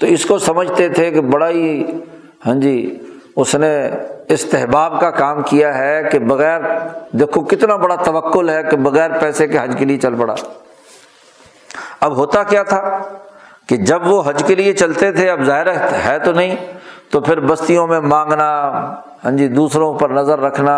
تو 0.00 0.06
اس 0.06 0.24
کو 0.26 0.38
سمجھتے 0.38 0.88
تھے 0.88 1.10
کہ 1.10 1.20
بڑا 1.20 1.48
ہی 1.48 1.82
ہاں 2.46 2.54
جی 2.54 2.98
اس 3.36 3.54
نے 3.54 3.90
استحباب 4.28 5.00
کا 5.00 5.10
کام 5.10 5.42
کیا 5.42 5.78
ہے 5.78 6.02
کہ 6.12 6.18
بغیر، 6.18 6.60
دیکھو 7.12 7.40
کتنا 7.40 7.76
بڑا 7.76 7.94
توکل 7.94 8.50
ہے 8.50 8.62
کہ 8.62 8.76
بغیر 8.76 9.10
پیسے 9.20 9.46
کے 9.48 9.58
حج 9.58 9.74
کے 9.78 9.84
لیے 9.84 9.98
چل 9.98 10.14
پڑا۔ 10.14 10.34
اب 12.00 12.16
ہوتا 12.16 12.42
کیا 12.42 12.62
تھا 12.62 12.80
کہ 13.66 13.76
جب 13.76 14.06
وہ 14.06 14.22
حج 14.26 14.42
کے 14.46 14.54
لیے 14.54 14.72
چلتے 14.72 15.12
تھے، 15.12 15.28
اب 15.30 15.42
ظاہر 15.42 15.66
ہے 16.06 16.18
تو 16.24 16.32
نہیں، 16.32 16.56
تو 17.10 17.20
پھر 17.20 17.40
بستیوں 17.40 17.86
میں 17.86 18.00
مانگنا 18.00 18.48
ہاں 19.24 19.30
جی 19.30 19.48
دوسروں 19.48 19.92
پر 19.94 20.10
نظر 20.10 20.40
رکھنا 20.40 20.76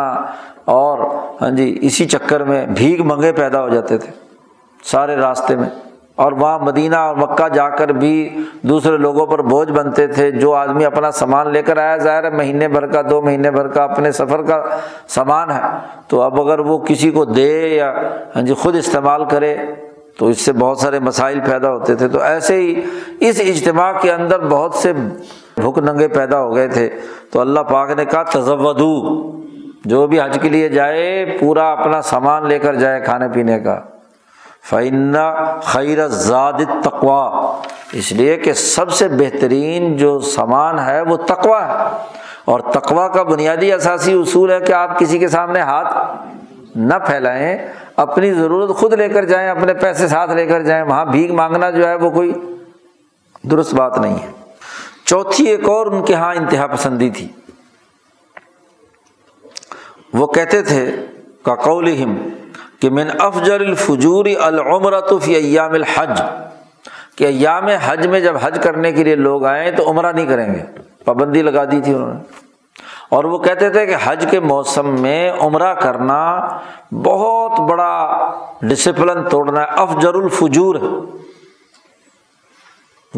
اور 0.64 0.98
ہاں 1.40 1.50
جی 1.50 1.78
اسی 1.82 2.06
چکر 2.06 2.44
میں 2.44 2.66
بھیگ 2.66 3.02
منگے 3.04 3.32
پیدا 3.32 3.62
ہو 3.62 3.68
جاتے 3.68 3.98
تھے 3.98 4.10
سارے 4.84 5.16
راستے 5.16 5.56
میں۔ 5.56 5.68
اور 6.16 6.32
وہاں 6.32 6.58
مدینہ 6.58 6.96
اور 6.96 7.16
مکہ 7.16 7.48
جا 7.48 7.68
کر 7.68 7.88
بھی 7.88 8.44
دوسرے 8.62 8.96
لوگوں 8.96 9.26
پر 9.26 9.42
بوجھ 9.42 9.72
بنتے 9.72 10.06
تھے، 10.06 10.30
جو 10.30 10.54
آدمی 10.54 10.84
اپنا 10.84 11.10
سامان 11.10 11.50
لے 11.50 11.62
کر 11.62 11.76
آیا، 11.76 11.96
ظاہر 11.96 12.24
ہے 12.24 12.30
مہینے 12.30 12.68
بھر 12.68 12.86
کا، 12.86 13.02
دو 13.10 13.22
مہینے 13.22 13.50
بھر 13.50 13.68
کا 13.68 13.84
اپنے 13.84 14.12
سفر 14.12 14.42
کا 14.42 14.64
سامان 15.08 15.50
ہے۔ 15.50 15.60
تو 16.08 16.22
اب 16.22 16.40
اگر 16.40 16.58
وہ 16.58 16.78
کسی 16.78 17.10
کو 17.10 17.24
دے 17.24 17.68
یا 17.68 17.92
ہاں 18.36 18.42
جی 18.42 18.54
خود 18.54 18.76
استعمال 18.76 19.24
کرے، 19.24 19.56
تو 20.18 20.26
اس 20.26 20.40
سے 20.40 20.52
بہت 20.52 20.78
سارے 20.78 20.98
مسائل 20.98 21.40
پیدا 21.50 21.70
ہوتے 21.70 21.94
تھے۔ 21.94 22.08
تو 22.08 22.20
ایسے 22.20 22.56
ہی 22.56 22.80
اس 23.20 23.40
اجتماع 23.40 23.92
کے 24.00 24.12
اندر 24.12 24.40
بہت 24.40 24.74
سے 24.74 24.92
بھوک 25.56 25.78
ننگے 25.78 26.08
پیدا 26.08 26.40
ہو 26.40 26.54
گئے 26.54 26.68
تھے۔ 26.68 26.88
تو 27.30 27.40
اللہ 27.40 27.60
پاک 27.60 27.90
نے 27.90 28.04
کہا، 28.04 28.22
تزودو، 28.22 29.32
جو 29.84 30.06
بھی 30.06 30.20
حج 30.20 30.38
کے 30.42 30.48
لیے 30.48 30.68
جائے، 30.68 31.36
پورا 31.40 31.72
اپنا 31.72 32.02
سامان 32.02 32.48
لے 32.48 32.58
کر 32.58 32.74
جائے 32.74 33.00
کھانے 33.00 33.26
پینے 33.32 33.60
کا۔ 33.60 33.80
فعن 34.62 35.16
خیر 35.62 36.08
زاد 36.08 36.52
تقوا 36.84 37.56
اس 37.92 38.12
لیے 38.12 38.36
کہ 38.36 38.52
سب 38.52 38.92
سے 38.92 39.08
بہترین 39.08 39.96
جو 39.96 40.20
سامان 40.20 40.78
ہے 40.78 41.00
وہ 41.00 41.16
تقوا 41.16 41.68
ہے۔ 41.68 41.96
اور 42.44 42.60
تقوا 42.60 43.08
کا 43.08 43.22
بنیادی 43.22 43.72
اثاثی 43.72 44.12
اصول 44.12 44.50
ہے 44.50 44.60
کہ 44.60 44.72
آپ 44.72 44.98
کسی 44.98 45.18
کے 45.18 45.28
سامنے 45.28 45.60
ہاتھ 45.60 45.98
نہ 46.76 46.94
پھیلائیں، 46.94 47.58
اپنی 47.96 48.32
ضرورت 48.32 48.76
خود 48.76 48.92
لے 48.92 49.08
کر 49.08 49.24
جائیں، 49.24 49.48
اپنے 49.48 49.74
پیسے 49.74 50.08
ساتھ 50.08 50.30
لے 50.30 50.46
کر 50.46 50.62
جائیں۔ 50.62 50.84
وہاں 50.84 51.04
بھیگ 51.04 51.34
مانگنا 51.34 51.70
جو 51.70 51.88
ہے 51.88 51.94
وہ 51.94 52.10
کوئی 52.10 52.32
درست 53.42 53.74
بات 53.74 53.98
نہیں 53.98 54.16
ہے۔ 54.16 54.30
چوتھی 55.04 55.44
ایک 55.44 55.68
اور 55.68 55.86
ان 55.86 56.04
کے 56.04 56.12
یہاں 56.12 56.34
انتہا 56.34 56.66
پسندی 56.66 57.10
تھی۔ 57.10 57.28
وہ 60.14 60.26
کہتے 60.26 60.62
تھے، 60.62 60.96
کا 61.42 61.54
کہ 62.82 62.90
من 62.90 63.08
افجر 63.18 63.60
الفجور 63.60 64.26
العمرۃ 64.40 65.20
فی 65.22 65.34
ایام 65.34 65.72
الحج، 65.72 66.22
کہ 67.16 67.24
ایام 67.24 67.66
حج 67.66 68.06
میں 68.06 68.20
جب 68.20 68.34
حج 68.42 68.60
کرنے 68.62 68.92
کے 68.92 69.04
لیے 69.04 69.14
لوگ 69.14 69.44
آئیں 69.44 69.70
تو 69.70 69.90
عمرہ 69.90 70.12
نہیں 70.12 70.26
کریں 70.26 70.54
گے۔ 70.54 70.62
پابندی 71.04 71.42
لگا 71.42 71.64
دی 71.64 71.80
تھی 71.80 71.94
انہوں 71.94 72.14
نے۔ 72.14 72.20
اور 73.08 73.24
وہ 73.24 73.38
کہتے 73.38 73.70
تھے 73.70 73.86
کہ 73.86 73.96
حج 74.04 74.26
کے 74.30 74.40
موسم 74.40 75.02
میں 75.02 75.32
عمرہ 75.32 75.74
کرنا 75.74 76.48
بہت 76.92 77.60
بڑا 77.60 78.08
ڈسپلن 78.62 79.28
توڑنا 79.28 79.60
ہے 79.60 79.66
افجر 79.66 80.14
الفجور۔ 80.14 80.74
ہے 80.74 81.18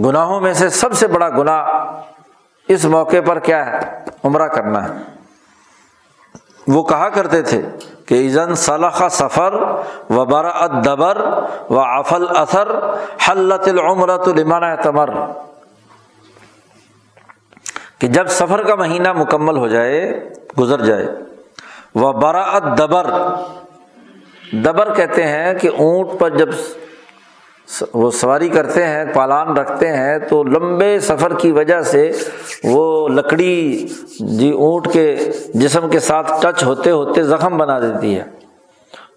گناہوں 0.04 0.40
میں 0.40 0.52
سے 0.52 0.68
سب 0.68 0.92
سے 0.92 1.06
بڑا 1.06 1.28
گناہ 1.28 1.66
اس 2.68 2.84
موقع 2.84 3.16
پر 3.26 3.38
کیا 3.38 3.66
ہے؟ 3.66 3.78
عمرہ 4.24 4.46
کرنا 4.46 4.88
ہے۔ 4.88 5.13
وہ 6.66 6.82
کہا 6.82 7.08
کرتے 7.08 7.42
تھے 7.42 7.62
کہ 8.06 8.14
ایزن 8.14 8.54
صلاح 8.54 9.08
سفر 9.08 9.54
و 10.10 10.24
برا 10.24 10.66
دبر 10.66 11.18
و 11.70 11.80
افل 11.80 12.26
اثر 12.36 12.68
حلت 13.28 13.68
العمرت 13.68 14.28
المان 14.28 14.62
تمر 14.82 15.10
کہ 17.98 18.06
جب 18.08 18.26
سفر 18.26 18.62
کا 18.62 18.74
مہینہ 18.74 19.12
مکمل 19.12 19.56
ہو 19.56 19.68
جائے، 19.68 20.28
گزر 20.58 20.80
جائے۔ 20.80 21.06
وہ 21.94 22.12
برا 22.12 22.58
دبر 22.58 23.06
دبر 24.52 24.94
کہتے 24.94 25.26
ہیں 25.26 25.54
کہ 25.54 25.68
اونٹ 25.68 26.08
پر 26.18 26.30
جب 26.30 26.48
وہ 27.94 28.10
سواری 28.10 28.48
کرتے 28.48 28.86
ہیں، 28.86 29.04
پالان 29.14 29.56
رکھتے 29.56 29.88
ہیں، 29.88 30.18
تو 30.18 30.42
لمبے 30.44 30.98
سفر 31.00 31.34
کی 31.38 31.52
وجہ 31.52 31.80
سے 31.82 32.10
وہ 32.64 33.08
لکڑی 33.08 33.86
جی 34.20 34.50
اونٹ 34.50 34.92
کے 34.92 35.16
جسم 35.54 35.88
کے 35.90 36.00
ساتھ 36.00 36.32
ٹچ 36.42 36.64
ہوتے 36.64 36.90
ہوتے 36.90 37.22
زخم 37.22 37.58
بنا 37.58 37.80
دیتی 37.80 38.18
ہے۔ 38.18 38.24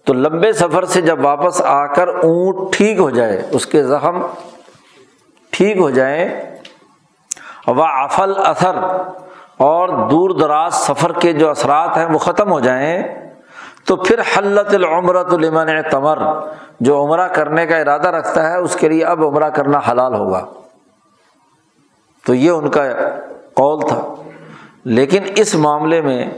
تو 0.04 0.12
لمبے 0.12 0.52
سفر 0.52 0.84
سے 0.84 1.00
جب 1.00 1.24
واپس 1.24 1.60
آ 1.60 1.86
کر 1.86 2.08
اونٹ 2.08 2.72
ٹھیک 2.72 2.98
ہو 2.98 3.10
جائے، 3.10 3.42
اس 3.50 3.66
کے 3.66 3.82
زخم 3.82 4.20
ٹھیک 5.50 5.76
ہو 5.76 5.90
جائیں، 5.90 6.28
و 7.66 7.82
افل 7.82 8.32
اثر 8.44 8.76
اور 9.56 9.88
دور 10.10 10.30
دراز 10.30 10.74
سفر 10.74 11.12
کے 11.12 11.32
جو 11.32 11.50
اثرات 11.50 11.96
ہیں 11.96 12.06
وہ 12.06 12.18
ختم 12.18 12.52
ہو 12.52 12.60
جائیں 12.60 13.27
تو 13.88 13.96
پھر 13.96 14.20
حلت 14.20 14.74
العمرۃ 14.74 15.32
المن 15.32 15.82
تمر 15.90 16.18
جو 16.80 17.04
عمرہ 17.04 17.28
کرنے 17.28 17.66
کا 17.66 17.76
ارادہ 17.76 18.08
رکھتا 18.08 18.50
ہے، 18.50 18.56
اس 18.56 18.76
کے 18.76 18.88
لیے 18.88 19.04
اب 19.04 19.24
عمرہ 19.24 19.48
کرنا 19.48 19.80
حلال 19.90 20.14
ہوگا۔ 20.14 20.46
تو 22.26 22.34
یہ 22.34 22.50
ان 22.50 22.70
کا 22.70 22.82
قول 23.54 23.88
تھا۔ 23.88 24.14
لیکن 24.84 25.22
اس 25.36 25.54
معاملے 25.54 26.00
میں 26.00 26.30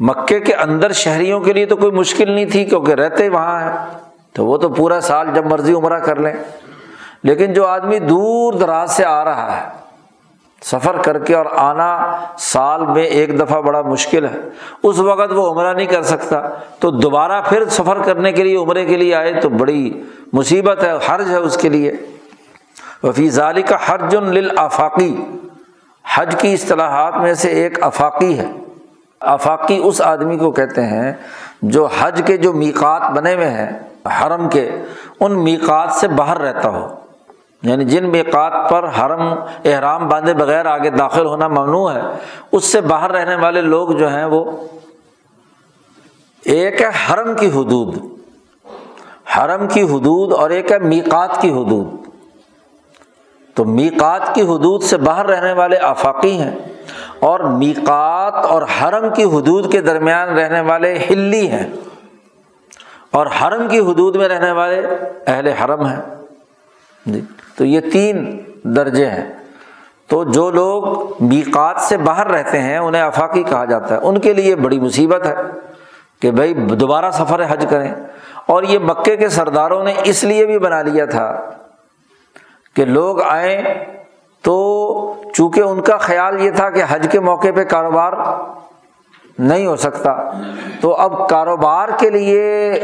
مکے 0.00 0.40
کے 0.40 0.54
اندر 0.54 0.92
شہریوں 0.92 1.40
کے 1.40 1.52
لیے 1.52 1.66
تو 1.66 1.76
کوئی 1.76 1.92
مشکل 1.92 2.30
نہیں 2.30 2.44
تھی، 2.44 2.64
کیونکہ 2.64 2.92
رہتے 2.92 3.28
وہاں 3.28 3.60
ہیں۔ 3.60 3.86
تو 4.32 4.46
وہ 4.46 4.56
تو 4.56 4.68
پورا 4.68 5.00
سال 5.00 5.28
جب 5.34 5.46
مرضی 5.46 5.74
عمرہ 5.74 5.98
کر 5.98 6.16
لیں۔ 6.16 6.32
لیکن 7.22 7.52
جو 7.52 7.66
آدمی 7.66 7.98
دور 7.98 8.52
دراز 8.52 8.90
سے 8.90 9.04
آ 9.04 9.24
رہا 9.24 9.60
ہے 9.60 9.68
سفر 10.62 10.96
کر 11.02 11.18
کے 11.18 11.34
اور 11.34 11.46
آنا 11.56 12.16
سال 12.38 12.86
میں 12.86 13.02
ایک 13.02 13.40
دفعہ 13.40 13.60
بڑا 13.60 13.82
مشکل 13.82 14.24
ہے۔ 14.24 14.36
اس 14.82 14.98
وقت 14.98 15.32
وہ 15.32 15.50
عمرہ 15.50 15.74
نہیں 15.74 15.86
کر 15.86 16.02
سکتا۔ 16.02 16.48
تو 16.80 16.90
دوبارہ 16.90 17.42
پھر 17.48 17.68
سفر 17.68 18.02
کرنے 18.02 18.32
کے 18.32 18.44
لیے، 18.44 18.56
عمرے 18.56 18.84
کے 18.84 18.96
لیے 18.96 19.14
آئے 19.14 19.32
تو 19.40 19.48
بڑی 19.48 20.02
مصیبت 20.32 20.84
ہے، 20.84 20.92
حرج 21.08 21.30
ہے 21.30 21.36
اس 21.36 21.56
کے 21.56 21.68
لیے۔ 21.68 21.92
وفی 23.02 23.30
ظالی 23.30 23.62
کا 23.62 23.76
حرج 23.88 24.16
آفاقی 24.56 25.24
حج 26.14 26.36
کی 26.38 26.52
اصطلاحات 26.52 27.16
میں 27.16 27.34
سے 27.34 27.48
ایک 27.48 27.82
افاقی 27.82 28.38
ہے۔ 28.38 28.52
آفاقی 29.20 29.80
اس 29.84 30.02
آدمی 30.02 30.36
کو 30.36 30.50
کہتے 30.50 30.82
ہیں 30.82 31.12
جو 31.62 31.88
حج 32.00 32.22
کے 32.26 32.36
جو 32.36 32.52
میکات 32.52 33.02
بنے 33.02 33.34
ہوئے 33.34 33.50
ہیں، 33.50 33.70
حرم 34.20 34.48
کے، 34.48 34.70
ان 35.20 35.44
میکات 35.44 35.92
سے 35.92 36.08
باہر 36.08 36.40
رہتا 36.40 36.68
ہو۔ 36.68 36.94
یعنی 37.62 37.84
جن 37.84 38.10
میقات 38.10 38.70
پر 38.70 38.88
حرم، 38.88 39.34
احرام 39.64 40.08
باندھے 40.08 40.34
بغیر 40.34 40.66
آگے 40.66 40.90
داخل 40.90 41.26
ہونا 41.26 41.48
ممنوع 41.48 41.92
ہے، 41.92 42.00
اس 42.52 42.64
سے 42.64 42.80
باہر 42.80 43.10
رہنے 43.12 43.36
والے 43.36 43.60
لوگ 43.60 43.88
جو 43.88 44.08
ہیں 44.08 44.24
وہ 44.24 44.66
ایک 46.44 46.82
ہے 46.82 46.90
حرم 47.10 47.34
کی 47.34 47.46
حدود، 47.46 47.98
حرم 49.36 49.68
کی 49.68 49.82
حدود 49.82 50.32
اور 50.32 50.50
ایک 50.50 50.72
ہے 50.72 50.78
میقات 50.78 51.40
کی 51.40 51.50
حدود۔ 51.50 51.86
تو 53.54 53.64
میقات 53.64 54.34
کی 54.34 54.42
حدود 54.42 54.82
سے 54.82 54.96
باہر 54.96 55.26
رہنے 55.26 55.52
والے 55.52 55.78
آفاقی 55.78 56.38
ہیں 56.38 56.54
اور 57.20 57.40
میقات 57.40 58.34
اور 58.34 58.62
حرم 58.62 59.14
کی 59.14 59.24
حدود 59.24 59.72
کے 59.72 59.80
درمیان 59.80 60.28
رہنے 60.28 60.60
والے 60.60 60.98
ہلی 61.10 61.48
ہیں۔ 61.48 61.68
اور 63.10 63.26
حرم 63.26 63.68
کی 63.68 63.78
حدود 63.78 64.16
میں 64.16 64.28
رہنے 64.28 64.52
والے 64.52 64.82
اہل 65.26 65.46
حرم 65.46 65.84
ہیں۔ 65.86 66.00
جی۔ 67.06 67.20
تو 67.60 67.66
یہ 67.66 67.80
تین 67.80 68.40
درجے 68.62 69.06
ہیں۔ 69.06 69.32
تو 70.08 70.24
جو 70.24 70.50
لوگ 70.50 70.82
میقات 71.24 71.80
سے 71.80 71.96
باہر 71.96 72.26
رہتے 72.26 72.58
ہیں، 72.58 72.78
انہیں 72.78 73.02
افاقی 73.02 73.42
کہا 73.42 73.64
جاتا 73.64 73.94
ہے۔ 73.94 74.00
ان 74.02 74.20
کے 74.20 74.32
لیے 74.32 74.56
بڑی 74.56 74.80
مصیبت 74.80 75.26
ہے 75.26 75.34
کہ 76.20 76.30
بھائی، 76.30 76.54
دوبارہ 76.54 77.10
سفر 77.10 77.42
حج 77.48 77.66
کریں۔ 77.70 77.94
اور 78.46 78.62
یہ 78.62 78.78
مکے 78.78 79.16
کے 79.16 79.28
سرداروں 79.28 79.84
نے 79.84 79.94
اس 80.04 80.24
لیے 80.24 80.46
بھی 80.46 80.58
بنا 80.58 80.82
لیا 80.82 81.04
تھا 81.04 81.40
کہ 82.76 82.84
لوگ 82.84 83.22
آئیں۔ 83.22 83.62
تو 84.42 85.22
چونکہ 85.34 85.60
ان 85.60 85.80
کا 85.80 85.96
خیال 85.96 86.40
یہ 86.40 86.50
تھا 86.50 86.70
کہ 86.70 86.82
حج 86.88 87.08
کے 87.12 87.20
موقع 87.20 87.48
پہ 87.54 87.64
کاروبار 87.64 88.12
نہیں 89.38 89.66
ہو 89.66 89.76
سکتا، 89.76 90.30
تو 90.80 90.94
اب 90.94 91.28
کاروبار 91.28 91.88
کے 91.98 92.10
لیے 92.10 92.74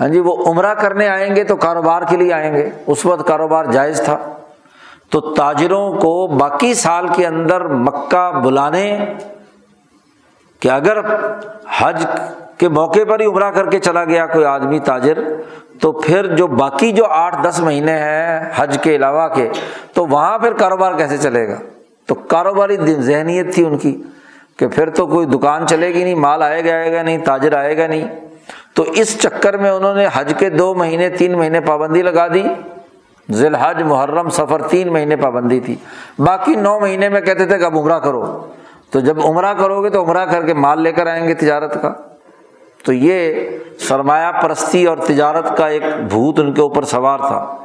ہاں 0.00 0.08
جی 0.08 0.18
وہ 0.18 0.36
عمرہ 0.46 0.74
کرنے 0.74 1.08
آئیں 1.08 1.36
گے 1.36 1.44
تو 1.44 1.56
کاروبار 1.56 2.02
کے 2.08 2.16
لیے 2.16 2.32
آئیں 2.32 2.54
گے۔ 2.54 2.70
اس 2.86 3.06
وقت 3.06 3.28
کاروبار 3.28 3.64
جائز 3.64 4.00
تھا۔ 4.00 4.18
تو 5.10 5.20
تاجروں 5.20 5.92
کو 5.92 6.26
باقی 6.26 6.74
سال 6.74 7.08
کے 7.08 7.26
اندر 7.26 7.60
مکہ 7.60 8.40
بلانے 8.44 8.98
کہ 10.60 10.68
اگر 10.68 10.98
حج 11.78 12.06
کے 12.58 12.68
موقع 12.68 12.98
پر 13.08 13.20
ہی 13.20 13.26
عمرہ 13.26 13.50
کر 13.50 13.70
کے 13.70 13.78
چلا 13.78 14.04
گیا 14.04 14.26
کوئی 14.26 14.44
آدمی 14.44 14.78
تاجر، 14.78 15.18
تو 15.80 15.92
پھر 15.92 16.26
جو 16.26 16.46
باقی 16.46 16.92
جو 16.92 17.06
آٹھ 17.06 17.36
دس 17.48 17.60
مہینے 17.60 17.92
ہیں 17.92 18.50
حج 18.56 18.78
کے 18.82 18.96
علاوہ 18.96 19.28
کے، 19.28 19.48
تو 19.94 20.06
وہاں 20.06 20.38
پھر 20.38 20.52
کاروبار 20.52 20.92
کیسے 20.92 21.18
چلے 21.18 21.48
گا؟ 21.48 21.58
تو 22.06 22.14
کاروباری 22.14 22.76
ذہنیت 22.76 23.54
تھی 23.54 23.64
ان 23.64 23.78
کی 23.78 24.02
کہ 24.56 24.68
پھر 24.68 24.90
تو 24.90 25.06
کوئی 25.06 25.26
دکان 25.26 25.66
چلے 25.66 25.94
گی 25.94 26.04
نہیں، 26.04 26.14
مال 26.14 26.42
آئے 26.42 26.64
گا 26.64 26.74
آئے 26.74 26.92
گا 26.92 27.02
نہیں، 27.02 27.18
تاجر 27.18 27.56
آئے 27.56 27.78
گا 27.78 27.86
نہیں۔ 27.86 28.27
تو 28.74 28.82
اس 28.82 29.22
چکر 29.22 29.56
میں 29.56 29.70
انہوں 29.70 29.94
نے 29.94 30.06
حج 30.14 30.34
کے 30.38 30.50
دو 30.50 30.74
مہینے، 30.74 31.08
تین 31.08 31.38
مہینے 31.38 31.60
پابندی 31.60 32.02
لگا 32.02 32.34
دی۔ 32.34 32.42
ذی 33.30 33.46
الحج 33.46 33.82
محرم، 33.82 34.28
سفر 34.28 34.62
تین 34.62 34.92
مہینے 34.92 35.16
پابندی 35.16 35.60
تھی۔ 35.60 35.76
باقی 36.18 36.54
نو 36.54 36.80
مہینے 36.80 37.08
میں 37.08 37.20
کہتے 37.20 37.46
تھے 37.46 37.58
کہ 37.58 37.64
اب 37.64 37.78
عمرہ 37.78 37.98
کرو۔ 37.98 38.46
تو 38.90 39.00
جب 39.00 39.26
عمرہ 39.26 39.54
کرو 39.54 39.82
گے 39.82 39.90
تو 39.90 40.04
عمرہ 40.04 40.26
کر 40.26 40.46
کے 40.46 40.54
مال 40.54 40.82
لے 40.82 40.92
کر 40.92 41.06
آئیں 41.06 41.28
گے 41.28 41.34
تجارت 41.34 41.82
کا۔ 41.82 41.92
تو 42.84 42.92
یہ 42.92 43.48
سرمایہ 43.80 44.42
پرستی 44.42 44.84
اور 44.84 44.96
تجارت 44.96 45.56
کا 45.56 45.66
ایک 45.66 45.82
بھوت 46.08 46.40
ان 46.40 46.52
کے 46.52 46.60
اوپر 46.60 46.82
سوار 46.82 47.18
تھا۔ 47.18 47.56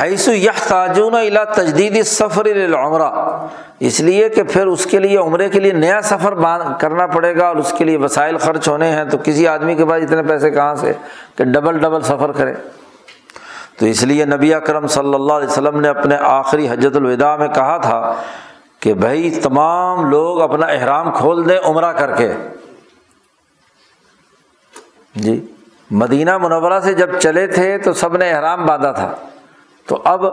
حیث 0.00 0.28
یہ 0.28 0.50
تاجون 0.68 1.14
الا 1.14 1.44
تجدید 1.44 2.02
سفر 2.02 2.46
عمرہ 2.74 3.10
اس 3.80 4.00
لیے 4.00 4.28
کہ 4.28 4.42
پھر 4.42 4.66
اس 4.66 4.86
کے 4.86 4.98
لیے 4.98 5.16
عمرے 5.16 5.48
کے 5.48 5.60
لیے 5.60 5.72
نیا 5.72 6.00
سفر 6.00 6.34
کرنا 6.80 7.06
پڑے 7.06 7.36
گا 7.36 7.48
اور 7.48 7.56
اس 7.56 7.74
کے 7.78 7.84
لیے 7.84 7.96
وسائل 7.96 8.38
خرچ 8.38 8.68
ہونے 8.68 8.90
ہیں۔ 8.90 9.04
تو 9.04 9.18
کسی 9.24 9.48
آدمی 9.48 9.74
کے 9.74 9.84
پاس 9.84 10.02
اتنے 10.02 10.22
پیسے 10.22 10.50
کہاں 10.50 10.74
سے 10.74 10.92
کہ 11.36 11.44
ڈبل 11.44 11.78
ڈبل 11.78 12.00
سفر 12.00 12.32
کرے؟ 12.32 12.54
تو 13.78 13.86
اس 13.86 14.02
لیے 14.02 14.24
نبی 14.24 14.54
اکرم 14.54 14.86
صلی 14.86 15.14
اللہ 15.14 15.32
علیہ 15.32 15.48
وسلم 15.48 15.80
نے 15.80 15.88
اپنے 15.88 16.16
آخری 16.20 16.68
حجت 16.68 16.96
الوداع 16.96 17.36
میں 17.36 17.48
کہا 17.48 17.76
تھا 17.76 18.14
کہ 18.80 18.94
بھائی 18.94 19.30
تمام 19.30 20.10
لوگ 20.10 20.40
اپنا 20.40 20.66
احرام 20.66 21.12
کھول 21.12 21.48
دیں 21.48 21.58
عمرہ 21.64 21.92
کر 21.92 22.14
کے۔ 22.16 22.32
جی 25.14 25.52
مدینہ 25.90 26.38
منورہ 26.38 26.80
سے 26.80 26.94
جب 26.94 27.18
چلے 27.18 27.46
تھے 27.46 27.78
تو 27.78 27.92
سب 27.92 28.16
نے 28.16 28.30
احرام 28.30 28.66
باندھا 28.66 28.92
تھا۔ 28.92 29.14
تو 29.88 29.98
اب 30.04 30.24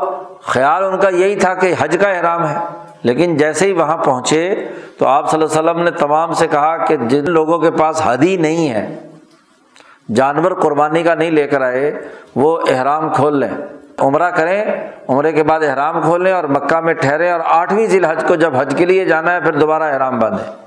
خیال 0.41 0.83
ان 0.83 0.99
کا 0.99 1.09
یہی 1.09 1.35
تھا 1.35 1.53
کہ 1.53 1.73
حج 1.79 1.97
کا 2.01 2.09
احرام 2.09 2.47
ہے۔ 2.47 2.55
لیکن 3.03 3.37
جیسے 3.37 3.67
ہی 3.67 3.71
وہاں 3.71 3.97
پہنچے 3.97 4.55
تو 4.97 5.07
آپ 5.07 5.31
صلی 5.31 5.41
اللہ 5.41 5.59
علیہ 5.59 5.71
وسلم 5.71 5.83
نے 5.83 5.91
تمام 5.91 6.33
سے 6.33 6.47
کہا 6.47 6.77
کہ 6.77 6.97
جن 6.97 7.23
لوگوں 7.31 7.59
کے 7.59 7.71
پاس 7.71 8.01
حدی 8.05 8.37
نہیں 8.37 8.69
ہے، 8.69 9.09
جانور 10.15 10.51
قربانی 10.51 11.03
کا 11.03 11.15
نہیں 11.15 11.31
لے 11.31 11.47
کر 11.47 11.61
آئے، 11.61 12.01
وہ 12.35 12.59
احرام 12.69 13.09
کھول 13.09 13.39
لیں۔ 13.39 13.49
عمرہ 13.99 14.29
کریں، 14.29 14.65
عمرے 15.07 15.31
کے 15.31 15.43
بعد 15.43 15.59
احرام 15.63 16.01
کھول 16.01 16.23
لیں 16.23 16.33
اور 16.33 16.43
مکہ 16.43 16.79
میں 16.79 16.93
ٹھہرے 16.93 17.29
اور 17.29 17.39
آٹھویں 17.45 17.87
ذیل 17.87 18.05
حج 18.05 18.23
کو 18.27 18.35
جب 18.35 18.55
حج 18.55 18.75
کے 18.77 18.85
لیے 18.85 19.05
جانا 19.05 19.33
ہے، 19.33 19.41
پھر 19.41 19.53
دوبارہ 19.53 19.83
احرام 19.83 20.19
باندھیں۔ 20.19 20.64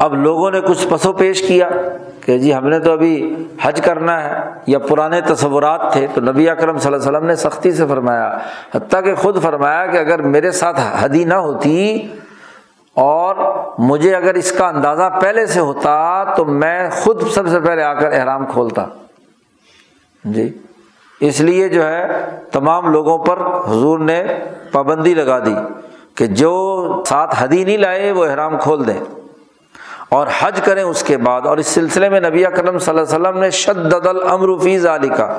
اب 0.00 0.14
لوگوں 0.14 0.50
نے 0.50 0.60
کچھ 0.60 0.86
پسو 0.88 1.12
پیش 1.12 1.42
کیا 1.42 1.68
کہ 2.20 2.38
جی 2.38 2.54
ہم 2.54 2.68
نے 2.68 2.78
تو 2.80 2.92
ابھی 2.92 3.34
حج 3.62 3.80
کرنا 3.80 4.22
ہے 4.24 4.38
یا 4.66 4.78
پرانے 4.78 5.20
تصورات 5.20 5.80
تھے 5.92 6.06
تو 6.14 6.20
نبی 6.20 6.48
اکرم 6.50 6.78
صلی 6.78 6.92
اللہ 6.92 7.08
علیہ 7.08 7.10
وسلم 7.10 7.26
نے 7.26 7.36
سختی 7.36 7.72
سے 7.72 7.86
فرمایا، 7.88 8.38
حتیٰ 8.74 9.02
کہ 9.04 9.14
خود 9.14 9.42
فرمایا 9.42 9.86
کہ 9.86 9.96
اگر 9.96 10.22
میرے 10.22 10.50
ساتھ 10.50 10.80
حدی 11.00 11.24
نہ 11.24 11.34
ہوتی 11.34 12.06
اور 12.96 13.36
مجھے 13.78 14.14
اگر 14.16 14.34
اس 14.34 14.52
کا 14.52 14.68
اندازہ 14.68 15.10
پہلے 15.20 15.46
سے 15.46 15.60
ہوتا 15.60 16.24
تو 16.36 16.44
میں 16.44 16.90
خود 16.90 17.28
سب 17.30 17.48
سے 17.48 17.60
پہلے 17.60 17.82
آ 17.82 17.92
کر 17.94 18.12
احرام 18.12 18.46
کھولتا۔ 18.46 18.86
جی 20.24 20.48
اس 21.20 21.40
لیے 21.40 21.68
جو 21.68 21.86
ہے 21.86 22.06
تمام 22.52 22.92
لوگوں 22.92 23.18
پر 23.18 23.38
حضور 23.68 23.98
نے 23.98 24.22
پابندی 24.72 25.14
لگا 25.14 25.38
دی 25.38 25.54
کہ 26.14 26.26
جو 26.26 27.02
ساتھ 27.06 27.34
حدی 27.38 27.64
نہیں 27.64 27.76
لائے 27.76 28.12
وہ 28.12 28.24
احرام 28.24 28.58
کھول 28.58 28.86
دیں۔ 28.86 28.98
اور 30.10 30.26
حج 30.40 30.60
کریں 30.60 30.82
اس 30.82 31.02
کے 31.02 31.16
بعد 31.16 31.40
اور 31.46 31.56
اس 31.56 31.66
سلسلے 31.66 32.08
میں 32.08 32.20
نبی 32.20 32.44
کرم 32.44 32.78
صلی 32.78 32.98
اللہ 32.98 33.16
علیہ 33.16 33.28
وسلم 33.28 33.38
نے 33.38 33.50
شدد 33.50 34.06
فیض 34.62 34.86
علی 34.86 35.08
کا 35.08 35.38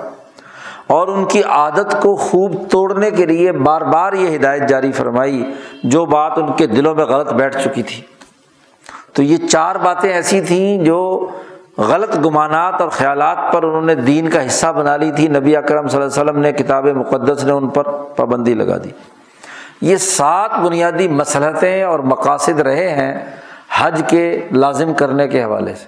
اور 0.87 1.07
ان 1.07 1.25
کی 1.25 1.43
عادت 1.43 2.01
کو 2.01 2.15
خوب 2.15 2.69
توڑنے 2.69 3.11
کے 3.11 3.25
لیے 3.25 3.51
بار 3.51 3.81
بار 3.81 4.13
یہ 4.13 4.35
ہدایت 4.35 4.69
جاری 4.69 4.91
فرمائی 4.91 5.43
جو 5.83 6.05
بات 6.05 6.31
ان 6.35 6.53
کے 6.53 6.67
دلوں 6.67 6.95
میں 6.95 7.05
غلط 7.05 7.33
بیٹھ 7.33 7.57
چکی 7.57 7.83
تھی۔ 7.83 8.01
تو 9.13 9.23
یہ 9.23 9.37
چار 9.47 9.75
باتیں 9.75 10.13
ایسی 10.13 10.41
تھیں 10.41 10.85
جو 10.85 11.29
غلط 11.77 12.17
گمانات 12.25 12.81
اور 12.81 12.89
خیالات 12.89 13.37
پر 13.53 13.63
انہوں 13.63 13.81
نے 13.81 13.95
دین 13.95 14.29
کا 14.29 14.45
حصہ 14.45 14.67
بنا 14.67 14.97
لی 14.97 15.11
تھی۔ 15.15 15.27
نبی 15.27 15.55
اکرم 15.55 15.87
صلی 15.87 16.01
اللہ 16.01 16.13
علیہ 16.13 16.23
وسلم 16.23 16.41
نے 16.41 16.51
کتاب 16.51 16.85
مقدس 16.85 17.43
نے 17.43 17.51
ان 17.51 17.67
پر 17.67 17.83
پابندی 18.15 18.53
لگا 18.53 18.77
دی۔ 18.77 18.89
یہ 19.81 19.95
سات 19.95 20.59
بنیادی 20.59 21.07
مسلحتیں 21.07 21.83
اور 21.83 21.99
مقاصد 21.99 22.59
رہے 22.59 22.89
ہیں 22.89 23.40
حج 23.75 24.01
کے 24.09 24.47
لازم 24.51 24.93
کرنے 24.93 25.27
کے 25.27 25.43
حوالے 25.43 25.75
سے۔ 25.75 25.85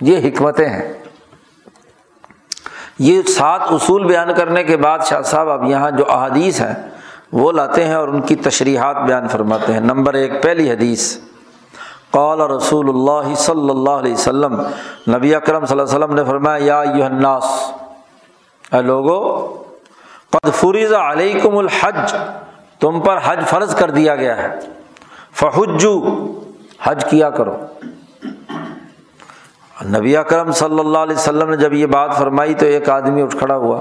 یہ 0.00 0.28
حکمتیں 0.28 0.68
ہیں۔ 0.68 0.92
یہ 2.98 3.22
سات 3.22 3.60
اصول 3.70 4.06
بیان 4.06 4.34
کرنے 4.34 4.64
کے 4.64 4.76
بعد 4.76 4.98
شاہ 5.06 5.22
صاحب 5.22 5.48
اب 5.48 5.64
یہاں 5.64 5.90
جو 5.90 6.04
احادیث 6.10 6.60
ہیں، 6.60 6.74
وہ 7.32 7.52
لاتے 7.52 7.84
ہیں 7.84 7.94
اور 7.94 8.08
ان 8.08 8.20
کی 8.20 8.36
تشریحات 8.36 8.96
بیان 8.96 9.28
فرماتے 9.28 9.72
ہیں۔ 9.72 9.80
نمبر 9.80 10.14
ایک، 10.14 10.42
پہلی 10.42 10.70
حدیث۔ 10.70 11.18
قال 12.10 12.40
رسول 12.40 12.88
اللہ 12.88 13.34
صلی 13.34 13.70
اللہ 13.70 13.90
علیہ 13.90 14.12
وسلم، 14.12 14.62
نبی 15.16 15.34
اکرم 15.34 15.66
صلی 15.66 15.80
اللہ 15.80 15.94
علیہ 15.94 16.04
وسلم 16.04 16.16
نے 16.16 16.24
فرمایا، 16.24 16.64
یا 16.64 16.80
الناس، 16.80 17.44
اے 18.72 18.82
لوگو، 18.82 19.46
قد 20.30 20.54
فریض 20.54 20.92
علیکم 20.92 21.58
الحج، 21.58 22.14
تم 22.80 23.00
پر 23.00 23.18
حج 23.24 23.44
فرض 23.46 23.74
کر 23.74 23.90
دیا 23.90 24.16
گیا 24.16 24.42
ہے۔ 24.42 24.54
فحجو 25.32 26.00
حج 26.86 27.04
کیا 27.04 27.30
کرو۔ 27.30 27.56
نبی 29.84 30.16
اکرم 30.16 30.52
صلی 30.52 30.78
اللہ 30.78 30.98
علیہ 30.98 31.16
وسلم 31.16 31.50
نے 31.50 31.56
جب 31.56 31.72
یہ 31.72 31.86
بات 31.86 32.16
فرمائی 32.16 32.54
تو 32.54 32.66
ایک 32.66 32.88
آدمی 32.88 33.22
اٹھ 33.22 33.36
کھڑا 33.36 33.56
ہوا۔ 33.56 33.80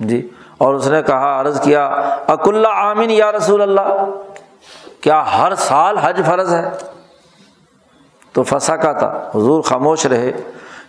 جی 0.00 0.28
اور 0.58 0.74
اس 0.74 0.86
نے 0.86 1.02
کہا، 1.02 1.40
عرض 1.40 1.60
کیا 1.60 1.86
اک 2.26 2.48
اللہ 2.48 2.68
عامن 2.68 3.10
یا 3.10 3.32
رسول 3.32 3.62
اللہ؟ 3.62 4.04
کیا 5.00 5.38
ہر 5.38 5.54
سال 5.54 5.98
حج 5.98 6.20
فرض 6.26 6.54
ہے؟ 6.54 6.70
تو 8.32 8.42
پھنسا 8.42 8.76
کا 8.76 8.92
تھا۔ 8.92 9.30
حضور 9.34 9.62
خاموش 9.62 10.06
رہے۔ 10.06 10.32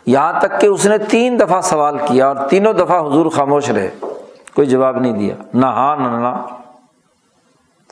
یہاں 0.05 0.39
تک 0.39 0.61
کہ 0.61 0.67
اس 0.67 0.85
نے 0.85 0.97
تین 0.97 1.39
دفعہ 1.39 1.61
سوال 1.61 1.97
کیا 1.97 2.27
اور 2.27 2.35
تینوں 2.49 2.73
دفعہ 2.73 3.07
حضور 3.07 3.25
خاموش 3.29 3.69
رہے۔ 3.69 3.89
کوئی 4.55 4.67
جواب 4.67 4.97
نہیں 4.97 5.13
دیا۔ 5.13 5.35
نہ 5.53 5.65
ہاں 5.65 5.95
نہ 5.95 6.62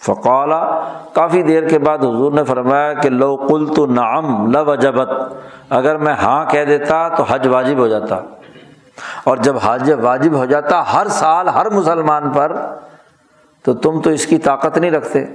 فقالا، 0.06 0.82
کافی 1.14 1.42
دیر 1.42 1.68
کے 1.68 1.80
بعد 1.80 1.98
حضور 1.98 2.32
نے 2.32 2.44
فرمایا 2.44 2.94
کہ 2.94 3.10
لو 3.10 3.38
کل 3.38 3.74
تو 3.76 3.86
نام 3.86 4.52
لو 4.52 4.72
اجبت 4.72 5.10
اگر 5.70 5.98
میں 5.98 6.14
ہاں 6.14 6.46
کہہ 6.46 6.66
دیتا 6.66 7.10
تو 7.10 7.24
حج 7.24 7.48
واجب 7.48 7.78
ہو 7.78 7.88
جاتا۔ 7.88 8.20
اور 9.24 9.38
جب 9.38 9.56
حج 9.64 9.92
واجب 10.02 10.34
ہو 10.34 10.46
جاتا 10.46 10.94
ہر 10.94 11.08
سال 11.08 11.48
ہر 11.48 11.70
مسلمان 11.70 12.30
پر، 12.30 12.58
تو 13.64 13.74
تم 13.74 14.02
تو 14.02 14.10
اس 14.10 14.26
کی 14.26 14.38
طاقت 14.38 14.78
نہیں 14.78 14.92
رکھتے۔ 14.92 15.26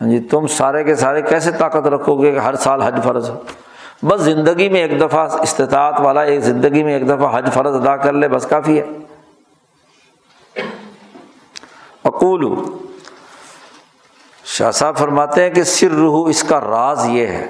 ہاں 0.00 0.08
جی 0.08 0.20
تم 0.20 0.46
سارے 0.46 0.84
کے 0.84 0.94
سارے 0.94 1.22
کیسے 1.22 1.50
طاقت 1.52 1.86
رکھو 1.86 2.22
گے 2.22 2.32
کہ 2.32 2.38
ہر 2.38 2.54
سال 2.54 2.82
حج 2.82 3.04
فرض 3.04 3.30
ہو؟ 3.30 3.40
بس 4.02 4.20
زندگی 4.20 4.68
میں 4.68 4.80
ایک 4.80 5.00
دفعہ 5.00 5.28
استطاعت 5.40 6.00
والا 6.00 6.22
ایک 6.22 6.40
زندگی 6.40 6.82
میں 6.82 6.92
ایک 6.92 7.08
دفعہ 7.08 7.38
حج 7.38 7.52
فرض 7.52 7.74
ادا 7.74 7.96
کر 7.96 8.12
لے، 8.12 8.28
بس 8.28 8.46
کافی 8.46 8.80
ہے۔ 8.80 8.86
اقول 12.04 12.44
شاہ 14.56 14.70
صاحب 14.70 14.96
فرماتے 14.98 15.42
ہیں 15.42 15.50
کہ 15.54 15.62
سر 15.70 15.90
رحو 15.90 16.24
اس 16.24 16.42
کا 16.48 16.60
راز 16.60 17.04
یہ 17.08 17.26
ہے 17.26 17.46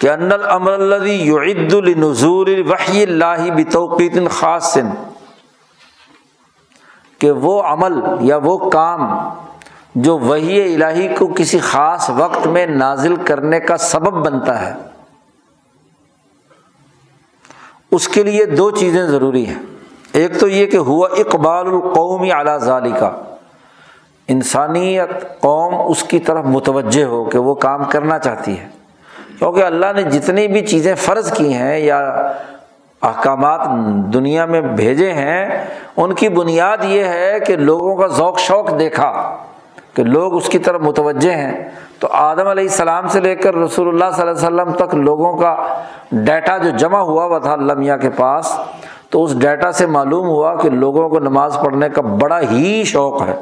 کہ 0.00 0.10
ان 0.10 0.32
الامر 0.32 0.72
الذي 0.72 1.14
يعد 1.28 1.72
لنزول 1.86 2.50
الوحي 2.50 3.04
الله 3.04 3.54
بتوقيت 3.56 4.18
خاص 4.38 4.76
کہ 7.20 7.30
وہ 7.44 7.54
عمل 7.70 7.98
یا 8.28 8.36
وہ 8.44 8.56
کام 8.70 9.06
جو 10.04 10.18
وہی 10.18 10.60
الہی 10.62 11.08
کو 11.18 11.26
کسی 11.36 11.58
خاص 11.70 12.10
وقت 12.16 12.46
میں 12.56 12.66
نازل 12.66 13.16
کرنے 13.30 13.60
کا 13.60 13.76
سبب 13.76 14.14
بنتا 14.26 14.60
ہے، 14.60 14.72
اس 17.92 18.08
کے 18.08 18.22
لیے 18.22 18.44
دو 18.44 18.70
چیزیں 18.70 19.02
ضروری 19.06 19.44
ہیں۔ 19.46 19.58
ایک 20.20 20.38
تو 20.40 20.48
یہ 20.48 20.66
کہ 20.66 20.76
ہوا 20.88 21.08
اقبال 21.18 21.66
القومی 21.66 22.32
اعلیٰ 22.32 22.58
ظالی 22.68 22.92
کا 23.00 23.10
انسانیت 24.30 25.40
قوم 25.40 25.74
اس 25.86 26.02
کی 26.02 26.18
طرف 26.18 26.44
متوجہ 26.44 27.04
ہو 27.04 27.24
کہ 27.24 27.38
وہ 27.38 27.54
کام 27.54 27.84
کرنا 27.84 28.18
چاہتی 28.18 28.58
ہے۔ 28.58 28.68
کیونکہ 29.38 29.62
اللہ 29.62 29.86
نے 29.96 30.02
جتنی 30.02 30.48
بھی 30.48 30.66
چیزیں 30.66 30.94
فرض 30.94 31.32
کی 31.32 31.54
ہیں 31.54 31.78
یا 31.78 31.98
احکامات 33.02 33.60
دنیا 34.14 34.44
میں 34.44 34.60
بھیجے 34.60 35.12
ہیں، 35.12 35.66
ان 35.96 36.14
کی 36.14 36.28
بنیاد 36.28 36.84
یہ 36.84 37.04
ہے 37.04 37.38
کہ 37.46 37.56
لوگوں 37.56 37.96
کا 37.96 38.06
ذوق، 38.06 38.38
شوق 38.38 38.78
دیکھا، 38.78 39.36
کہ 39.94 40.02
لوگ 40.02 40.34
اس 40.34 40.48
کی 40.48 40.58
طرف 40.58 40.80
متوجہ 40.80 41.30
ہیں۔ 41.30 41.68
تو 41.98 42.08
آدم 42.10 42.46
علیہ 42.46 42.64
السلام 42.64 43.08
سے 43.08 43.20
لے 43.20 43.34
کر 43.34 43.54
رسول 43.54 43.88
اللہ 43.88 44.16
صلی 44.16 44.28
اللہ 44.28 44.46
علیہ 44.46 44.62
وسلم 44.62 44.86
تک 44.86 44.94
لوگوں 44.94 45.36
کا 45.36 45.56
ڈیٹا 46.12 46.58
جو 46.58 46.70
جمع 46.70 46.98
ہوا 46.98 47.24
ہوا 47.24 47.38
تھا 47.38 47.52
اللہ 47.52 47.72
میاں 47.72 47.96
کے 47.96 48.10
پاس۔ 48.10 48.58
تو 49.10 49.24
اس 49.24 49.38
ڈیٹا 49.38 49.72
سے 49.72 49.86
معلوم 49.86 50.26
ہوا 50.26 50.56
کہ 50.56 50.70
لوگوں 50.70 51.08
کو 51.08 51.18
نماز 51.18 51.58
پڑھنے 51.64 51.88
کا 51.88 52.02
بڑا 52.02 52.40
ہی 52.50 52.84
شوق 52.84 53.22
ہے۔ 53.22 53.34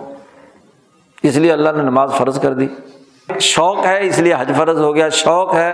اس 1.22 1.36
لیے 1.36 1.52
اللہ 1.52 1.68
نے 1.76 1.82
نماز 1.82 2.12
فرض 2.12 2.40
کر 2.40 2.52
دی۔ 2.52 2.66
شوق 3.40 3.86
ہے، 3.86 4.06
اس 4.06 4.18
لیے 4.18 4.34
حج 4.38 4.52
فرض 4.56 4.80
ہو 4.80 4.94
گیا۔ 4.94 5.08
شوق 5.08 5.54
ہے، 5.54 5.72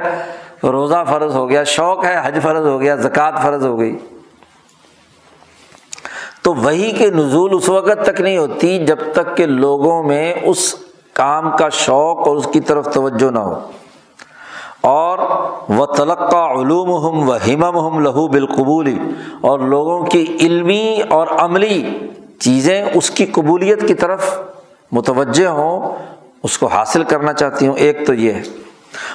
روزہ 0.62 1.04
فرض 1.08 1.36
ہو 1.36 1.48
گیا۔ 1.48 1.64
شوق 1.64 2.04
ہے، 2.04 2.20
حج 2.24 2.38
فرض 2.42 2.66
ہو 2.66 2.80
گیا۔ 2.80 2.96
زکوٰۃ 2.96 3.42
فرض 3.42 3.66
ہو 3.66 3.78
گئی۔ 3.78 3.98
تو 6.42 6.54
وہی 6.54 6.90
کے 6.90 7.10
نزول 7.10 7.50
اس 7.54 7.68
وقت 7.68 8.04
تک 8.04 8.20
نہیں 8.20 8.38
ہوتی 8.38 8.86
جب 8.86 8.98
تک 9.12 9.36
کہ 9.36 9.46
لوگوں 9.46 10.02
میں 10.02 10.34
اس 10.42 10.74
کام 11.12 11.56
کا 11.56 11.68
شوق 11.68 12.28
اور 12.28 12.36
اس 12.36 12.48
کی 12.52 12.60
طرف 12.60 12.94
توجہ 12.94 13.30
نہ 13.30 13.38
ہو۔ 13.38 13.70
اور 14.80 15.18
وہ 15.68 15.86
تلقہ 15.86 16.36
علوم 16.36 16.90
ہم 16.90 17.28
و 17.28 17.34
ہمم 17.34 17.78
ہم 17.78 17.98
لہو 17.98 18.28
بالقبولی 18.28 18.98
اور 19.40 19.58
لوگوں 19.58 20.06
کی 20.06 20.36
علمی 20.40 21.00
اور 21.10 21.26
عملی 21.38 21.98
چیزیں 22.40 22.84
اس 22.94 23.10
کی 23.10 23.26
قبولیت 23.26 23.88
کی 23.88 23.94
طرف 23.94 24.38
متوجہ 24.94 25.46
ہوں، 25.46 25.94
اس 26.42 26.58
کو 26.58 26.66
حاصل 26.66 27.04
کرنا 27.04 27.32
چاہتی 27.32 27.66
ہوں، 27.66 27.76
ایک 27.76 28.06
تو 28.06 28.14
یہ۔ 28.14 28.32
ہے 28.32 28.42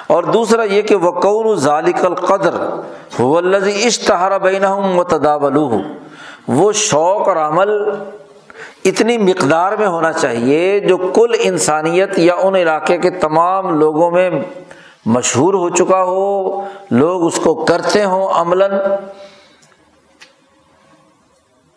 اور 0.07 0.23
دوسرا 0.23 0.63
یہ 0.63 0.81
کہ 0.81 0.95
وہ 0.95 1.11
قور 1.11 1.55
ذالق 1.55 2.05
القدر 2.05 2.53
الزی 3.19 3.83
اشتہارا 3.83 4.37
بین 4.37 4.65
ہوں 4.65 4.97
و 4.97 5.03
تدابل 5.03 5.57
وہ 6.47 6.71
شوق 6.71 7.27
اور 7.27 7.37
عمل 7.37 7.69
اتنی 8.85 9.17
مقدار 9.17 9.71
میں 9.71 9.87
ہونا 9.87 10.11
چاہیے 10.13 10.79
جو 10.79 10.97
کل 10.97 11.31
انسانیت 11.39 12.19
یا 12.19 12.33
ان 12.43 12.55
علاقے 12.55 12.97
کے 12.97 13.09
تمام 13.09 13.79
لوگوں 13.79 14.11
میں 14.11 14.29
مشہور 15.05 15.53
ہو 15.53 15.69
چکا 15.69 16.03
ہو۔ 16.03 16.61
لوگ 16.91 17.25
اس 17.25 17.39
کو 17.43 17.53
کرتے 17.53 18.05
ہوں 18.05 18.27
عملاً۔ 18.27 18.71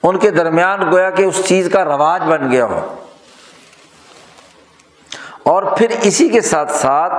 ان 0.03 0.19
کے 0.19 0.31
درمیان 0.31 0.93
گویا 0.93 1.11
کہ 1.11 1.23
اس 1.23 1.43
چیز 1.45 1.69
کا 1.73 1.85
رواج 1.85 2.23
بن 2.23 2.51
گیا 2.51 2.65
ہو۔ 2.65 2.81
اور 5.45 5.63
پھر 5.63 5.87
اسی 6.03 6.29
کے 6.29 6.41
ساتھ 6.41 6.73
ساتھ 6.73 7.13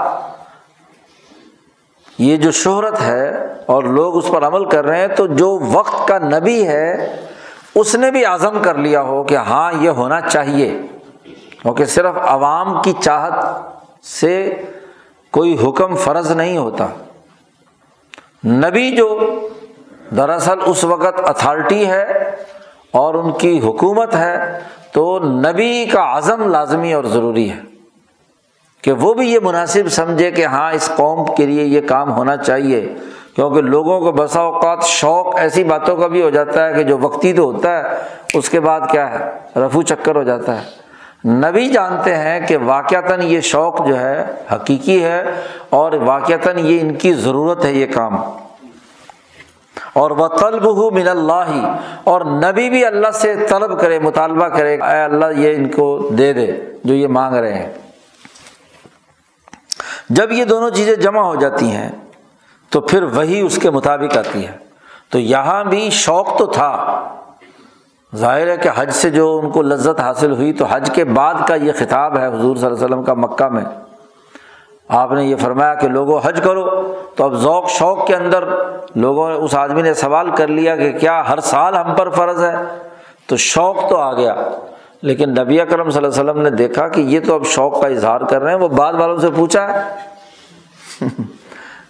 یہ 2.18 2.38
جو 2.38 2.52
شہرت 2.52 3.02
ہے 3.02 3.54
اور 3.66 3.84
لوگ 3.84 4.18
اس 4.18 4.28
پر 4.28 4.48
عمل 4.48 4.70
کر 4.70 4.86
رہے 4.86 4.98
ہیں، 4.98 5.08
تو 5.08 5.28
جو 5.28 5.60
وقت 5.72 6.08
کا 6.08 6.18
نبی 6.18 6.68
ہے، 6.68 7.22
اس 7.76 7.96
نے 7.96 8.12
بھی 8.12 8.26
عزم 8.26 8.62
کر 8.62 8.76
لیا 8.76 9.02
ہو 9.02 9.24
کہ 9.24 9.36
ہاں 9.36 9.74
یہ 9.80 9.90
ہونا 9.90 10.22
چاہیے۔ 10.22 10.82
کیونکہ 11.62 11.86
صرف 11.86 12.14
عوام 12.22 12.82
کی 12.82 12.94
چاہت 13.00 13.46
سے 14.06 14.62
کوئی 15.32 15.58
حکم 15.68 15.96
فرض 15.96 16.32
نہیں 16.32 16.58
ہوتا۔ 16.58 16.88
نبی 18.46 18.92
جو 18.92 19.20
دراصل 20.18 20.60
اس 20.66 20.84
وقت 20.84 21.30
اتھارٹی 21.30 21.86
ہے 21.86 22.36
اور 22.92 23.14
ان 23.14 23.32
کی 23.32 23.60
حکومت 23.60 24.16
ہے، 24.16 24.60
تو 24.92 25.20
نبی 25.20 25.86
کا 25.86 26.18
عزم 26.18 26.50
لازمی 26.50 26.94
اور 26.94 27.04
ضروری 27.04 27.52
ہے۔ 27.52 27.73
کہ 28.84 28.92
وہ 28.92 29.14
بھی 29.14 29.32
یہ 29.32 29.40
مناسب 29.44 29.90
سمجھے 29.92 30.32
کہ 30.32 30.46
ہاں 30.46 30.74
اس 30.74 30.92
قوم 30.96 31.36
کے 31.36 31.46
لیے 31.46 31.64
یہ 31.64 31.82
کام 31.82 32.12
ہونا 32.12 32.38
چاہیے، 32.38 32.94
کیونکہ 33.36 33.62
لوگوں 33.62 34.00
کو 34.00 34.12
بسا 34.12 34.40
اوقات 34.40 34.84
شوق 34.84 35.40
ایسی 35.40 35.64
باتوں 35.64 35.98
کا 35.98 36.08
بھی 36.08 36.22
ہو 36.22 36.30
جاتا 36.30 36.68
ہے 36.68 36.74
کہ 36.74 36.84
جو 36.84 36.98
وقتی 36.98 37.34
تو 37.34 37.44
ہوتا 37.44 37.78
ہے، 37.78 37.98
اس 38.34 38.50
کے 38.50 38.60
بعد 38.60 38.82
کیا 38.92 39.20
ہے؟ 39.20 39.30
رفو 39.60 39.82
چکر 39.82 40.16
ہو 40.16 40.24
جاتا 40.24 40.62
ہے۔ 40.62 40.84
نبی 41.30 41.70
جانتے 41.70 42.16
ہیں 42.16 42.48
کہ 42.48 42.58
واقعتاً 42.58 43.22
یہ 43.22 43.40
شوق 43.40 43.88
جو 43.88 44.00
ہے، 44.00 44.26
حقیقی 44.54 45.04
ہے، 45.04 45.24
اور 45.70 45.92
واقعتاً 45.92 46.58
یہ 46.58 46.80
ان 46.82 46.96
کی 46.96 47.14
ضرورت 47.14 47.66
ہے 47.66 47.74
یہ 47.74 47.86
کام۔ 47.94 48.16
اور 49.94 50.12
وہ 50.12 50.28
طلب 50.28 50.78
ہو 50.78 50.92
من 50.92 51.08
اللہ 51.08 51.44
ہی 51.48 51.62
اور 52.04 52.22
نبی 52.22 52.70
بھی 52.70 52.86
اللہ 52.86 53.12
سے 53.14 53.36
طلب 53.50 53.80
کرے، 53.80 54.00
مطالبہ 54.00 54.48
کرے، 54.48 54.74
اے 54.76 55.02
اللہ 55.02 55.26
یہ 55.36 55.56
ان 55.56 55.70
کو 55.70 56.10
دے 56.18 56.34
دے، 56.34 56.52
جو 56.84 56.94
یہ 56.94 57.08
مانگ 57.08 57.36
رہے 57.36 57.54
ہیں۔ 57.54 57.74
جب 60.14 60.32
یہ 60.32 60.46
دونوں 60.46 60.70
چیزیں 60.70 60.96
جمع 60.96 61.22
ہو 61.22 61.36
جاتی 61.36 61.72
ہیں، 61.72 61.92
تو 62.70 62.82
پھر 62.82 63.04
وہی 63.04 63.42
اس 63.42 63.60
کے 63.62 63.70
مطابق 63.70 64.18
آتی 64.18 64.48
ہے۔ 64.48 64.58
تو 65.10 65.20
یہاں 65.20 65.64
بھی 65.64 65.90
شوق 65.90 66.38
تو 66.38 66.46
تھا۔ 66.46 67.00
ظاہر 68.16 68.48
ہے 68.48 68.58
کہ 68.58 68.70
حج 68.76 68.92
سے 68.92 69.10
جو 69.10 69.40
ان 69.44 69.52
کو 69.52 69.62
لذت 69.62 70.00
حاصل 70.00 70.32
ہوئی، 70.32 70.54
تو 70.54 70.66
حج 70.66 70.92
کے 70.94 71.04
بعد 71.04 71.34
کا 71.48 71.56
یہ 71.56 71.72
خطاب 71.78 72.18
ہے 72.18 72.28
حضور 72.28 72.56
صلی 72.56 72.66
اللہ 72.66 72.76
علیہ 72.76 72.86
وسلم 72.86 73.04
کا 73.04 73.14
مکہ 73.14 73.50
میں۔ 73.50 73.64
آپ 74.88 75.12
نے 75.12 75.24
یہ 75.24 75.36
فرمایا 75.36 75.74
کہ 75.74 75.88
لوگوں، 75.88 76.20
حج 76.24 76.42
کرو۔ 76.44 76.96
تو 77.16 77.24
اب 77.24 77.34
ذوق، 77.34 77.70
شوق 77.70 78.08
کے 78.08 78.16
اندر 78.16 78.44
لوگوں 78.96 79.30
نے، 79.30 79.36
اس 79.36 79.56
آدمی 79.56 79.82
نے 79.82 79.94
سوال 79.94 80.30
کر 80.36 80.48
لیا 80.48 80.76
کہ 80.76 80.92
کیا 80.92 81.24
ہر 81.30 81.40
سال 81.40 81.76
ہم 81.76 81.96
پر 81.96 82.10
فرض 82.10 82.44
ہے؟ 82.44 82.56
تو 83.28 83.38
شوق 83.38 83.90
تو 83.90 83.98
آ 83.98 84.14
گیا۔ 84.14 84.36
لیکن 85.04 85.30
نبی 85.30 85.62
اکرم 85.62 85.90
صلی 85.90 86.06
اللہ 86.06 86.22
علیہ 86.22 86.24
وسلم 86.24 86.42
نے 86.42 86.50
دیکھا 86.50 86.88
کہ 86.88 87.02
یہ 87.02 87.20
تو 87.20 87.36
اب 87.36 87.46
شوق 87.46 87.82
کا 87.82 87.88
اظہار 87.88 88.22
کر 88.22 88.42
رہے 88.42 88.52
ہیں، 88.52 88.60
وہ 88.60 88.68
بعد 88.68 88.94
والوں 88.94 89.18
سے 89.18 89.30
پوچھا 89.36 89.68
ہے 89.74 89.82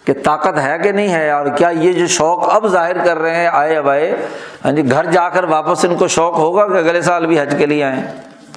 کہ 0.04 0.12
طاقت 0.24 0.58
ہے 0.58 0.78
کہ 0.82 0.92
نہیں 0.92 1.08
ہے 1.08 1.30
اور 1.30 1.46
کیا 1.56 1.68
یہ 1.68 1.92
جو 1.92 2.06
شوق 2.06 2.54
اب 2.54 2.66
ظاہر 2.68 3.04
کر 3.04 3.18
رہے 3.18 3.34
ہیں، 3.34 3.48
آئے 3.52 3.76
اب 3.76 3.88
آئے؟ 3.88 4.16
ہاں 4.64 4.72
جی 4.72 4.90
گھر 4.90 5.04
جا 5.04 5.28
کر 5.28 5.44
واپس 5.44 5.84
ان 5.84 5.96
کو 5.96 6.08
شوق 6.08 6.38
ہوگا 6.38 6.66
کہ 6.66 6.78
اگلے 6.78 7.02
سال 7.02 7.26
بھی 7.26 7.40
حج 7.40 7.54
کے 7.58 7.66
لیے 7.66 7.84
آئیں؟ 7.84 8.02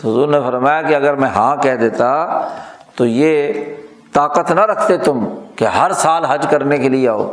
تو 0.01 0.09
حضور 0.09 0.27
نے 0.27 0.39
فرمایا 0.39 0.81
کہ 0.81 0.95
اگر 0.95 1.15
میں 1.15 1.29
ہاں 1.29 1.55
کہہ 1.55 1.75
دیتا 1.75 2.09
تو 2.95 3.05
یہ 3.05 3.53
طاقت 4.13 4.51
نہ 4.51 4.61
رکھتے 4.61 4.97
تم 4.97 5.23
کہ 5.55 5.65
ہر 5.65 5.91
سال 5.91 6.25
حج 6.25 6.45
کرنے 6.49 6.77
کے 6.77 6.89
لیے 6.89 7.09
آؤ، 7.09 7.31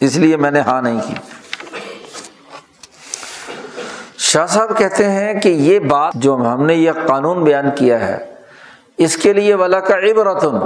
اس 0.00 0.16
لیے 0.16 0.36
میں 0.36 0.50
نے 0.50 0.60
ہاں 0.60 0.82
نہیں 0.82 1.00
کی۔ 1.06 1.14
شاہ 4.28 4.46
صاحب 4.46 4.76
کہتے 4.78 5.08
ہیں 5.10 5.32
کہ 5.40 5.48
یہ 5.48 5.78
بات 5.78 6.14
جو 6.14 6.34
ہم 6.36 6.64
نے 6.66 6.74
یہ 6.74 6.92
قانون 7.06 7.42
بیان 7.44 7.66
کیا 7.76 8.00
ہے، 8.00 8.18
اس 8.98 9.16
کے 9.16 9.32
لیے 9.32 9.54
ولا 9.54 9.78
کا 9.80 9.94
عبرتن، 10.10 10.56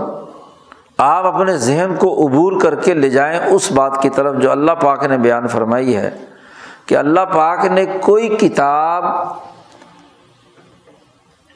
آپ 0.98 1.26
اپنے 1.26 1.56
ذہن 1.56 1.94
کو 1.98 2.08
عبور 2.26 2.60
کر 2.60 2.74
کے 2.74 2.94
لے 2.94 3.10
جائیں 3.10 3.38
اس 3.38 3.70
بات 3.72 4.00
کی 4.02 4.10
طرف 4.10 4.36
جو 4.42 4.50
اللہ 4.50 4.72
پاک 4.80 5.04
نے 5.04 5.18
بیان 5.18 5.46
فرمائی 5.48 5.96
ہے 5.96 6.10
کہ 6.86 6.96
اللہ 6.96 7.24
پاک 7.32 7.64
نے 7.64 7.84
کوئی 8.00 8.28
کتاب 8.36 9.04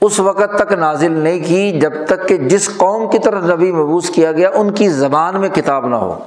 اس 0.02 0.20
وقت 0.20 0.56
تک 0.58 0.72
نازل 0.72 1.12
نہیں 1.12 1.44
کی 1.44 1.80
جب 1.80 1.92
تک 2.08 2.26
کہ 2.28 2.36
جس 2.38 2.68
قوم 2.76 3.10
کی 3.10 3.18
طرف 3.18 3.44
نبی 3.44 3.72
مبوس 3.72 4.10
کیا 4.10 4.32
گیا، 4.32 4.50
ان 4.54 4.70
کی 4.70 4.88
زبان 4.88 5.40
میں 5.40 5.48
کتاب 5.48 5.86
نہ 5.86 5.96
ہو۔ 5.96 6.18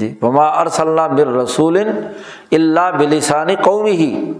جی 0.00 0.14
وما 0.22 0.46
ارسل 0.60 0.98
بر 1.16 1.26
رسول 1.26 1.76
اللہ 2.52 2.90
بلسانی 2.98 3.56
قومی 3.56 3.90
ہی 3.90 4.32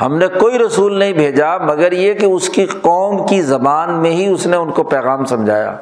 ہم 0.00 0.16
نے 0.18 0.26
کوئی 0.40 0.58
رسول 0.58 0.98
نہیں 0.98 1.12
بھیجا، 1.12 1.56
مگر 1.58 1.92
یہ 1.92 2.14
کہ 2.14 2.26
اس 2.26 2.48
کی 2.48 2.66
قوم 2.66 3.26
کی 3.26 3.42
زبان 3.42 3.92
میں 4.02 4.10
ہی 4.10 4.26
اس 4.26 4.46
نے 4.46 4.56
ان 4.56 4.70
کو 4.70 4.82
پیغام 4.82 5.24
سمجھایا۔ 5.24 5.74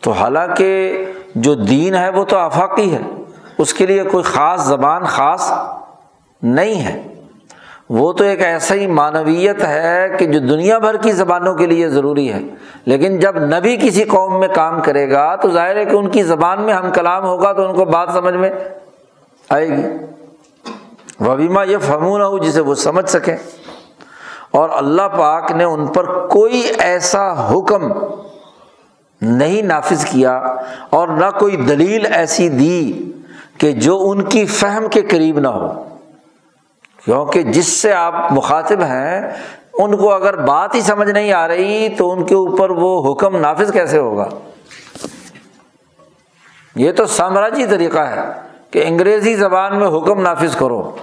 تو 0.00 0.10
حالانکہ 0.10 1.04
جو 1.34 1.54
دین 1.54 1.94
ہے 1.94 2.08
وہ 2.08 2.24
تو 2.24 2.36
آفاقی 2.36 2.92
ہے، 2.94 3.00
اس 3.58 3.74
کے 3.74 3.86
لیے 3.86 4.02
کوئی 4.02 4.24
خاص 4.24 4.66
زبان 4.66 5.04
خاص 5.04 5.52
نہیں 6.42 6.74
ہے۔ 6.74 7.02
وہ 7.94 8.12
تو 8.12 8.24
ایک 8.24 8.42
ایسا 8.42 8.74
ہی 8.74 8.86
معنویت 8.86 9.64
ہے 9.64 10.08
کہ 10.18 10.26
جو 10.26 10.38
دنیا 10.38 10.78
بھر 10.78 10.96
کی 10.96 11.12
زبانوں 11.12 11.54
کے 11.54 11.66
لیے 11.66 11.88
ضروری 11.88 12.32
ہے۔ 12.32 12.40
لیکن 12.84 13.20
جب 13.20 13.38
نبی 13.38 13.76
کسی 13.76 14.04
قوم 14.04 14.40
میں 14.40 14.48
کام 14.54 14.80
کرے 14.80 15.10
گا 15.10 15.36
تو 15.36 15.50
ظاہر 15.50 15.76
ہے 15.76 15.84
کہ 15.84 15.96
ان 15.96 16.10
کی 16.10 16.22
زبان 16.22 16.62
میں 16.62 16.74
ہم 16.74 16.90
کلام 16.90 17.24
ہوگا 17.24 17.52
تو 17.52 17.68
ان 17.68 17.74
کو 17.74 17.84
بات 17.84 18.08
سمجھ 18.12 18.34
میں 18.34 18.50
آئے 19.50 19.68
گی۔ 19.68 19.82
وبیما 21.20 21.62
یہ 21.62 21.76
فہمون 21.78 22.20
ہو 22.20 22.38
جسے 22.38 22.60
وہ 22.60 22.74
سمجھ 22.74 23.10
سکیں۔ 23.10 23.36
اور 24.50 24.70
اللہ 24.72 25.08
پاک 25.18 25.52
نے 25.52 25.64
ان 25.64 25.86
پر 25.86 26.28
کوئی 26.28 26.66
ایسا 26.78 27.50
حکم 27.50 27.92
نہیں 29.22 29.62
نافذ 29.62 30.04
کیا 30.04 30.36
اور 30.90 31.08
نہ 31.08 31.38
کوئی 31.38 31.56
دلیل 31.56 32.06
ایسی 32.14 32.48
دی 32.48 33.10
کہ 33.58 33.72
جو 33.72 34.10
ان 34.10 34.22
کی 34.22 34.46
فہم 34.46 34.88
کے 34.88 35.02
قریب 35.02 35.38
نہ 35.38 35.48
ہو۔ 35.48 35.84
کیونکہ 37.04 37.42
جس 37.42 37.66
سے 37.66 37.92
آپ 37.92 38.32
مخاطب 38.32 38.82
ہیں، 38.82 39.30
ان 39.74 39.96
کو 39.96 40.12
اگر 40.12 40.36
بات 40.36 40.74
ہی 40.74 40.80
سمجھ 40.80 41.10
نہیں 41.10 41.32
آ 41.32 41.48
رہی، 41.48 41.88
تو 41.88 42.12
ان 42.12 42.24
کے 42.24 42.34
اوپر 42.34 42.70
وہ 42.70 43.12
حکم 43.12 43.36
نافذ 43.36 43.72
کیسے 43.72 43.98
ہوگا؟ 43.98 44.28
یہ 46.76 46.92
تو 46.92 47.06
سامراجی 47.06 47.66
طریقہ 47.66 47.98
ہے 47.98 48.20
کہ 48.70 48.82
انگریزی 48.86 49.34
زبان 49.34 49.78
میں 49.78 49.88
حکم 49.88 50.20
نافذ 50.20 50.56
کرو۔ 50.56 50.96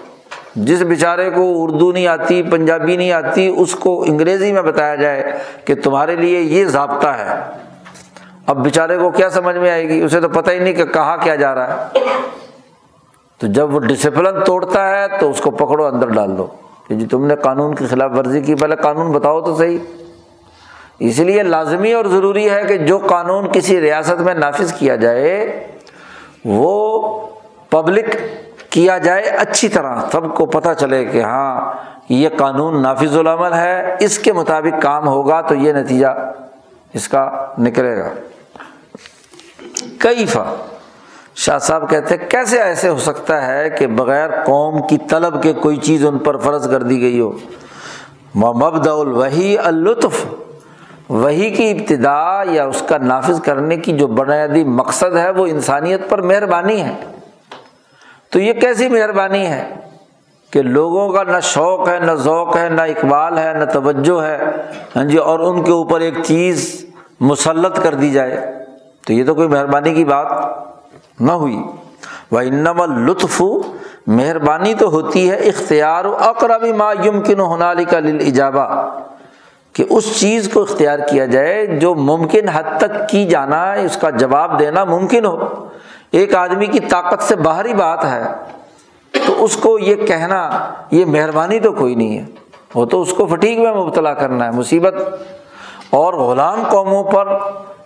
جس 0.55 0.81
بیچارے 0.81 1.29
کو 1.29 1.63
اردو 1.63 1.91
نہیں 1.91 2.07
آتی، 2.07 2.43
پنجابی 2.43 2.97
نہیں 2.97 3.11
آتی، 3.11 3.53
اس 3.57 3.75
کو 3.75 4.03
انگریزی 4.03 4.51
میں 4.51 4.61
بتایا 4.61 4.95
جائے 4.95 5.37
کہ 5.65 5.75
تمہارے 5.75 6.15
لیے 6.15 6.39
یہ 6.39 6.65
ضابطہ 6.65 7.07
ہے۔ 7.07 7.39
اب 8.47 8.63
بیچارے 8.63 8.97
کو 8.97 9.09
کیا 9.09 9.29
سمجھ 9.29 9.57
میں 9.57 9.71
آئے 9.71 9.89
گی؟ 9.89 10.01
اسے 10.01 10.21
تو 10.21 10.29
پتہ 10.29 10.51
ہی 10.51 10.59
نہیں 10.59 10.73
کہ 10.73 10.85
کہا 10.85 11.15
کیا 11.15 11.35
جا 11.35 11.55
رہا 11.55 11.85
ہے۔ 11.85 11.99
تو 13.39 13.47
جب 13.47 13.75
وہ 13.75 13.79
ڈسپلن 13.79 14.43
توڑتا 14.43 14.89
ہے 14.89 15.05
تو 15.19 15.29
اس 15.29 15.41
کو 15.41 15.51
پکڑو، 15.51 15.85
اندر 15.85 16.07
ڈال 16.07 16.37
دو۔ 16.37 16.47
کہ 16.87 16.95
جی 16.95 17.05
تم 17.05 17.25
نے 17.25 17.35
قانون 17.35 17.75
کی 17.75 17.85
خلاف 17.85 18.11
ورزی 18.17 18.41
کی، 18.41 18.55
پہلے 18.55 18.75
قانون 18.75 19.11
بتاؤ 19.11 19.41
تو 19.41 19.55
صحیح۔ 19.55 19.77
اس 20.99 21.19
لیے 21.19 21.43
لازمی 21.43 21.93
اور 21.93 22.05
ضروری 22.05 22.49
ہے 22.49 22.63
کہ 22.67 22.77
جو 22.77 22.97
قانون 22.97 23.51
کسی 23.51 23.81
ریاست 23.81 24.21
میں 24.21 24.33
نافذ 24.33 24.73
کیا 24.73 24.95
جائے، 24.95 25.67
وہ 26.45 27.01
پبلک 27.69 28.05
کیا 28.69 28.97
جائے 28.97 29.21
اچھی 29.21 29.67
طرح۔ 29.67 30.01
سب 30.11 30.35
کو 30.35 30.45
پتہ 30.45 30.69
چلے 30.77 31.05
کہ 31.05 31.21
ہاں 31.21 31.73
یہ 32.09 32.29
قانون 32.37 32.81
نافذ 32.81 33.17
العمل 33.17 33.53
ہے، 33.53 33.95
اس 33.99 34.19
کے 34.19 34.33
مطابق 34.33 34.81
کام 34.81 35.07
ہوگا 35.07 35.41
تو 35.41 35.55
یہ 35.55 35.73
نتیجہ 35.73 36.07
اس 36.93 37.07
کا 37.07 37.45
نکلے 37.59 37.97
گا۔ 37.97 38.09
کئی 39.97 40.25
فا 40.25 40.55
شاہ 41.39 41.57
صاحب 41.57 41.89
کہتے 41.89 42.15
ہیں، 42.15 42.29
کیسے 42.29 42.61
ایسے 42.61 42.89
ہو 42.89 42.97
سکتا 42.97 43.47
ہے 43.47 43.69
کہ 43.69 43.87
بغیر 43.87 44.29
قوم 44.45 44.87
کی 44.87 44.97
طلب 45.09 45.43
کے 45.43 45.53
کوئی 45.53 45.77
چیز 45.77 46.05
ان 46.05 46.17
پر 46.17 46.37
فرض 46.37 46.71
کر 46.71 46.83
دی 46.83 47.01
گئی 47.01 47.19
ہو؟ 47.19 47.31
مبد 48.35 48.87
الوحی 48.87 49.57
الطف 49.57 50.25
وہی 51.09 51.49
کی 51.49 51.71
ابتدا 51.71 52.43
یا 52.45 52.65
اس 52.65 52.83
کا 52.87 52.97
نافذ 52.97 53.41
کرنے 53.41 53.77
کی 53.77 53.97
جو 53.97 54.07
بنیادی 54.07 54.63
مقصد 54.63 55.17
ہے 55.17 55.29
وہ 55.29 55.45
انسانیت 55.45 56.09
پر 56.09 56.21
مہربانی 56.21 56.81
ہے۔ 56.81 56.93
تو 58.29 58.39
یہ 58.39 58.53
کیسی 58.53 58.89
مہربانی 58.89 59.45
ہے 59.45 59.69
کہ 60.51 60.61
لوگوں 60.61 61.09
کا 61.09 61.23
نہ 61.23 61.39
شوق 61.41 61.89
ہے، 61.89 61.99
نہ 61.99 62.11
ذوق 62.11 62.57
ہے، 62.57 62.69
نہ 62.69 62.81
اقبال 62.81 63.37
ہے، 63.37 63.53
نہ 63.53 63.65
توجہ 63.65 64.23
ہے 64.23 64.37
ہاں 64.95 65.03
جی 65.03 65.17
اور 65.17 65.39
ان 65.39 65.63
کے 65.63 65.71
اوپر 65.71 65.99
ایک 65.99 66.13
چیز 66.23 66.85
مسلط 67.19 67.83
کر 67.83 67.93
دی 67.93 68.09
جائے۔ 68.09 68.53
تو 69.07 69.13
یہ 69.13 69.23
تو 69.25 69.35
کوئی 69.35 69.47
مہربانی 69.47 69.93
کی 69.93 70.05
بات۔ 70.05 70.27
نہ 71.19 71.31
ہوئی۔ 71.31 71.63
وہ 72.31 72.39
انم 72.39 73.07
لطف 73.07 73.41
مہربانی 74.07 74.73
تو 74.73 74.89
ہوتی 74.89 75.29
ہے، 75.29 75.35
اختیار 75.35 76.05
و 76.05 76.17
اقربی 76.19 76.73
ما 76.73 76.93
یمکن 77.05 77.39
ہنالی 77.39 77.85
کا 77.85 77.99
لجابہ 77.99 78.99
کہ 79.73 79.83
اس 79.89 80.19
چیز 80.19 80.49
کو 80.53 80.61
اختیار 80.61 80.99
کیا 80.99 81.25
جائے 81.25 81.65
جو 81.65 81.95
ممکن 81.95 82.49
حد 82.49 82.77
تک 82.77 83.09
کی 83.09 83.25
جانا 83.25 83.73
اس 83.73 83.97
کا 83.97 84.09
جواب 84.09 84.59
دینا 84.59 84.83
ممکن 84.83 85.25
ہو۔ 85.25 85.67
ایک 86.11 86.35
آدمی 86.35 86.65
کی 86.65 86.79
طاقت 86.79 87.23
سے 87.23 87.35
باہری 87.35 87.73
بات 87.73 88.05
ہے، 88.05 88.23
تو 89.27 89.43
اس 89.43 89.55
کو 89.55 89.79
یہ 89.79 89.95
کہنا، 89.95 90.49
یہ 90.91 91.05
مہربانی 91.05 91.59
تو 91.59 91.71
کوئی 91.71 91.95
نہیں 91.95 92.17
ہے۔ 92.17 92.25
وہ 92.75 92.85
تو 92.85 93.01
اس 93.01 93.13
کو 93.13 93.25
فٹیک 93.25 93.59
میں 93.59 93.73
مبتلا 93.73 94.13
کرنا 94.13 94.45
ہے، 94.45 94.51
مصیبت۔ 94.51 94.95
اور 95.89 96.13
غلام 96.13 96.63
قوموں 96.69 97.03
پر 97.03 97.37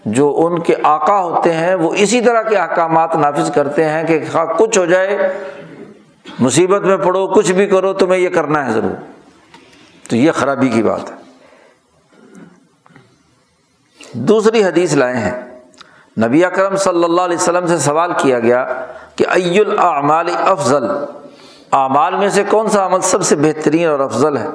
جو 0.06 0.34
ان 0.38 0.60
کے 0.60 0.76
آقا 0.84 1.20
ہوتے 1.20 1.54
ہیں، 1.54 1.76
وہ 1.76 1.94
اسی 1.94 2.22
طرح 2.22 2.42
کے 2.42 2.58
احکامات 2.58 3.16
نافذ 3.16 3.52
کرتے 3.52 3.90
ہیں 3.90 4.04
کہ 4.04 4.20
ہاں، 4.34 4.46
کچھ 4.46 4.80
ہو 4.80 4.86
جائے، 4.86 5.34
مصیبت 6.40 6.82
میں 6.82 6.98
پڑھو 6.98 7.28
کچھ 7.28 7.52
بھی 7.52 7.68
کرو، 7.68 7.94
تمہیں 7.94 8.20
یہ 8.20 8.30
کرنا 8.30 8.66
ہے 8.66 8.72
ضرور۔ 8.72 9.04
تو 10.10 10.16
یہ 10.16 10.32
خرابی 10.32 10.70
کی 10.70 10.84
بات 10.84 11.12
ہے۔ 11.12 11.16
دوسری 14.14 14.64
حدیث 14.64 14.94
لائے 14.94 15.18
ہیں۔ 15.18 15.60
نبی 16.26 16.46
اکرم 16.46 16.76
صلی 16.76 17.04
اللہ 17.04 17.22
علیہ 17.22 17.38
وسلم 17.38 17.68
سے 17.68 17.78
سوال 17.78 18.12
کیا 18.18 18.40
گیا 18.40 18.86
کہ 19.16 19.26
ای 19.30 19.60
العمال 19.60 20.30
افضل؟ 20.36 20.86
اعمال 21.72 22.16
میں 22.16 22.30
سے 22.30 22.44
کون 22.50 22.70
سا 22.70 22.86
عمل 22.86 23.02
سب 23.02 23.24
سے 23.24 23.36
بہترین 23.36 23.88
اور 23.88 24.00
افضل 24.00 24.38
ہے؟ 24.38 24.48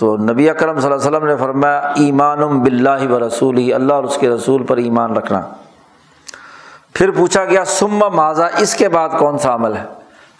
تو 0.00 0.16
نبی 0.16 0.50
اکرم 0.50 0.80
صلی 0.80 0.92
اللہ 0.92 1.06
علیہ 1.06 1.16
وسلم 1.16 1.28
نے 1.28 1.36
فرمایا 1.36 1.78
ایمان 1.78 2.60
بلّہ 2.60 3.12
و 3.12 3.26
رسول 3.26 3.58
ہی 3.58 3.74
اللہ 3.74 3.94
اور 3.94 4.04
اس 4.04 4.16
کے 4.16 4.28
رسول 4.28 4.62
پر 4.62 4.76
ایمان 4.76 5.16
رکھنا۔ 5.16 5.40
پھر 6.94 7.10
پوچھا 7.10 7.44
گیا 7.44 7.64
سما 7.64 8.08
ماضا 8.08 8.46
اس 8.58 8.74
کے 8.74 8.88
بعد 8.88 9.08
کون 9.18 9.38
سا 9.38 9.54
عمل 9.54 9.76
ہے؟ 9.76 9.84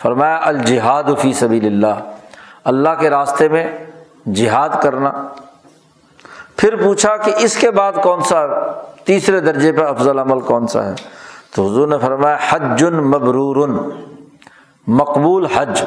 فرمایا، 0.03 0.41
الجہاد 0.43 1.05
فی 1.19 1.33
سبیل 1.33 1.67
اللہ۔ 1.67 2.11
اللہ 2.65 2.89
کے 3.01 3.11
راستے 3.11 3.49
میں 3.49 3.79
جہاد 4.35 4.69
کرنا۔ 4.83 5.13
پھر 6.57 6.77
پوچھا 6.77 7.17
کہ 7.17 7.33
اس 7.39 7.57
کے 7.57 7.71
بعد 7.71 7.93
کون 8.03 8.21
سا، 8.23 8.47
تیسرے 9.05 9.41
درجے 9.41 9.73
پہ 9.73 9.83
افضل 9.83 10.19
عمل 10.19 10.41
کون 10.41 10.67
سا 10.67 10.85
ہے؟ 10.85 10.95
تو 11.55 11.67
حضور 11.67 11.89
نے 11.89 11.99
فرمایا 11.99 12.37
حج 12.49 12.85
مبرور 12.85 13.69
مقبول 14.87 15.47
حج۔ 15.47 15.85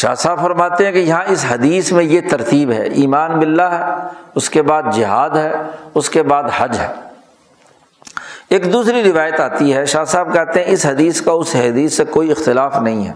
شاہ 0.00 0.14
صاحب 0.14 0.40
فرماتے 0.40 0.84
ہیں 0.84 0.92
کہ 0.92 0.98
یہاں 0.98 1.22
اس 1.26 1.44
حدیث 1.50 1.92
میں 1.92 2.04
یہ 2.04 2.20
ترتیب 2.30 2.72
ہے، 2.72 2.82
ایمان 2.82 3.38
باللہ 3.38 3.62
ہے، 3.62 3.84
اس 4.34 4.50
کے 4.50 4.62
بعد 4.62 4.82
جہاد 4.92 5.30
ہے، 5.30 5.52
اس 5.94 6.10
کے 6.10 6.22
بعد 6.22 6.42
حج 6.56 6.78
ہے۔ 6.78 6.88
ایک 8.50 8.72
دوسری 8.72 9.12
روایت 9.12 9.40
آتی 9.40 9.74
ہے، 9.74 9.84
شاہ 9.86 10.04
صاحب 10.04 10.32
کہتے 10.32 10.64
ہیں 10.64 10.72
اس 10.72 10.86
حدیث 10.86 11.22
کا 11.22 11.32
اس 11.32 11.56
حدیث 11.56 11.96
سے 11.96 12.04
کوئی 12.04 12.30
اختلاف 12.30 12.78
نہیں 12.78 13.06
ہے۔ 13.06 13.12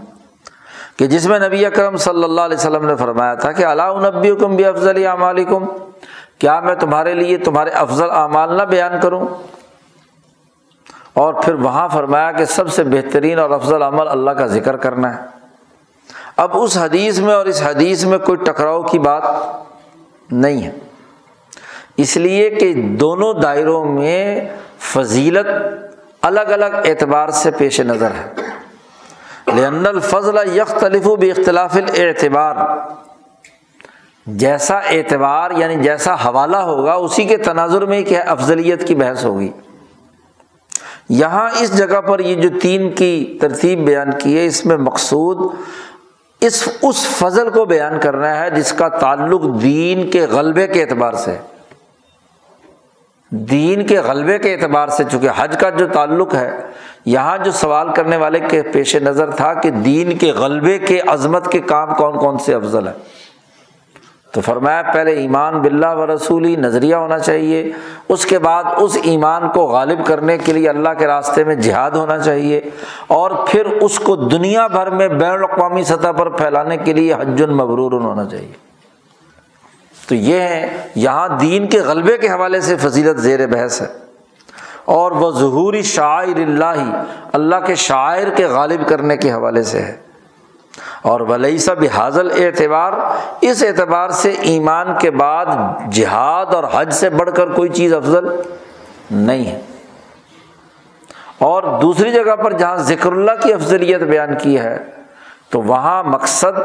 کہ 0.97 1.07
جس 1.07 1.25
میں 1.27 1.39
نبی 1.39 1.65
اکرم 1.65 1.97
صلی 1.97 2.23
اللہ 2.23 2.41
علیہ 2.41 2.57
وسلم 2.57 2.85
نے 2.85 2.95
فرمایا 2.95 3.33
تھا 3.33 3.51
کہ 3.51 3.65
اللہ 3.65 4.09
نبی 4.15 4.35
کم 4.35 4.55
بھی 4.55 4.65
افضل 4.65 5.07
اعمال 5.07 5.43
کیا 6.39 6.59
میں 6.59 6.75
تمہارے 6.75 7.13
لیے 7.13 7.37
تمہارے 7.37 7.69
افضل 7.69 8.11
اعمال 8.11 8.57
نہ 8.57 8.63
بیان 8.63 8.91
کروں؟ 9.01 9.27
اور 11.13 11.33
پھر 11.33 11.53
وہاں 11.53 11.87
فرمایا 11.87 12.31
کہ 12.31 12.45
سب 12.45 12.73
سے 12.73 12.83
بہترین 12.83 13.39
اور 13.39 13.49
افضل 13.49 13.81
عمل 13.81 14.07
اللہ 14.07 14.31
کا 14.31 14.45
ذکر 14.45 14.75
کرنا 14.75 15.17
ہے۔ 15.17 15.42
اب 16.37 16.51
اس 16.53 16.77
حدیث 16.77 17.19
میں 17.19 17.33
اور 17.33 17.45
اس 17.45 17.61
حدیث 17.61 18.05
میں 18.05 18.17
کوئی 18.17 18.37
ٹکراؤ 18.37 18.81
کی 18.83 18.99
بات 18.99 19.23
نہیں 20.31 20.63
ہے۔ 20.63 20.71
اس 21.97 22.17
لیے 22.17 22.49
کہ 22.49 22.73
دونوں 22.73 23.33
دائروں 23.33 23.85
میں 23.85 24.49
فضیلت 24.79 25.47
الگ 26.21 26.39
الگ 26.39 26.65
اعتبار 26.65 27.29
سے 27.29 27.51
پیش 27.51 27.79
نظر 27.79 28.11
ہے۔ 28.11 28.33
لن 29.47 29.87
الفضل 29.87 30.57
یختلف 30.57 31.07
و 31.07 31.13
اختلاف 31.13 31.75
الاعتبار۔ 31.75 32.55
جیسا 34.27 34.77
اعتبار 34.77 35.51
یعنی 35.51 35.83
جیسا 35.83 36.13
حوالہ 36.13 36.57
ہوگا، 36.57 36.93
اسی 36.93 37.23
کے 37.23 37.37
تناظر 37.37 37.85
میں 37.85 38.01
کیا 38.01 38.21
افضلیت 38.21 38.87
کی 38.87 38.95
بحث 38.95 39.25
ہوگی۔ 39.25 39.51
یہاں 41.09 41.49
اس 41.59 41.77
جگہ 41.77 42.01
پر 42.01 42.19
یہ 42.19 42.35
جو 42.35 42.59
تین 42.61 42.91
کی 42.91 43.37
ترتیب 43.41 43.85
بیان 43.85 44.11
کی 44.19 44.39
ہے، 44.39 44.45
اس 44.45 44.65
میں 44.65 44.77
مقصود 44.77 45.55
اس 46.45 46.69
اس 46.81 47.05
فضل 47.07 47.49
کو 47.49 47.65
بیان 47.65 47.99
کرنا 47.99 48.39
ہے 48.39 48.49
جس 48.49 48.71
کا 48.73 48.87
تعلق 48.87 49.41
دین 49.61 50.09
کے 50.11 50.25
غلبے 50.25 50.67
کے 50.67 50.81
اعتبار 50.81 51.13
سے 51.13 51.37
دین 53.31 53.85
کے 53.87 53.99
غلبے 53.99 54.39
کے 54.39 54.53
اعتبار 54.53 54.87
سے، 54.87 55.03
چونکہ 55.11 55.29
حج 55.35 55.57
کا 55.59 55.69
جو 55.69 55.87
تعلق 55.87 56.35
ہے، 56.35 56.51
یہاں 57.05 57.37
جو 57.37 57.51
سوال 57.51 57.87
کرنے 57.93 58.17
والے 58.17 58.39
کے 58.39 58.61
پیش 58.61 58.95
نظر 58.95 59.31
تھا 59.31 59.53
کہ 59.53 59.69
دین 59.69 60.17
کے 60.17 60.31
غلبے 60.31 60.79
کے 60.79 60.99
عظمت 61.07 61.51
کے 61.51 61.59
کام 61.59 61.95
کون 61.95 62.19
کون 62.19 62.37
سے 62.37 62.53
افضل 62.53 62.87
ہیں۔ 62.87 62.93
تو 64.33 64.41
فرمایا، 64.41 64.81
پہلے 64.81 65.11
ایمان 65.11 65.61
بلّہ 65.61 65.87
و 65.87 66.15
رسولی 66.15 66.55
نظریہ 66.55 66.95
ہونا 66.95 67.19
چاہیے، 67.19 67.71
اس 68.09 68.25
کے 68.25 68.39
بعد 68.39 68.63
اس 68.77 68.97
ایمان 69.03 69.49
کو 69.49 69.65
غالب 69.65 70.05
کرنے 70.05 70.37
کے 70.37 70.53
لیے 70.53 70.69
اللہ 70.69 70.89
کے 70.99 71.07
راستے 71.07 71.43
میں 71.43 71.55
جہاد 71.55 71.91
ہونا 71.91 72.17
چاہیے، 72.19 72.61
اور 73.07 73.31
پھر 73.47 73.65
اس 73.65 73.99
کو 73.99 74.15
دنیا 74.15 74.67
بھر 74.67 74.89
میں 74.89 75.07
بین 75.07 75.31
الاقوامی 75.31 75.83
سطح 75.83 76.11
پر 76.11 76.29
پھیلانے 76.29 76.77
کے 76.77 76.93
لیے 76.93 77.13
حج 77.13 77.43
المبرور 77.43 77.91
ہونا 77.91 78.25
چاہیے۔ 78.25 78.51
تو 80.09 80.15
یہ 80.15 80.39
ہے، 80.39 80.87
یہاں 80.95 81.27
دین 81.27 81.67
کے 81.67 81.79
غلبے 81.79 82.17
کے 82.17 82.29
حوالے 82.29 82.61
سے 82.61 82.75
فضیلت 82.77 83.17
زیر 83.17 83.47
بحث 83.47 83.81
ہے۔ 83.81 83.87
اور 84.85 85.11
وہ 85.11 85.31
ظہوری 85.31 85.81
شاعر 85.81 86.35
اللہ 86.35 87.03
اللہ 87.33 87.55
کے 87.65 87.75
شاعر 87.75 88.29
کے 88.35 88.45
غالب 88.45 88.87
کرنے 88.87 89.17
کے 89.17 89.31
حوالے 89.31 89.63
سے 89.63 89.79
ہے۔ 89.79 89.97
اور 91.03 91.19
ولی 91.19 91.57
سب 91.57 91.75
حاضل 91.95 92.29
اعتبار، 92.31 92.93
اس 93.41 93.63
اعتبار 93.63 94.09
سے 94.09 94.29
ایمان 94.29 94.87
کے 94.99 95.11
بعد 95.11 95.45
جہاد 95.91 96.53
اور 96.53 96.63
حج 96.73 96.93
سے 96.93 97.09
بڑھ 97.09 97.29
کر 97.35 97.47
کوئی 97.47 97.69
چیز 97.69 97.93
افضل 97.93 98.27
نہیں 99.11 99.45
ہے۔ 99.45 99.61
اور 101.39 101.63
دوسری 101.81 102.11
جگہ 102.11 102.35
پر 102.35 102.53
جہاں 102.53 102.75
ذکر 102.75 103.11
اللہ 103.11 103.31
کی 103.43 103.53
افضلیت 103.53 104.01
بیان 104.01 104.37
کی 104.41 104.59
ہے، 104.59 104.83
تو 105.49 105.61
وہاں 105.61 106.03
مقصد 106.03 106.59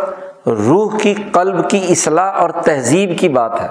روح 0.48 0.98
کی 0.98 1.14
قلب 1.32 1.70
کی 1.70 1.86
اصلاح 1.88 2.32
اور 2.32 2.50
تہذیب 2.50 3.10
کی 3.18 3.28
بات 3.28 3.60
ہے 3.62 3.68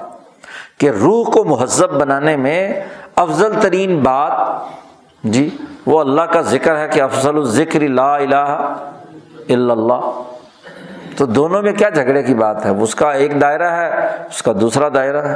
کہ 0.78 0.90
روح 0.90 1.26
کو 1.26 1.44
مہذب 1.44 1.92
بنانے 1.92 2.36
میں 2.36 2.74
افضل 3.16 3.54
ترین 3.62 4.00
بات 4.00 4.32
جی 5.24 5.50
وہ 5.86 6.00
اللہ 6.00 6.22
کا 6.22 6.42
ذکر 6.42 6.78
ہے 6.78 6.88
کہ 6.88 7.02
افضل 7.02 7.36
الذکر 7.36 7.80
لا 7.80 8.16
الہ 8.16 8.76
الا 9.50 9.74
اللہ۔ 9.74 10.37
تو 11.18 11.26
دونوں 11.26 11.62
میں 11.62 11.72
کیا 11.72 11.90
جھگڑے 11.90 12.24
کی 12.24 12.34
بات 12.34 12.66
ہے؟ 12.66 12.70
اس 12.70 12.96
کا 12.96 13.12
ایک 13.12 13.42
دائرہ 13.42 13.72
ہے، 13.72 14.06
اس 14.30 14.42
کا 14.42 14.52
دوسرا 14.62 14.90
دائرہ 14.94 15.22
ہے۔ 15.22 15.36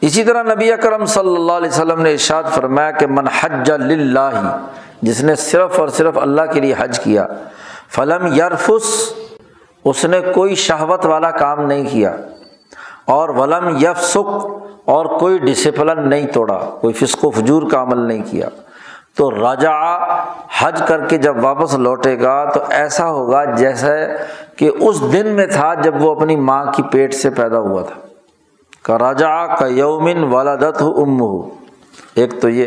اسی 0.00 0.24
طرح 0.24 0.42
نبی 0.42 0.72
اکرم 0.72 1.04
صلی 1.04 1.36
اللہ 1.36 1.52
علیہ 1.52 1.68
وسلم 1.68 2.00
نے 2.00 2.12
ارشاد 2.12 2.42
فرمایا 2.54 2.90
کہ 2.90 3.06
من 3.06 3.28
حج 3.40 3.70
اللہ 3.70 4.66
جس 5.02 5.22
نے 5.22 5.34
صرف 5.34 5.80
اور 5.80 5.88
صرف 5.88 6.18
اللہ 6.18 6.42
کے 6.52 6.60
لیے 6.60 6.74
حج 6.78 7.00
کیا، 7.00 7.26
فلم 7.88 8.26
یرفس، 8.26 9.12
اس 9.84 10.04
نے 10.04 10.20
کوئی 10.34 10.54
شہوت 10.54 11.06
والا 11.06 11.30
کام 11.30 11.66
نہیں 11.66 11.84
کیا۔ 11.90 12.16
اور 13.04 13.28
ولم 13.28 13.76
یفسک 13.76 14.46
اور 14.84 15.06
کوئی 15.06 15.38
ڈسپلن 15.38 16.08
نہیں 16.08 16.26
توڑا، 16.26 16.58
کوئی 16.80 16.94
فسق 16.94 17.24
و 17.24 17.30
فجور 17.30 17.62
کا 17.70 17.82
عمل 17.82 17.98
نہیں 17.98 18.22
کیا۔ 18.30 18.48
تو 19.20 19.30
راجا 19.30 19.72
حج 20.58 20.82
کر 20.86 21.06
کے 21.06 21.16
جب 21.16 21.44
واپس 21.44 21.74
لوٹے 21.74 22.20
گا 22.20 22.44
تو 22.44 22.60
ایسا 22.70 23.10
ہوگا 23.10 23.44
جیسے 23.44 24.06
کہ 24.56 24.70
اس 24.80 25.12
دن 25.12 25.26
میں 25.26 25.46
تھا 25.46 25.74
جب 25.74 26.02
وہ 26.02 26.14
اپنی 26.14 26.36
ماں 26.36 26.64
کی 26.64 26.82
پیٹ 26.82 27.14
سے 27.14 27.30
پیدا 27.30 27.58
ہوا 27.58 27.82
تھا۔ 27.82 27.94
کا 28.82 28.98
راجا 28.98 29.46
کا 29.46 29.66
یومن 29.66 30.24
والدت 30.24 30.82
ہو 30.82 31.02
ام 31.02 31.20
ہو 31.20 31.48
ایک 32.14 32.42
تو 32.42 32.48
یہ۔ 32.48 32.66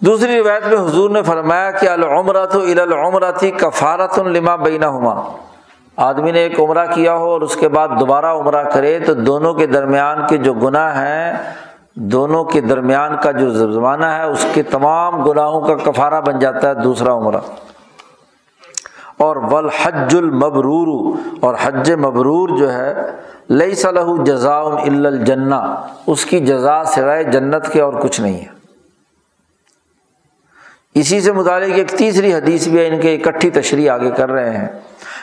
دوسری 0.00 0.38
روایت 0.38 0.66
میں 0.66 0.78
حضور 0.78 1.10
نے 1.10 1.22
فرمایا 1.22 1.70
کہ 1.70 1.88
العمرت 1.88 2.56
العمرتی 2.56 3.50
کفارت 3.50 4.18
الما 4.18 4.56
بینا 4.56 4.88
ہما 4.88 5.22
آدمی 5.96 6.30
نے 6.30 6.40
ایک 6.40 6.60
عمرہ 6.60 6.86
کیا 6.86 7.14
ہو 7.14 7.30
اور 7.30 7.40
اس 7.40 7.56
کے 7.56 7.68
بعد 7.68 7.88
دوبارہ 8.00 8.26
عمرہ 8.26 8.62
کرے 8.62 8.98
تو 8.98 9.14
دونوں 9.14 9.54
کے 9.54 9.66
درمیان 9.66 10.26
کے 10.26 10.36
جو 10.36 10.54
گناہ 10.54 10.96
ہیں 10.96 11.36
دونوں 11.96 12.44
کے 12.44 12.60
درمیان 12.60 13.16
کا 13.22 13.30
جو 13.30 13.50
زمانہ 13.50 14.06
ہے، 14.06 14.22
اس 14.22 14.46
کے 14.54 14.62
تمام 14.62 15.24
گناہوں 15.24 15.60
کا 15.60 15.74
کفارہ 15.74 16.20
بن 16.20 16.38
جاتا 16.38 16.68
ہے 16.68 16.74
دوسرا 16.74 17.12
عمرہ۔ 17.12 17.40
اور 19.18 19.36
ول 19.36 19.68
حج 19.82 20.16
المبرور، 20.16 21.16
اور 21.40 21.54
حج 21.62 21.92
مبرور 21.92 22.48
جو 22.48 22.72
ہے 22.72 22.94
لئی 23.50 23.74
صلاح 23.74 24.06
جزا 24.24 24.58
الجنا 24.58 25.74
اس 26.06 26.24
کی 26.24 26.40
جزا 26.40 26.84
سوائے 26.84 27.24
جنت 27.24 27.72
کے 27.72 27.80
اور 27.80 27.92
کچھ 27.92 28.20
نہیں 28.20 28.40
ہے۔ 28.40 28.56
اسی 30.94 31.20
سے 31.20 31.32
متعلق 31.32 31.70
ایک 31.74 31.88
تیسری 31.88 32.34
حدیث 32.34 32.68
بھی 32.68 32.78
ہے، 32.78 32.86
ان 32.86 33.00
کے 33.00 33.14
اکٹھی 33.14 33.50
تشریح 33.50 33.90
آگے 33.90 34.10
کر 34.10 34.30
رہے 34.30 34.56
ہیں 34.56 34.68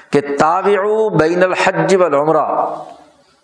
کہ 0.09 0.21
تابع 0.39 1.07
بین 1.19 1.43
الحج 1.43 1.95
والعمرہ۔ 1.95 2.73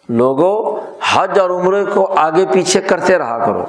لوگوں 0.10 0.80
حج 1.12 1.40
اور 1.40 1.50
عمرے 1.50 1.84
کو 1.86 2.06
آگے 2.18 2.46
پیچھے 2.52 2.82
کرتے 2.82 3.18
رہا 3.18 3.38
کرو۔ 3.46 3.64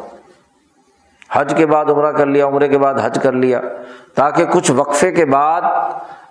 حج 1.32 1.53
کے 1.57 1.66
بعد 1.66 1.91
عمرہ 1.91 2.12
کر 2.12 2.26
لیا، 2.26 2.47
عمرے 2.47 2.68
کے 2.68 2.78
بعد 2.78 2.95
حج 3.03 3.18
کر 3.22 3.32
لیا، 3.32 3.61
تاکہ 4.14 4.45
کچھ 4.45 4.70
وقفے 4.76 5.11
کے 5.12 5.24
بعد 5.24 5.62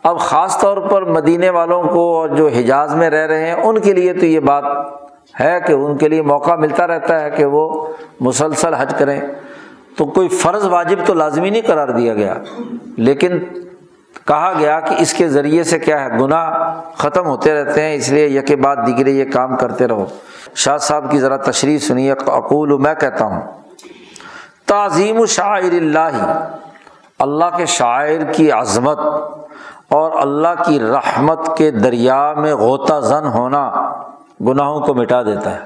اب 0.03 0.19
خاص 0.19 0.57
طور 0.57 0.77
پر 0.77 1.01
مدینے 1.01 1.49
والوں 1.49 1.83
کو 1.83 2.01
اور 2.17 2.29
جو 2.29 2.47
حجاز 2.47 2.95
میں 2.95 3.09
رہ 3.09 3.25
رہے 3.27 3.45
ہیں، 3.45 3.53
ان 3.53 3.79
کے 3.79 3.93
لیے 3.93 4.13
تو 4.13 4.25
یہ 4.25 4.39
بات 4.39 4.63
ہے 5.39 5.59
کہ 5.67 5.73
ان 5.73 5.97
کے 5.97 6.09
لیے 6.09 6.21
موقع 6.21 6.55
ملتا 6.55 6.87
رہتا 6.87 7.19
ہے 7.21 7.29
کہ 7.29 7.45
وہ 7.45 7.87
مسلسل 8.19 8.73
حج 8.73 8.93
کریں۔ 8.99 9.19
تو 9.97 10.05
کوئی 10.05 10.27
فرض 10.27 10.65
واجب 10.67 10.99
تو 11.05 11.13
لازمی 11.13 11.49
نہیں 11.49 11.61
قرار 11.65 11.87
دیا 11.87 12.13
گیا، 12.13 12.33
لیکن 12.97 13.39
کہا 14.29 14.53
گیا 14.59 14.79
کہ 14.79 14.95
اس 14.99 15.13
کے 15.13 15.27
ذریعے 15.27 15.63
سے 15.63 15.79
کیا 15.79 16.05
ہے؟ 16.05 16.09
گناہ 16.19 16.81
ختم 16.97 17.25
ہوتے 17.25 17.53
رہتے 17.53 17.83
ہیں، 17.83 17.93
اس 17.93 18.09
لیے 18.09 18.27
یک 18.27 18.51
بعد 18.51 18.75
دیگرے 18.87 19.11
یہ 19.11 19.25
کام 19.31 19.57
کرتے 19.57 19.87
رہو۔ 19.87 20.05
شاہ 20.55 20.77
صاحب 20.77 21.11
کی 21.11 21.19
ذرا 21.19 21.37
تشریح 21.37 21.77
سنیے، 21.77 22.11
اقول 22.11 22.77
میں 22.77 22.95
کہتا 22.95 23.25
ہوں۔ 23.25 23.41
تعظیم 24.65 25.25
شاعر 25.25 25.71
اللہ 25.71 26.47
اللہ 27.19 27.45
کے 27.57 27.65
شاعر 27.65 28.23
کی 28.23 28.51
عظمت 28.51 28.99
اور 29.89 30.11
اللہ 30.21 30.63
کی 30.65 30.79
رحمت 30.79 31.57
کے 31.57 31.71
دریا 31.71 32.33
میں 32.33 32.55
غوطہ 32.55 32.99
زن 32.99 33.27
ہونا 33.27 33.71
گناہوں 34.41 34.81
کو 34.81 34.93
مٹا 34.93 35.23
دیتا 35.23 35.53
ہے۔ 35.53 35.59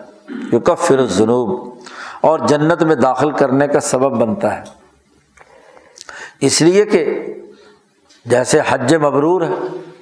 جو 0.52 0.60
کفر 0.60 1.06
جنوب 1.06 1.76
اور 2.22 2.40
جنت 2.40 2.84
میں 2.84 2.96
داخل 2.96 3.32
کرنے 3.32 3.68
کا 3.68 3.80
سبب 3.80 4.12
بنتا 4.12 4.56
ہے۔ 4.56 4.62
اس 6.42 6.62
لیے 6.62 6.86
کہ 6.86 7.33
جیسے 8.26 8.60
حج 8.70 8.96
مبرور 8.96 9.42
ہے، 9.42 9.54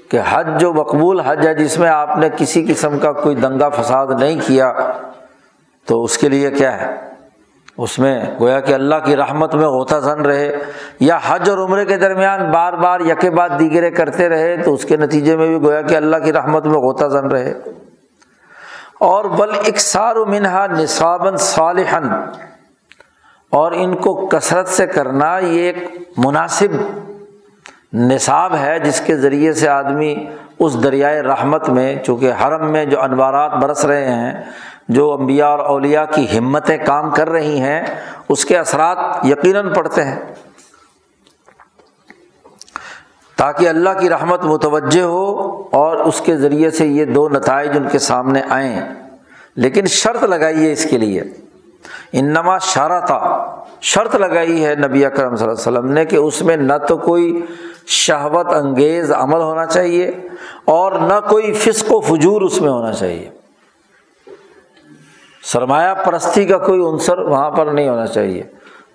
کہ 0.10 0.20
حج 0.30 0.48
جو 0.60 0.74
مقبول 0.74 1.20
حج 1.20 1.48
ہے، 1.48 1.54
جس 1.54 1.80
میں 1.80 1.90
آپ 1.90 2.18
نے 2.18 2.30
کسی 2.38 2.66
قسم 2.66 3.00
کا 3.00 3.12
کوئی 3.12 3.36
دنگا 3.36 3.70
فساد 3.70 4.08
نہیں 4.20 4.40
کیا، 4.48 4.74
تو 5.86 6.04
اس 6.04 6.18
کے 6.18 6.30
لیے 6.30 6.52
کیا 6.52 6.82
ہے؟ 6.82 6.96
اس 7.78 8.00
میں 8.00 8.26
گویا 8.40 8.60
کہ 8.60 8.74
اللہ 8.74 8.96
کی 9.06 9.16
رحمت 9.16 9.56
میں 9.56 9.68
غوطہ 9.68 9.96
زن 9.96 10.22
رہے، 10.22 10.58
یا 11.00 11.20
حج 11.28 11.50
اور 11.50 11.58
عمرے 11.58 11.86
کے 11.86 11.98
درمیان 11.98 12.52
بار 12.52 12.74
بار 12.74 13.00
یکے 13.00 13.30
بعد 13.30 13.50
دیگرے 13.60 13.92
کرتے 13.92 14.30
رہے، 14.30 14.58
تو 14.58 14.74
اس 14.74 14.86
کے 14.86 14.98
نتیجے 14.98 15.38
میں 15.38 15.48
بھی 15.48 15.62
گویا 15.62 15.82
کہ 15.82 15.96
اللہ 15.96 16.18
کی 16.24 16.34
رحمت 16.34 16.66
میں 16.66 16.80
غوطہ 16.80 17.06
زن 17.06 17.28
رہے۔ 17.28 17.54
اور 19.00 19.26
بل 19.26 19.52
اکثار 19.68 20.16
و 20.16 20.26
منہا 20.26 20.68
نصابن 20.68 21.36
صالحن 21.36 22.10
اور 23.50 23.72
ان 23.72 23.96
کو 23.96 24.28
کثرت 24.28 24.68
سے 24.68 24.88
کرنا 24.88 25.40
یہ 25.40 25.62
ایک 25.62 25.78
مناسب 26.18 26.70
نصاب 27.94 28.56
ہے 28.56 28.80
جس 28.80 29.02
کے 29.02 29.18
ذریعے 29.18 29.54
سے 29.54 29.68
آدمی 29.68 30.26
اس 30.60 30.84
دریائے 30.84 31.22
رحمت 31.22 31.70
میں، 31.70 31.96
چونکہ 32.04 32.32
حرم 32.32 32.72
میں 32.72 32.86
جو 32.86 33.02
انوارات 33.02 33.52
برس 33.52 33.86
رہے 33.86 34.06
ہیں، 34.06 34.44
جو 34.90 35.14
انبیاء 35.14 35.48
اور 35.48 35.60
اولیا 35.60 36.06
کی 36.06 36.38
ہمتیں 36.38 36.78
کام 36.86 37.12
کر 37.12 37.30
رہی 37.30 37.60
ہیں، 37.60 37.84
اس 38.30 38.46
کے 38.46 38.58
اثرات 38.58 38.98
یقیناً 39.24 39.74
پڑتے 39.74 40.04
ہیں۔ 40.04 40.20
تاکہ 43.36 43.70
اللہ 43.70 43.90
کی 44.00 44.10
رحمت 44.10 44.44
متوجہ 44.44 45.02
ہو 45.02 45.62
اور 45.72 45.98
اس 45.98 46.22
کے 46.22 46.38
ذریعے 46.38 46.70
سے 46.70 46.88
یہ 46.88 47.06
دو 47.06 47.30
نتائج 47.30 47.78
ان 47.78 47.90
کے 47.90 48.00
سامنے 48.00 48.42
آئیں۔ 48.50 48.82
لیکن 49.56 49.86
شرط 49.86 50.24
لگائی 50.24 50.68
ہے 50.68 50.72
اس 50.72 50.86
کے 50.86 50.98
لیے۔ 50.98 51.22
انما 52.14 52.58
شارہ 52.58 53.06
تھا 53.06 53.61
شرط 53.82 54.16
لگائی 54.16 54.66
ہے 54.66 54.76
نبی 54.76 55.06
اکرم 55.06 55.36
صلی 55.36 55.48
اللہ 55.48 55.70
علیہ 55.70 55.80
وسلم 55.80 55.92
نے 55.92 56.06
کہ 56.06 56.16
اس 56.16 56.42
میں 56.42 56.58
نہ 56.58 56.74
تو 56.88 56.98
کوئی 56.98 57.42
شہوت 57.88 58.54
انگیز 58.54 59.12
عمل 59.12 59.42
ہونا 59.42 59.66
چاہیے 59.66 60.12
اور 60.66 60.92
نہ 60.92 61.30
کوئی 61.30 61.54
فسق 61.54 61.86
و 61.90 62.00
فجور 62.00 62.42
اس 62.42 62.62
میں 62.62 62.70
ہونا 62.70 62.92
چاہیے۔ 62.92 63.30
سرمایہ 65.44 65.94
پرستی 66.06 66.46
کا 66.46 66.58
کوئی 66.58 66.82
عنصر 66.82 67.18
وہاں 67.18 67.52
پر 67.52 67.66
نہیں 67.66 67.90
ہونا 67.90 68.08
چاہیے۔ 68.08 68.44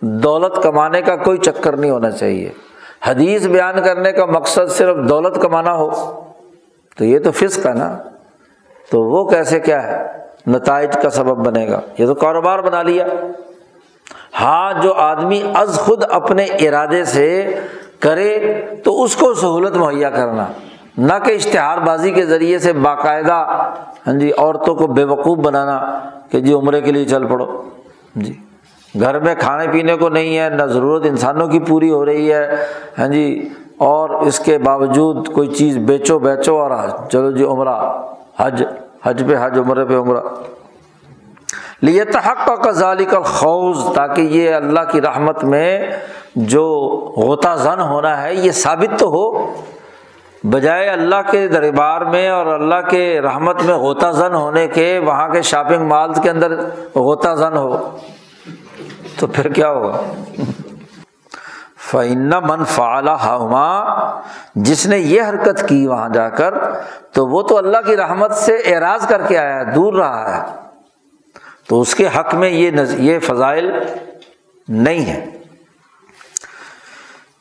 دولت 0.01 0.63
کمانے 0.63 1.03
کا 1.03 1.17
کوئی 1.17 1.39
چکر 1.39 1.77
نہیں 1.77 1.91
ہونا 1.91 2.11
چاہیے۔ 2.11 2.51
حدیث 3.07 3.47
بیان 3.47 3.83
کرنے 3.85 4.13
کا 4.13 4.27
مقصد 4.27 4.71
صرف 4.71 4.97
دولت 5.09 5.43
کمانا 5.43 5.75
ہو۔ 5.75 6.21
تو 6.97 7.05
یہ 7.05 7.19
تو 7.19 7.31
فسق 7.31 7.67
ہے 7.67 7.75
نا۔ 7.75 7.99
تو 8.91 9.03
وہ 9.03 9.29
کیسے 9.29 9.61
کیا 9.61 9.83
ہے؟ 9.83 10.07
نتائج 10.47 10.97
کا 11.03 11.11
سبب 11.11 11.47
بنے 11.47 11.69
گا۔ 11.69 11.81
یہ 11.99 12.07
تو 12.07 12.15
کاروبار 12.15 12.59
بنا 12.59 12.83
لیا۔ 12.83 13.07
ہاں 14.41 14.73
جو 14.83 14.93
آدمی 14.93 15.41
از 15.55 15.79
خود 15.81 16.03
اپنے 16.11 16.45
ارادے 16.45 17.05
سے 17.05 17.27
کرے 18.01 18.33
تو 18.85 19.03
اس 19.03 19.17
کو 19.17 19.33
سہولت 19.35 19.77
مہیا 19.77 20.11
کرنا، 20.11 20.47
نہ 20.99 21.13
کہ 21.25 21.33
اشتہار 21.33 21.79
بازی 21.87 22.11
کے 22.11 22.25
ذریعے 22.27 22.59
سے 22.59 22.73
باقاعدہ 22.73 23.45
ہاں 24.07 24.15
جی 24.19 24.31
عورتوں 24.39 24.75
کو 24.75 24.87
بے 24.87 25.05
وقوف 25.05 25.39
بنانا 25.45 25.79
کہ 26.31 26.41
جی 26.41 26.53
عمرے 26.55 26.81
کے 26.81 26.93
لیے 26.93 27.05
چل 27.05 27.27
پڑو۔ 27.27 27.47
جی 28.15 28.33
گھر 28.95 29.19
میں 29.21 29.35
کھانے 29.39 29.67
پینے 29.73 29.97
کو 29.97 30.09
نہیں 30.09 30.37
ہے، 30.39 30.49
نہ 30.49 30.63
ضرورت 30.65 31.07
انسانوں 31.07 31.47
کی 31.49 31.59
پوری 31.69 31.91
ہو 31.91 32.05
رہی 32.07 32.33
ہے 32.33 32.65
ہاں 32.99 33.09
جی 33.09 33.49
اور 33.87 34.11
اس 34.27 34.39
کے 34.39 34.59
باوجود 34.59 35.29
کوئی 35.33 35.49
چیز 35.49 35.77
بیچو 35.87 36.19
بیچو 36.19 36.59
اور 36.61 36.71
چلو 37.13 37.31
جی 37.31 37.45
عمرہ، 37.45 37.77
حج 38.39 38.63
حج 39.05 39.23
پہ، 39.29 39.35
حج 39.41 39.59
عمرے 39.59 39.85
پہ 39.85 39.97
عمرہ۔ 39.97 40.21
لیے 41.83 42.05
تحق 42.05 42.63
کا 42.65 42.71
ذالک 42.71 43.15
الخوض 43.15 43.95
تاکہ 43.95 44.21
یہ 44.21 44.55
اللہ 44.55 44.81
کی 44.93 45.01
رحمت 45.01 45.45
میں 45.45 45.91
جو 46.37 46.65
غوطہ 47.17 47.57
زن 47.57 47.81
ہونا 47.81 48.23
ہے، 48.23 48.35
یہ 48.35 48.51
ثابت 48.51 48.99
تو 48.99 49.07
ہو۔ 49.07 49.55
بجائے 50.51 50.89
اللہ 50.89 51.31
کے 51.31 51.49
دربار 51.49 52.01
میں 52.01 52.29
اور 52.29 52.47
اللہ 52.47 52.89
کے 52.91 53.21
رحمت 53.21 53.63
میں 53.63 53.75
غوطہ 53.75 54.07
زن 54.07 54.35
ہونے 54.35 54.69
کے، 54.69 54.99
وہاں 54.99 55.29
کے 55.29 55.43
شاپنگ 55.43 55.87
مالز 55.87 56.21
کے 56.23 56.31
اندر 56.31 56.57
غوطہ 56.95 57.35
زن 57.35 57.57
ہو۔ 57.57 57.97
تو 59.19 59.27
پھر 59.27 59.49
کیا 59.49 59.71
ہوگا 59.71 60.01
فعن 61.91 62.31
من 62.43 62.65
فعال 62.65 63.09
ہما 63.09 63.85
جس 64.55 64.87
نے 64.87 64.99
یہ 64.99 65.23
حرکت 65.23 65.69
کی 65.69 65.87
وہاں 65.87 66.09
جا 66.09 66.29
کر، 66.29 66.55
تو 67.13 67.27
وہ 67.27 67.43
تو 67.43 67.59
اللہ 67.59 67.79
کی 67.87 67.97
رحمت 67.97 68.35
سے 68.35 68.57
اعراض 68.57 69.07
کر 69.07 69.23
کے 69.23 69.39
آیا 69.39 69.59
ہے 69.59 69.65
دور 69.65 69.95
رہا 69.95 70.37
ہے۔ 70.37 70.66
تو 71.69 71.81
اس 71.81 71.95
کے 71.95 72.09
حق 72.19 72.35
میں 72.35 72.51
یہ 72.51 72.71
نز... 72.71 72.95
یہ 72.99 73.19
فضائل 73.19 73.71
نہیں 74.69 75.07
ہے 75.07 75.31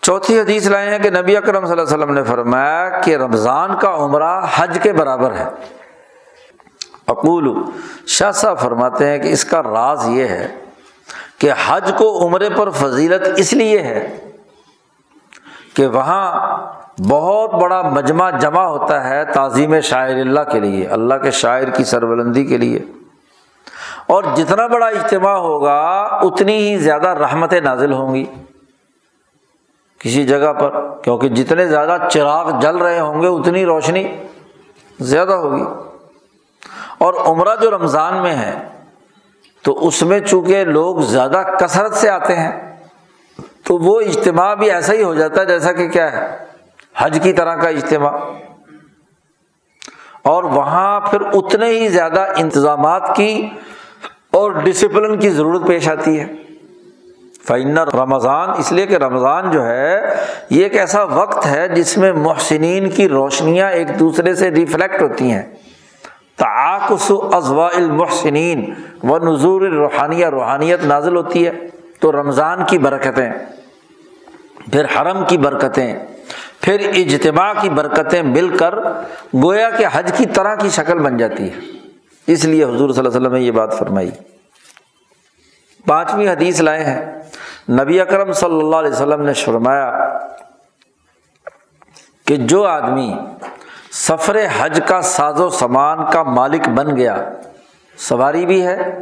چوتھی 0.01 0.39
حدیث 0.39 0.67
لائے 0.67 0.89
ہیں 0.89 0.99
کہ 0.99 1.09
نبی 1.09 1.38
اکرم 1.38 1.65
صلی 1.65 1.71
اللہ 1.71 1.82
علیہ 1.82 1.97
وسلم 1.97 2.13
نے 2.13 2.23
فرمایا 2.23 2.89
کہ 2.89 3.15
رمضان 3.15 3.80
کا 3.80 3.95
عمرہ 3.95 4.41
حج 4.55 4.80
کے 4.84 4.93
برابر 4.93 5.34
ہے۔ 5.36 5.45
اقول 7.07 7.63
شاہ 8.07 8.32
صاحب 8.32 8.59
فرماتے 8.59 9.09
ہیں 9.09 9.17
کہ 9.17 9.28
اس 9.28 9.45
کا 9.45 9.63
راز 9.63 10.09
یہ 10.09 10.28
ہے 10.28 10.55
کہ 11.38 11.51
حج 11.67 11.91
کو 11.97 12.28
عمرے 12.28 12.49
پر 12.49 12.69
فضیلت 12.69 13.28
اس 13.38 13.53
لیے 13.53 13.80
ہے 13.80 14.17
کہ 15.73 15.88
وہاں 15.88 16.57
بہت 17.09 17.53
بڑا 17.53 17.82
مجمع 17.82 18.30
جمع 18.30 18.63
ہوتا 18.63 19.09
ہے 19.09 19.26
تعظیم 19.26 19.80
شاعر 19.80 20.15
اللہ 20.15 20.39
کے 20.51 20.59
لیے، 20.59 20.88
اللہ 20.88 21.13
کے 21.13 21.32
شاعر 21.32 21.69
کی 21.69 21.84
سربلندی 21.84 22.45
کے 22.45 22.57
لیے۔ 22.57 22.80
اور 24.08 24.24
جتنا 24.36 24.68
بڑا 24.68 24.88
اجتماع 24.88 25.36
ہوگا، 25.36 25.82
اتنی 26.22 26.58
ہی 26.58 26.78
زیادہ 26.78 27.08
رحمت 27.08 27.53
نازل 27.53 27.93
ہوں 27.93 28.16
گی۔ 28.16 28.26
کسی 29.99 30.24
جگہ 30.24 30.53
پر، 30.53 30.72
کیونکہ 31.03 31.30
جتنے 31.30 31.68
زیادہ 31.68 31.97
چراغ 32.10 32.60
جل 32.60 32.78
رہے 32.78 32.99
ہوں 32.99 33.22
گے، 33.22 33.28
اتنی 33.28 33.66
روشنی 33.66 34.16
زیادہ 34.99 35.32
ہوگی۔ 35.32 35.64
اور 36.97 37.14
عمرہ 37.14 37.56
جو 37.62 37.72
رمضان 37.72 38.18
میں 38.18 38.36
ہے، 38.36 38.68
تو 39.64 39.88
اس 39.88 40.03
میں 40.03 40.20
چونکہ 40.20 40.64
لوگ 40.64 40.97
زیادہ 40.97 41.43
کثرت 41.60 41.93
سے 41.93 42.10
آتے 42.10 42.36
ہیں، 42.36 42.78
تو 43.64 43.78
وہ 43.78 44.01
اجتماع 44.01 44.53
بھی 44.53 44.72
ایسا 44.72 44.93
ہی 44.93 45.03
ہو 45.03 45.14
جاتا 45.14 45.41
ہے 45.41 45.45
جیسا 45.45 45.72
کہ 45.72 45.89
کیا 45.89 46.12
ہے، 46.12 46.38
حج 46.97 47.20
کی 47.24 47.34
طرح 47.34 47.56
کا 47.56 47.70
اجتماع۔ 47.70 48.18
اور 50.24 50.43
وہاں 50.43 50.99
پھر 50.99 51.22
اتنے 51.22 51.66
ہی 51.66 51.88
زیادہ 51.88 52.26
انتظامات 52.38 53.16
کی 53.16 53.49
اور 54.36 54.51
ڈسپلن 54.51 55.19
کی 55.19 55.29
ضرورت 55.29 55.67
پیش 55.67 55.89
آتی 55.89 56.19
ہے۔ 56.19 56.27
فائنر 57.47 57.95
رمضان، 57.95 58.49
اس 58.57 58.71
لیے 58.71 58.86
کہ 58.86 58.95
رمضان 58.95 59.51
جو 59.51 59.65
ہے، 59.65 60.01
یہ 60.49 60.63
ایک 60.63 60.77
ایسا 60.77 61.03
وقت 61.03 61.45
ہے 61.45 61.67
جس 61.67 61.97
میں 61.97 62.13
محسنین 62.13 62.89
کی 62.89 63.09
روشنیاں 63.09 63.71
ایک 63.71 63.99
دوسرے 63.99 64.36
سے 64.36 64.51
ریفلیکٹ 64.51 65.01
ہوتی 65.01 65.31
ہیں۔ 65.31 65.43
تعاقس 66.38 67.11
ازوا 67.31 67.69
المحسنین 67.75 68.73
و 69.03 69.17
نظور 69.17 69.61
روحانیہ، 69.61 70.25
روحانیت 70.25 70.86
نازل 70.86 71.15
ہوتی 71.15 71.47
ہے۔ 71.47 71.51
تو 71.99 72.11
رمضان 72.11 72.65
کی 72.65 72.77
برکتیں، 72.77 73.31
پھر 74.71 74.86
حرم 74.86 75.23
کی 75.27 75.38
برکتیں، 75.38 75.99
پھر 76.61 76.89
اجتماع 76.95 77.53
کی 77.61 77.69
برکتیں 77.69 78.23
مل 78.23 78.57
کر 78.57 78.75
گویا 79.43 79.69
کہ 79.69 79.86
حج 79.91 80.17
کی 80.17 80.25
طرح 80.25 80.55
کی 80.55 80.69
شکل 80.69 80.99
بن 80.99 81.17
جاتی 81.17 81.43
ہے۔ 81.43 81.84
اس 82.28 82.45
لیے 82.45 82.63
حضور 82.63 82.78
صلی 82.78 82.88
اللہ 82.88 82.99
علیہ 82.99 83.09
وسلم 83.09 83.34
نے 83.34 83.39
یہ 83.39 83.51
بات 83.51 83.78
فرمائی۔ 83.78 84.11
پانچویں 85.88 86.30
حدیث 86.30 86.61
لائے 86.61 86.84
ہیں۔ 86.84 87.15
نبی 87.69 88.01
اکرم 88.01 88.32
صلی 88.32 88.59
اللہ 88.59 88.76
علیہ 88.76 88.91
وسلم 88.91 89.21
نے 89.21 89.34
فرمایا 89.34 90.17
کہ 92.28 92.36
جو 92.36 92.65
آدمی 92.65 93.13
سفر 93.91 94.38
حج 94.59 94.82
کا 94.88 95.01
ساز 95.01 95.41
و 95.41 95.49
سامان 95.49 95.97
کا 96.11 96.23
مالک 96.23 96.69
بن 96.69 96.97
گیا، 96.97 97.30
سواری 97.97 98.45
بھی 98.45 98.67
ہے، 98.67 98.99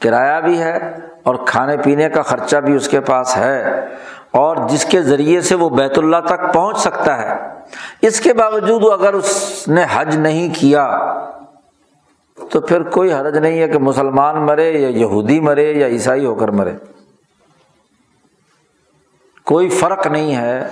کرایہ 0.00 0.40
بھی 0.40 0.58
ہے 0.58 0.94
اور 1.22 1.34
کھانے 1.46 1.76
پینے 1.76 2.08
کا 2.08 2.22
خرچہ 2.22 2.56
بھی 2.56 2.76
اس 2.76 2.88
کے 2.88 3.00
پاس 3.00 3.36
ہے 3.36 3.86
اور 4.30 4.56
جس 4.68 4.84
کے 4.84 5.02
ذریعے 5.02 5.40
سے 5.40 5.54
وہ 5.54 5.68
بیت 5.68 5.98
اللہ 5.98 6.16
تک 6.26 6.54
پہنچ 6.54 6.78
سکتا 6.78 7.22
ہے۔ 7.22 7.48
اس 8.02 8.20
کے 8.20 8.32
باوجود 8.32 8.82
اگر 8.92 9.12
اس 9.12 9.64
نے 9.68 9.84
حج 9.94 10.16
نہیں 10.16 10.54
کیا 10.54 10.86
تو 12.50 12.60
پھر 12.60 12.82
کوئی 12.82 13.12
حرج 13.12 13.36
نہیں 13.36 13.60
ہے 13.60 13.68
کہ 13.68 13.78
مسلمان 13.78 14.46
مرے 14.46 14.70
یا 14.72 14.88
یہودی 14.88 15.40
مرے 15.40 15.72
یا 15.72 15.86
عیسائی 15.86 16.24
ہو 16.24 16.34
کر 16.34 16.48
مرے۔ 16.48 16.72
کوئی 19.44 19.68
فرق 19.68 20.06
نہیں 20.06 20.36
ہے 20.36 20.68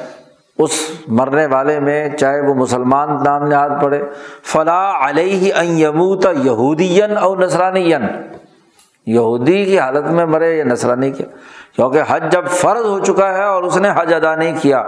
اس 0.59 0.70
مرنے 1.09 1.47
والے 1.47 1.81
میں 1.81 2.09
چاہے 2.09 2.41
وہ 2.41 2.55
مسلمان 2.55 3.09
نام 3.25 3.47
نہاد 3.49 3.70
پڑے 3.83 4.03
فلاں 4.43 4.93
علیہ 5.09 5.62
یموت 5.62 6.27
یہودی 6.45 7.03
او 7.03 7.35
نسرانی 7.35 7.93
یہودی 9.07 9.64
کی 9.64 9.79
حالت 9.79 10.07
میں 10.07 10.27
مرے 10.27 10.57
یا 10.57 10.64
نسرانی 10.64 11.11
کیا 11.11 11.27
کیونکہ 11.77 12.03
حج 12.09 12.33
جب 12.33 12.49
فرض 12.49 12.85
ہو 12.85 12.99
چکا 12.99 13.35
ہے 13.35 13.45
اور 13.45 13.62
اس 13.62 13.77
نے 13.77 13.89
حج 13.97 14.14
ادا 14.14 14.35
نہیں 14.37 14.57
کیا۔ 14.61 14.85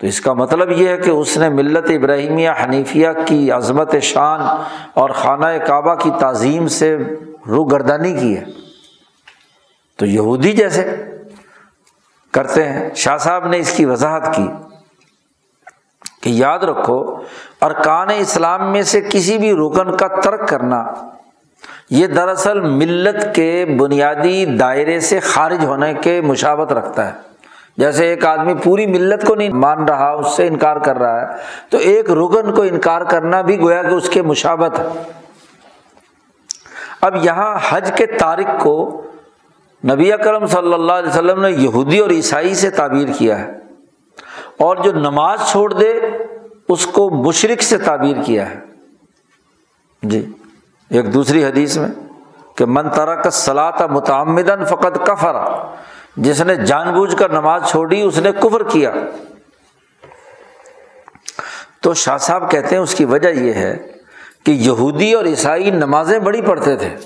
تو 0.00 0.06
اس 0.06 0.20
کا 0.20 0.32
مطلب 0.32 0.70
یہ 0.70 0.88
ہے 0.88 0.96
کہ 0.96 1.10
اس 1.10 1.36
نے 1.36 1.48
ملت 1.48 1.90
ابراہیمیہ 1.90 2.50
حنیفیہ 2.64 3.08
کی 3.26 3.52
عظمت 3.52 3.94
شان 4.02 4.40
اور 4.94 5.10
خانہ 5.10 5.64
کعبہ 5.66 5.94
کی 5.94 6.10
تعظیم 6.20 6.68
سے 6.68 6.96
رو 7.46 7.64
گردانی 7.64 8.14
کی 8.14 8.36
ہے۔ 8.36 8.44
تو 9.96 10.06
یہودی 10.06 10.52
جیسے 10.52 10.96
کرتے 12.32 12.68
ہیں۔ 12.68 12.94
شاہ 12.94 13.16
صاحب 13.16 13.46
نے 13.46 13.58
اس 13.58 13.76
کی 13.76 13.84
وضاحت 13.84 14.36
کی 14.36 14.48
کہ 16.22 16.30
یاد 16.30 16.58
رکھو، 16.58 17.16
ارکان 17.62 18.08
اسلام 18.18 18.72
میں 18.72 18.82
سے 18.82 19.00
کسی 19.00 19.38
بھی 19.38 19.52
رکن 19.52 19.96
کا 19.96 20.06
ترک 20.06 20.48
کرنا، 20.48 20.84
یہ 21.90 22.06
دراصل 22.06 22.60
ملت 22.60 23.34
کے 23.34 23.76
بنیادی 23.78 24.44
دائرے 24.44 25.00
سے 25.00 25.20
خارج 25.20 25.64
ہونے 25.64 25.94
کے 25.94 26.20
مشاوت 26.20 26.72
رکھتا 26.72 27.08
ہے۔ 27.08 27.29
جیسے 27.76 28.06
ایک 28.06 28.24
آدمی 28.24 28.54
پوری 28.54 28.86
ملت 28.86 29.26
کو 29.26 29.34
نہیں 29.34 29.48
مان 29.48 29.84
رہا، 29.84 30.10
اس 30.10 30.36
سے 30.36 30.46
انکار 30.46 30.76
کر 30.76 30.98
رہا 30.98 31.20
ہے، 31.20 31.36
تو 31.70 31.78
ایک 31.78 32.10
رکن 32.10 32.54
کو 32.54 32.62
انکار 32.62 33.00
کرنا 33.00 33.40
بھی 33.40 33.60
گویا 33.60 33.82
کہ 33.82 33.94
اس 33.94 34.08
کے 34.08 34.22
مشابت 34.22 34.80
ہے۔ 34.80 35.02
اب 37.00 37.24
یہاں 37.24 37.58
حج 37.68 37.92
کے 37.96 38.06
تاریخ 38.06 38.46
کو 38.58 39.02
نبی 39.92 40.12
اکرم 40.12 40.46
صلی 40.46 40.74
اللہ 40.74 40.92
علیہ 40.92 41.08
وسلم 41.08 41.40
نے 41.40 41.50
یہودی 41.50 41.98
اور 41.98 42.10
عیسائی 42.10 42.54
سے 42.54 42.70
تعبیر 42.70 43.08
کیا 43.18 43.38
ہے۔ 43.38 43.52
اور 44.58 44.76
جو 44.76 44.92
نماز 44.92 45.40
چھوڑ 45.46 45.72
دے، 45.72 46.00
اس 46.68 46.86
کو 46.86 47.10
مشرق 47.10 47.62
سے 47.62 47.78
تعبیر 47.78 48.16
کیا 48.24 48.50
ہے۔ 48.50 48.60
جی 50.02 50.32
ایک 50.90 51.14
دوسری 51.14 51.44
حدیث 51.44 51.76
میں 51.76 51.88
کہ 52.56 52.64
من 52.64 52.90
ترک 52.90 53.30
صلاح 53.32 53.86
متعمدن 53.90 54.64
فقط 54.64 55.06
کفر۔ 55.06 55.36
جس 56.20 56.40
نے 56.40 56.56
جان 56.56 56.92
بوجھ 56.94 57.16
کر 57.16 57.30
نماز 57.30 57.70
چھوڑی، 57.70 58.02
اس 58.02 58.18
نے 58.18 58.32
کفر 58.32 58.62
کیا۔ 58.62 58.92
تو 61.82 61.94
شاہ 61.94 62.16
صاحب 62.16 62.50
کہتے 62.50 62.74
ہیں، 62.74 62.82
اس 62.82 62.94
کی 62.94 63.04
وجہ 63.04 63.28
یہ 63.28 63.52
ہے 63.52 63.76
کہ 64.44 64.50
یہودی 64.50 65.12
اور 65.12 65.24
عیسائی 65.24 65.70
نمازیں 65.70 66.18
بڑی 66.18 66.42
پڑھتے 66.42 66.76
تھے، 66.76 66.96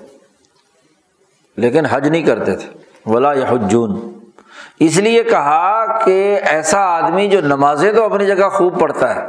لیکن 1.57 1.87
حج 1.87 2.09
نہیں 2.09 2.23
کرتے 2.23 2.57
تھے۔ 2.57 2.69
ولا 3.07 3.33
حجون 3.33 4.13
اس 4.81 4.97
لیے 4.97 5.23
کہا 5.23 5.99
کہ 6.05 6.41
ایسا 6.45 6.79
آدمی 6.79 7.29
جو 7.29 7.41
نمازیں 7.41 7.93
تو 7.93 8.05
اپنی 8.05 8.27
جگہ 8.27 8.49
خوب 8.49 8.81
پڑھتا 8.81 9.15
ہے 9.15 9.21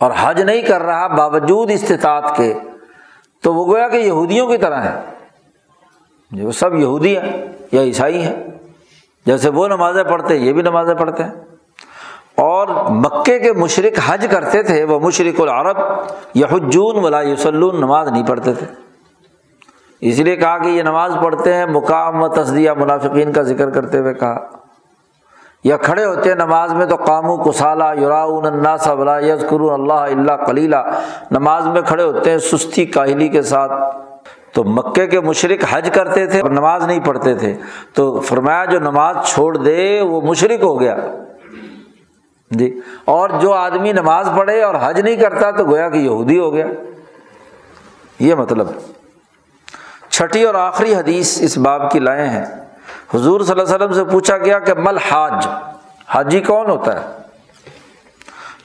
اور 0.00 0.12
حج 0.20 0.40
نہیں 0.40 0.62
کر 0.62 0.82
رہا 0.82 1.06
باوجود 1.06 1.70
استطاعت 1.70 2.36
کے، 2.36 2.54
تو 3.42 3.54
وہ 3.54 3.66
گویا 3.66 3.88
کہ 3.88 3.96
یہودیوں 3.96 4.48
کی 4.48 4.58
طرح 4.58 4.80
ہے۔ 4.82 5.00
وہ 6.42 6.52
سب 6.52 6.74
یہودی 6.74 7.18
ہیں 7.18 7.46
یا 7.72 7.82
عیسائی 7.82 8.22
ہیں۔ 8.22 8.49
جیسے 9.26 9.48
وہ 9.48 9.68
نمازیں 9.68 10.04
پڑھتے 10.04 10.36
یہ 10.36 10.52
بھی 10.52 10.62
نمازیں 10.62 10.94
پڑھتے 10.94 11.22
ہیں۔ 11.24 11.32
اور 12.34 12.68
مکے 12.88 13.38
کے 13.38 13.52
مشرق 13.52 14.00
حج 14.06 14.26
کرتے 14.30 14.62
تھے، 14.62 14.84
وہ 14.84 15.00
مشرق 15.00 15.40
العرب، 15.40 15.78
یحجون 16.34 17.04
ولا 17.04 17.20
یوسلون 17.20 17.76
نماز 17.76 18.08
نہیں 18.08 18.26
پڑھتے 18.26 18.54
تھے۔ 18.54 18.66
اس 20.00 20.18
لیے 20.18 20.36
کہا 20.36 20.58
کہ 20.58 20.68
یہ 20.68 20.82
نماز 20.82 21.16
پڑھتے 21.24 21.54
ہیں، 21.54 21.66
مقام 21.66 22.22
و 22.22 22.28
تصدیہ 22.28 22.70
منافقین 22.70 23.32
کا 23.32 23.42
ذکر 23.42 23.70
کرتے 23.70 23.98
ہوئے 23.98 24.14
کہا۔ 24.14 24.36
یا 25.64 25.76
کھڑے 25.76 26.04
ہوتے 26.04 26.28
ہیں 26.28 26.36
نماز 26.36 26.72
میں 26.72 26.86
تو 26.86 26.96
قامو 26.96 27.36
کسالہ 27.36 27.84
یوراون 27.98 28.46
الناس 28.46 28.88
ولا 28.88 29.18
یذکرون 29.18 29.80
اللہ 29.80 29.92
اللہ 29.92 30.44
کلیلہ 30.46 30.76
نماز 31.30 31.66
میں 31.66 31.82
کھڑے 31.82 32.02
ہوتے 32.02 32.30
ہیں، 32.30 32.38
سستی 32.38 32.86
کاہلی 32.86 33.28
کے 33.28 33.42
ساتھ۔ 33.42 33.72
تو 34.52 34.64
مکے 34.64 35.06
کے 35.06 35.20
مشرق 35.20 35.64
حج 35.70 35.90
کرتے 35.94 36.26
تھے 36.26 36.40
اور 36.40 36.50
نماز 36.50 36.86
نہیں 36.86 37.00
پڑھتے 37.00 37.34
تھے۔ 37.34 37.56
تو 37.94 38.20
فرمایا 38.20 38.64
جو 38.64 38.78
نماز 38.78 39.16
چھوڑ 39.24 39.56
دے، 39.56 40.00
وہ 40.00 40.20
مشرق 40.20 40.62
ہو 40.62 40.80
گیا۔ 40.80 40.96
جی 42.50 42.80
اور 43.04 43.30
جو 43.40 43.52
آدمی 43.52 43.92
نماز 43.92 44.28
پڑھے 44.36 44.62
اور 44.62 44.74
حج 44.80 45.00
نہیں 45.00 45.16
کرتا 45.16 45.50
تو 45.50 45.64
گویا 45.64 45.88
کہ 45.88 45.98
یہودی 45.98 46.38
ہو 46.38 46.54
گیا۔ 46.54 46.66
یہ 48.18 48.34
مطلب۔ 48.34 48.68
چھٹی 50.08 50.44
اور 50.44 50.54
آخری 50.54 50.94
حدیث 50.94 51.42
اس 51.42 51.58
باب 51.58 51.90
کی 51.90 51.98
لائے 51.98 52.28
ہیں۔ 52.28 52.46
حضور 53.14 53.40
صلی 53.40 53.60
اللہ 53.60 53.74
علیہ 53.74 53.74
وسلم 53.74 53.92
سے 53.92 54.04
پوچھا 54.04 54.36
گیا 54.36 54.58
کہ 54.58 54.74
مل 54.74 54.98
حاج؟ 54.98 55.46
حاجی 56.08 56.40
کون 56.40 56.70
ہوتا 56.70 57.00
ہے؟ 57.00 57.16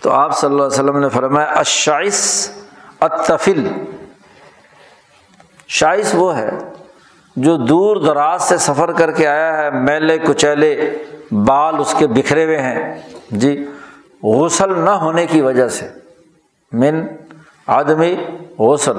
تو 0.02 0.12
آپ 0.12 0.38
صلی 0.38 0.50
اللہ 0.50 0.64
علیہ 0.64 0.74
وسلم 0.74 0.98
نے 0.98 1.10
فرمایا 1.10 1.48
اشائس 1.48 2.52
اتفل 3.00 3.68
شائس 5.76 6.12
وہ 6.14 6.38
ہے 6.38 6.50
جو 7.36 7.58
دور 7.58 7.96
دراز 7.96 8.44
سے 8.44 8.58
سفر 8.58 8.92
کر 8.92 9.12
کے 9.12 9.28
آیا 9.28 9.58
ہے، 9.58 9.72
میلے، 9.72 10.18
کچیلے، 10.18 10.92
بال 11.32 11.76
اس 11.80 11.96
کے 11.98 12.08
بکھرے 12.08 12.46
ہوئے 12.46 12.62
ہیں۔ 12.62 13.02
جی 13.32 13.66
غسل 14.24 14.80
نہ 14.80 14.90
ہونے 14.90 15.26
کی 15.26 15.42
وجہ 15.42 15.68
سے، 15.68 15.88
من 16.72 17.06
آدمی 17.68 18.16
غسل۔ 18.60 18.98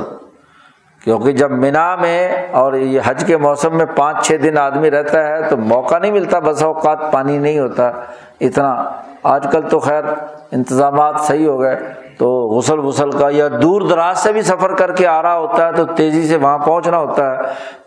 کیونکہ 1.06 1.32
جب 1.32 1.50
مینا 1.50 1.96
میں 1.96 2.46
اور 2.52 2.72
یہ 2.72 3.00
حج 3.04 3.24
کے 3.26 3.36
موسم 3.36 3.76
میں 3.76 3.86
پانچ 3.86 4.26
چھ 4.26 4.32
دن 4.32 4.58
آدمی 4.58 4.90
رہتا 4.90 5.26
ہے 5.26 5.48
تو 5.48 5.56
موقع 5.56 5.98
نہیں 5.98 6.12
ملتا، 6.12 6.38
بس 6.38 6.62
اوقات 6.62 6.98
پانی 7.12 7.38
نہیں 7.38 7.58
ہوتا۔ 7.58 7.90
اتنا 8.40 8.90
آج 9.22 9.46
کل 9.52 9.60
تو 9.68 9.78
خیر 9.78 10.04
انتظامات 10.52 11.14
صحیح 11.20 11.48
ہو 11.48 11.60
گئے۔ 11.60 11.76
تو 12.18 12.48
غسل 12.48 12.78
وسل 12.78 13.10
کا 13.10 13.28
یا 13.30 13.48
دور 13.62 13.80
دراز 13.80 14.18
سے 14.18 14.32
بھی 14.32 14.42
سفر 14.42 14.74
کر 14.74 14.92
کے 14.92 15.06
آ 15.06 15.22
رہا 15.22 15.38
ہوتا 15.38 15.66
ہے 15.66 15.72
تو 15.72 15.84
تیزی 15.84 16.28
سے 16.28 16.36
وہاں 16.36 16.58
پہنچنا 16.58 16.98
ہوتا 16.98 17.30
ہے۔ 17.30 17.38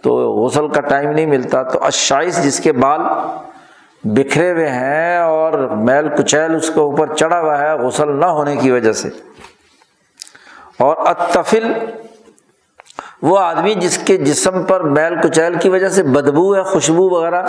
تو 0.03 0.15
غسل 0.33 0.67
کا 0.67 0.81
ٹائم 0.81 1.11
نہیں 1.11 1.25
ملتا۔ 1.25 1.63
تو 1.63 1.83
اشائش 1.83 2.35
جس 2.35 2.59
کے 2.59 2.71
بال 2.71 3.01
بکھرے 4.03 4.51
ہوئے 4.51 4.69
ہیں 4.69 5.17
اور 5.17 5.53
میل 5.59 6.09
کچیل 6.09 6.55
اس 6.55 6.69
کے 6.69 6.79
اوپر 6.79 7.15
چڑھا 7.15 7.39
ہوا 7.39 7.59
ہے، 7.59 7.73
غسل 7.73 8.19
نہ 8.19 8.25
ہونے 8.25 8.55
کی 8.55 8.71
وجہ 8.71 8.91
سے۔ 8.91 9.09
اور 10.79 10.95
اتفل 10.97 11.73
وہ 13.21 13.39
آدمی 13.39 13.73
جس 13.73 13.97
کے 13.97 14.17
جسم 14.17 14.63
پر 14.63 14.81
میل 14.81 15.15
کچیل 15.21 15.53
کی 15.53 15.69
وجہ 15.69 15.89
سے 15.89 16.03
بدبو 16.03 16.55
ہے 16.55 16.61
خوشبو 16.61 17.09
وغیرہ، 17.09 17.45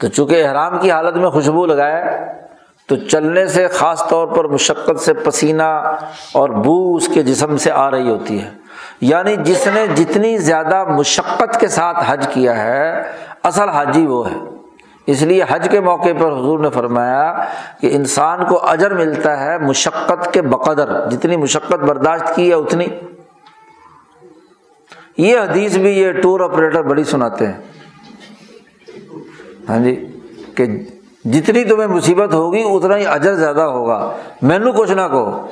تو 0.00 0.08
چونکہ 0.08 0.46
احرام 0.46 0.78
کی 0.78 0.90
حالت 0.90 1.16
میں 1.16 1.30
خوشبو 1.30 1.66
لگائے 1.66 2.04
تو 2.88 2.96
چلنے 2.96 3.46
سے 3.46 3.68
خاص 3.68 4.08
طور 4.08 4.26
پر 4.26 4.44
مشقت 4.44 5.00
سے 5.00 5.14
پسینہ 5.14 5.62
اور 6.32 6.48
بو 6.48 6.96
اس 6.96 7.08
کے 7.14 7.22
جسم 7.22 7.56
سے 7.56 7.70
آ 7.70 7.90
رہی 7.90 8.08
ہوتی 8.10 8.42
ہے۔ 8.42 8.50
یعنی 9.00 9.36
جس 9.36 9.66
نے 9.66 9.86
جتنی 9.94 10.38
زیادہ 10.38 10.84
مشقت 10.84 11.60
کے 11.60 11.68
ساتھ 11.68 11.96
حج 12.06 12.28
کیا 12.28 12.64
ہے، 12.64 13.02
اصل 13.42 13.68
حاجی 13.68 14.06
وہ 14.06 14.30
ہے۔ 14.30 14.36
اس 15.06 15.22
لیے 15.22 15.44
حج 15.48 15.68
کے 15.70 15.80
موقع 15.80 16.08
پر 16.18 16.26
حضور 16.26 16.58
نے 16.58 16.70
فرمایا 16.70 17.44
کہ 17.80 17.90
انسان 17.92 18.44
کو 18.44 18.68
اجر 18.68 18.90
ملتا 18.90 19.40
ہے 19.40 19.58
مشقت 19.58 20.32
کے 20.32 20.42
بقدر، 20.42 21.10
جتنی 21.10 21.36
مشقت 21.36 21.74
برداشت 21.74 22.34
کی 22.34 22.48
ہے 22.48 22.54
اتنی۔ 22.54 22.86
یہ 25.18 25.38
حدیث 25.38 25.76
بھی 25.76 25.90
یہ 25.90 26.12
ٹور 26.12 26.40
آپریٹر 26.40 26.82
بڑی 26.82 27.04
سناتے 27.04 27.46
ہیں۔ 27.46 27.54
ہاں 29.68 29.78
جی 29.78 30.06
کہ 30.54 30.66
جتنی 31.24 31.64
تمہیں 31.64 31.88
مصیبت 31.88 32.34
ہوگی، 32.34 32.62
اتنا 32.64 32.96
ہی 32.96 33.06
اجر 33.06 33.34
زیادہ 33.34 33.60
ہوگا۔ 33.60 34.12
مینو 34.42 34.72
کچھ 34.72 34.92
نہ 34.92 35.00
کہو۔ 35.10 35.50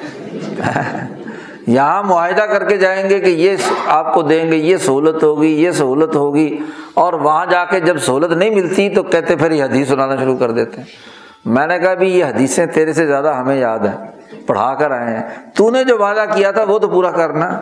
یہاں 1.67 2.03
معاہدہ 2.03 2.41
کر 2.41 2.69
کے 2.69 2.77
جائیں 2.77 3.11
گے 3.11 3.21
کہ 3.21 3.29
یہ 3.29 3.57
آپ 3.87 4.15
کو 4.15 4.23
دیں 4.23 4.53
گے، 4.53 4.57
یہ 4.57 4.77
سہولت 4.77 5.23
ہوگی، 5.23 5.63
یہ 5.63 5.71
سہولت 5.71 6.17
ہوگی۔ 6.17 6.59
اور 6.95 7.13
وہاں 7.13 7.47
جا 7.47 7.65
کے 7.65 7.81
جب 7.81 7.99
سہولت 7.99 8.33
نہیں 8.33 8.51
ملتی 8.51 8.89
تو 8.89 9.03
کہتے 9.03 9.37
پھر 9.37 9.51
یہ 9.51 9.65
حدیث 9.65 9.89
سنانا 9.89 10.17
شروع 10.17 10.37
کر 10.37 10.51
دیتے 10.51 10.77
ہیں۔ 10.77 10.85
میں 11.45 11.67
نے 11.67 11.79
کہا 11.79 11.95
بھی 11.95 12.19
یہ 12.19 12.25
حدیثیں 12.25 12.67
تیرے 12.67 12.93
سے 12.93 13.07
زیادہ 13.07 13.35
ہمیں 13.35 13.57
یاد 13.57 13.79
ہیں۔ 13.79 14.07
پڑھا 14.47 14.75
کر 14.75 14.91
آئے 14.91 15.17
ہیں۔ 15.17 15.23
تو 15.55 15.71
نے 15.71 15.85
جو 15.85 15.99
وعدہ 15.99 16.25
کیا 16.35 16.51
تھا 16.51 16.63
وہ 16.63 16.79
تو 16.79 16.89
پورا 16.89 17.11
کرنا۔ 17.11 17.61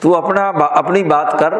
تو 0.00 0.16
اپنا 0.16 0.48
اپنی 0.48 1.04
بات 1.04 1.38
کر 1.38 1.54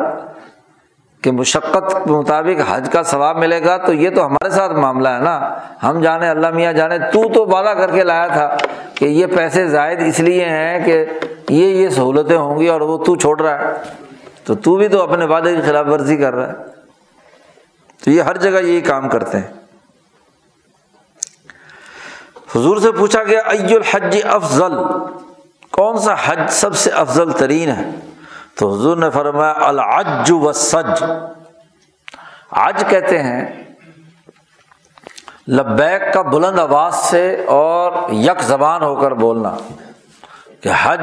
کہ 1.23 1.31
مشقت 1.31 1.93
کے 2.05 2.13
مطابق 2.13 2.63
حج 2.71 2.89
کا 2.93 3.03
ثواب 3.03 3.37
ملے 3.37 3.65
گا 3.65 3.77
تو 3.77 3.93
یہ 3.93 4.11
تو 4.11 4.27
ہمارے 4.27 4.51
ساتھ 4.51 4.73
معاملہ 4.73 5.09
ہے 5.09 5.19
نا۔ 5.19 5.55
ہم 5.83 6.01
جانے، 6.01 6.29
اللہ 6.29 6.51
میاں 6.51 6.73
جانے۔ 6.73 6.99
تو 6.99 7.33
تو 7.33 7.47
وعدہ 7.47 7.79
کر 7.79 7.91
کے 7.91 8.03
لایا 8.03 8.27
تھا 8.27 8.57
کہ 8.95 9.05
یہ 9.05 9.27
پیسے 9.27 9.69
زائد 9.69 10.03
اس 10.07 10.21
لیے 10.21 10.45
ہیں 10.45 10.85
کہ 10.85 11.05
یہ 11.49 11.67
یہ 11.67 11.89
سہولتیں 11.89 12.39
ہوں 12.39 12.61
گی 12.61 12.69
اور 12.69 12.81
وہ 12.81 13.05
تو 13.05 13.17
چھوڑ 13.17 13.41
رہا 13.41 13.59
ہے۔ 13.59 13.73
تو 14.45 14.55
تو 14.55 14.77
بھی 14.77 14.89
تو 14.89 15.03
اپنے 15.03 15.25
وعدے 15.25 15.57
کی 15.57 15.63
خلاف 15.63 15.87
ورزی 15.87 16.17
کر 16.17 16.35
رہا 16.35 16.49
ہے۔ 16.49 16.55
تو 18.05 18.11
یہ 18.11 18.23
ہر 18.23 18.37
جگہ 18.37 18.63
یہی 18.63 18.81
کام 18.81 19.09
کرتے 19.09 19.39
ہیں۔ 19.39 19.47
حضور 22.57 22.77
سے 22.77 22.93
پوچھا 22.93 23.23
گیا 23.23 23.41
الحج 23.47 24.19
افضل؟ 24.25 24.73
کون 25.71 25.99
سا 25.99 26.15
حج 26.27 26.41
سب 26.49 26.77
سے 26.77 26.91
افضل 26.91 27.33
ترین 27.33 27.69
ہے؟ 27.69 27.91
تو 28.59 28.75
حضور 28.75 28.97
نے 28.97 29.11
فرمایا، 29.11 29.55
العج 29.59 30.33
و 30.33 30.53
سج 30.53 31.05
آج 32.51 32.85
کہتے 32.89 33.23
ہیں، 33.23 33.65
لبیک 35.49 36.15
کا 36.15 36.23
بلند 36.23 36.59
آواز 36.59 36.95
سے 36.95 37.45
اور 37.49 37.93
یک 38.11 38.43
زبان 38.43 38.83
ہو 38.83 38.97
کر 38.97 39.15
بولنا۔ 39.15 39.57
کہ 40.61 40.71
حج 40.83 41.01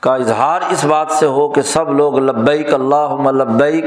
کا 0.00 0.14
اظہار 0.14 0.60
اس 0.70 0.84
بات 0.84 1.10
سے 1.10 1.26
ہو 1.26 1.48
کہ 1.48 1.62
سب 1.62 1.92
لوگ 1.92 2.18
لبیک 2.18 2.74
اللہ 2.74 3.30
لبیک، 3.30 3.84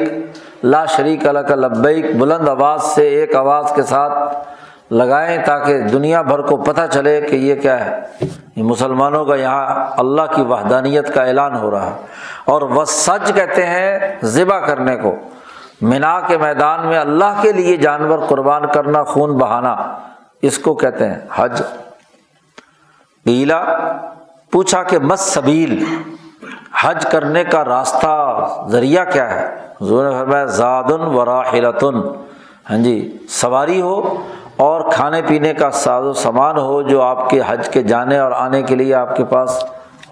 لا 0.63 0.85
شریک 0.85 1.27
اللہ 1.27 1.39
کا 1.39 1.55
لبیک، 1.55 2.15
بلند 2.15 2.49
آواز 2.49 2.83
سے، 2.83 3.07
ایک 3.07 3.35
آواز 3.35 3.71
کے 3.75 3.83
ساتھ 3.83 4.37
لگائیں 4.91 5.37
تاکہ 5.45 5.81
دنیا 5.81 6.21
بھر 6.21 6.39
کو 6.39 6.57
پتہ 6.57 6.81
چلے 6.91 7.21
کہ 7.21 7.35
یہ 7.35 7.55
کیا 7.55 7.85
ہے۔ 7.85 7.99
یہ 8.55 8.63
مسلمانوں 8.63 9.25
کا 9.25 9.35
یہاں 9.35 9.85
اللہ 9.97 10.21
کی 10.35 10.41
وحدانیت 10.41 11.13
کا 11.13 11.23
اعلان 11.23 11.55
ہو 11.55 11.71
رہا 11.71 11.85
ہے۔ 11.85 11.91
اور 12.45 12.61
وہ 12.61 12.85
سج 12.85 13.31
کہتے 13.35 13.65
ہیں 13.65 13.99
ذبح 14.23 14.59
کرنے 14.59 14.95
کو۔ 14.95 15.15
مینا 15.81 16.19
کے 16.19 16.37
میدان 16.37 16.87
میں 16.87 16.99
اللہ 16.99 17.41
کے 17.41 17.51
لیے 17.51 17.77
جانور 17.77 18.19
قربان 18.27 18.61
کرنا، 18.73 19.03
خون 19.03 19.37
بہانا، 19.37 19.75
اس 20.41 20.57
کو 20.57 20.73
کہتے 20.73 21.07
ہیں 21.07 21.19
حج۔ 21.35 21.61
پیلا 23.23 23.63
پوچھا 24.51 24.83
کہ 24.83 24.99
مس 24.99 25.19
سبیل، 25.19 25.85
حج 26.81 27.05
کرنے 27.11 27.43
کا 27.43 27.65
راستہ، 27.65 28.45
ذریعہ 28.67 29.05
کیا 29.05 29.35
ہے؟ 29.35 29.55
زادن 30.45 31.01
و 31.01 31.25
راہلتن 31.25 31.95
ہاں 32.69 32.77
جی 32.77 33.17
سواری 33.29 33.81
ہو 33.81 34.15
اور 34.59 34.91
کھانے 34.91 35.21
پینے 35.21 35.53
کا 35.53 35.71
ساز 35.71 36.03
و 36.03 36.13
سامان 36.13 36.57
ہو 36.57 36.81
جو 36.81 37.01
آپ 37.01 37.29
کے 37.29 37.41
حج 37.47 37.69
کے 37.69 37.83
جانے 37.83 38.17
اور 38.17 38.31
آنے 38.31 38.61
کے 38.63 38.75
لیے 38.75 38.93
آپ 38.93 39.15
کے 39.15 39.23
پاس 39.23 39.63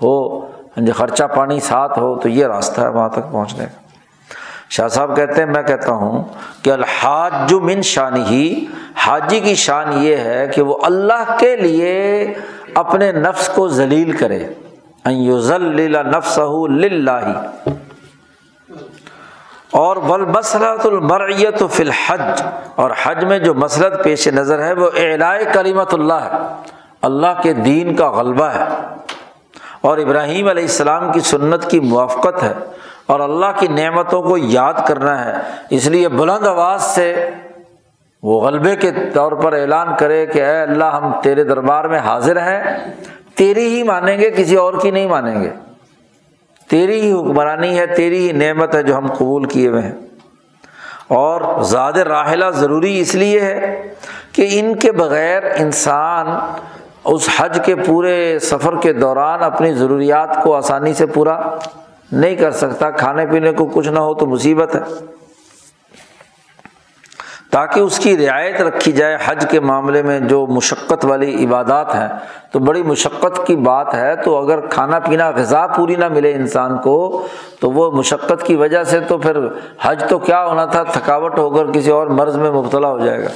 ہو 0.01 0.39
ہاں 0.39 0.85
جی 0.85 0.91
خرچہ 0.91 1.23
پانی 1.23 1.59
ساتھ 1.59 1.99
ہو، 1.99 2.15
تو 2.15 2.29
یہ 2.29 2.45
راستہ 2.45 2.81
ہے 2.81 2.87
وہاں 2.87 3.09
تک 3.09 3.31
پہنچنے 3.31 3.65
کا۔ 3.65 3.81
شاہ 4.69 4.87
صاحب 4.87 5.15
کہتے 5.15 5.43
ہیں، 5.43 5.49
میں 5.49 5.63
کہتا 5.63 5.91
ہوں 5.91 6.23
کہ 6.63 6.69
الحاج 6.69 7.53
من 7.53 7.81
شان 7.81 8.15
ہی 8.25 8.65
حاجی 8.95 9.39
کی 9.39 9.55
شان 9.55 9.87
یہ 9.93 10.15
ہے 10.15 10.47
کہ 10.55 10.61
وہ 10.61 10.77
اللہ 10.83 11.35
کے 11.39 11.55
لیے 11.55 12.33
اپنے 12.75 13.11
نفس 13.11 13.49
کو 13.49 13.67
ذلیل 13.67 14.11
کرے۔ 14.11 14.45
نفس 15.07 16.39
اور 19.71 19.97
بل 19.97 20.21
المرعیت 20.85 21.63
فی 21.71 21.83
الحج، 21.83 22.41
اور 22.75 22.91
حج 23.03 23.23
میں 23.25 23.39
جو 23.39 23.53
مسلط 23.53 24.03
پیش 24.03 24.27
نظر 24.27 24.63
ہے 24.63 24.73
وہ 24.73 24.89
اعلائے 24.97 25.43
کریمت 25.53 25.93
اللہ 25.93 26.21
ہے 26.23 26.37
اللہ 27.01 27.41
کے 27.43 27.53
دین 27.53 27.95
کا 27.95 28.09
غلبہ 28.11 28.45
ہے۔ 28.45 28.65
اور 29.81 29.97
ابراہیم 29.97 30.47
علیہ 30.47 30.63
السلام 30.63 31.11
کی 31.11 31.19
سنت 31.19 31.69
کی 31.71 31.79
موافقت 31.79 32.41
ہے، 32.43 32.53
اور 33.05 33.19
اللہ 33.19 33.59
کی 33.59 33.67
نعمتوں 33.67 34.21
کو 34.21 34.37
یاد 34.37 34.73
کرنا 34.87 35.13
ہے۔ 35.25 35.33
اس 35.69 35.87
لیے 35.87 36.09
بلند 36.09 36.47
آواز 36.47 36.81
سے 36.83 37.29
وہ 38.23 38.39
غلبے 38.41 38.75
کے 38.75 38.91
طور 39.13 39.31
پر 39.31 39.53
اعلان 39.53 39.87
کرے 39.99 40.25
کہ 40.25 40.43
اے 40.45 40.61
اللہ، 40.61 40.85
ہم 40.85 41.11
تیرے 41.23 41.43
دربار 41.43 41.85
میں 41.85 41.99
حاضر 41.99 42.41
ہیں، 42.41 42.61
تیری 43.35 43.67
ہی 43.67 43.83
مانیں 43.83 44.17
گے، 44.17 44.29
کسی 44.31 44.55
اور 44.55 44.73
کی 44.81 44.91
نہیں 44.91 45.07
مانیں 45.07 45.41
گے۔ 45.41 45.49
تیری 46.69 47.01
ہی 47.01 47.11
حکمرانی 47.11 47.79
ہے، 47.79 47.87
تیری 47.87 48.27
ہی 48.27 48.31
نعمت 48.31 48.75
ہے 48.75 48.83
جو 48.83 48.97
ہم 48.97 49.07
قبول 49.07 49.45
کیے 49.45 49.67
ہوئے 49.67 49.81
ہیں۔ 49.81 49.95
اور 51.07 51.61
زیادہ 51.63 51.99
راحلہ 51.99 52.45
ضروری 52.45 52.99
اس 52.99 53.15
لیے 53.15 53.41
ہے 53.41 53.93
کہ 54.31 54.47
ان 54.51 54.75
کے 54.75 54.91
بغیر 54.91 55.43
انسان 55.55 56.27
اس 57.05 57.29
حج 57.37 57.59
کے 57.65 57.75
پورے 57.75 58.39
سفر 58.39 58.77
کے 58.81 58.93
دوران 58.93 59.43
اپنی 59.43 59.73
ضروریات 59.73 60.43
کو 60.43 60.55
آسانی 60.55 60.93
سے 60.93 61.05
پورا 61.05 61.41
نہیں 62.11 62.35
کر 62.35 62.51
سکتا۔ 62.51 62.89
کھانے 62.89 63.25
پینے 63.25 63.51
کو 63.51 63.65
کچھ 63.65 63.89
نہ 63.89 63.99
ہو 63.99 64.13
تو 64.13 64.25
مصیبت 64.25 64.75
ہے۔ 64.75 64.81
تاکہ 67.51 67.79
اس 67.79 67.99
کی 67.99 68.27
رعایت 68.27 68.61
رکھی 68.61 68.91
جائے 68.91 69.17
حج 69.25 69.45
کے 69.49 69.59
معاملے 69.59 70.03
میں 70.03 70.19
جو 70.19 70.47
مشقت 70.47 71.05
والی 71.05 71.45
عبادات 71.45 71.95
ہیں۔ 71.95 72.07
تو 72.51 72.59
بڑی 72.59 72.83
مشقت 72.83 73.47
کی 73.47 73.55
بات 73.55 73.95
ہے، 73.95 74.15
تو 74.15 74.37
اگر 74.37 74.67
کھانا 74.67 74.99
پینا 74.99 75.29
غذا 75.29 75.67
پوری 75.67 75.95
نہ 75.95 76.07
ملے 76.07 76.33
انسان 76.33 76.77
کو، 76.77 77.27
تو 77.59 77.71
وہ 77.71 77.91
مشقت 77.91 78.43
کی 78.43 78.55
وجہ 78.55 78.83
سے 78.83 78.99
تو 78.99 79.17
پھر 79.17 79.37
حج 79.81 80.03
تو 80.09 80.19
کیا 80.19 80.45
ہونا 80.45 80.65
تھا، 80.65 80.83
تھکاوٹ 80.83 81.37
ہو 81.37 81.49
کر 81.49 81.71
کسی 81.71 81.91
اور 81.91 82.07
مرض 82.07 82.35
میں 82.35 82.51
مبتلا 82.51 82.87
ہو 82.87 82.99
جائے 82.99 83.23
گا۔ 83.23 83.29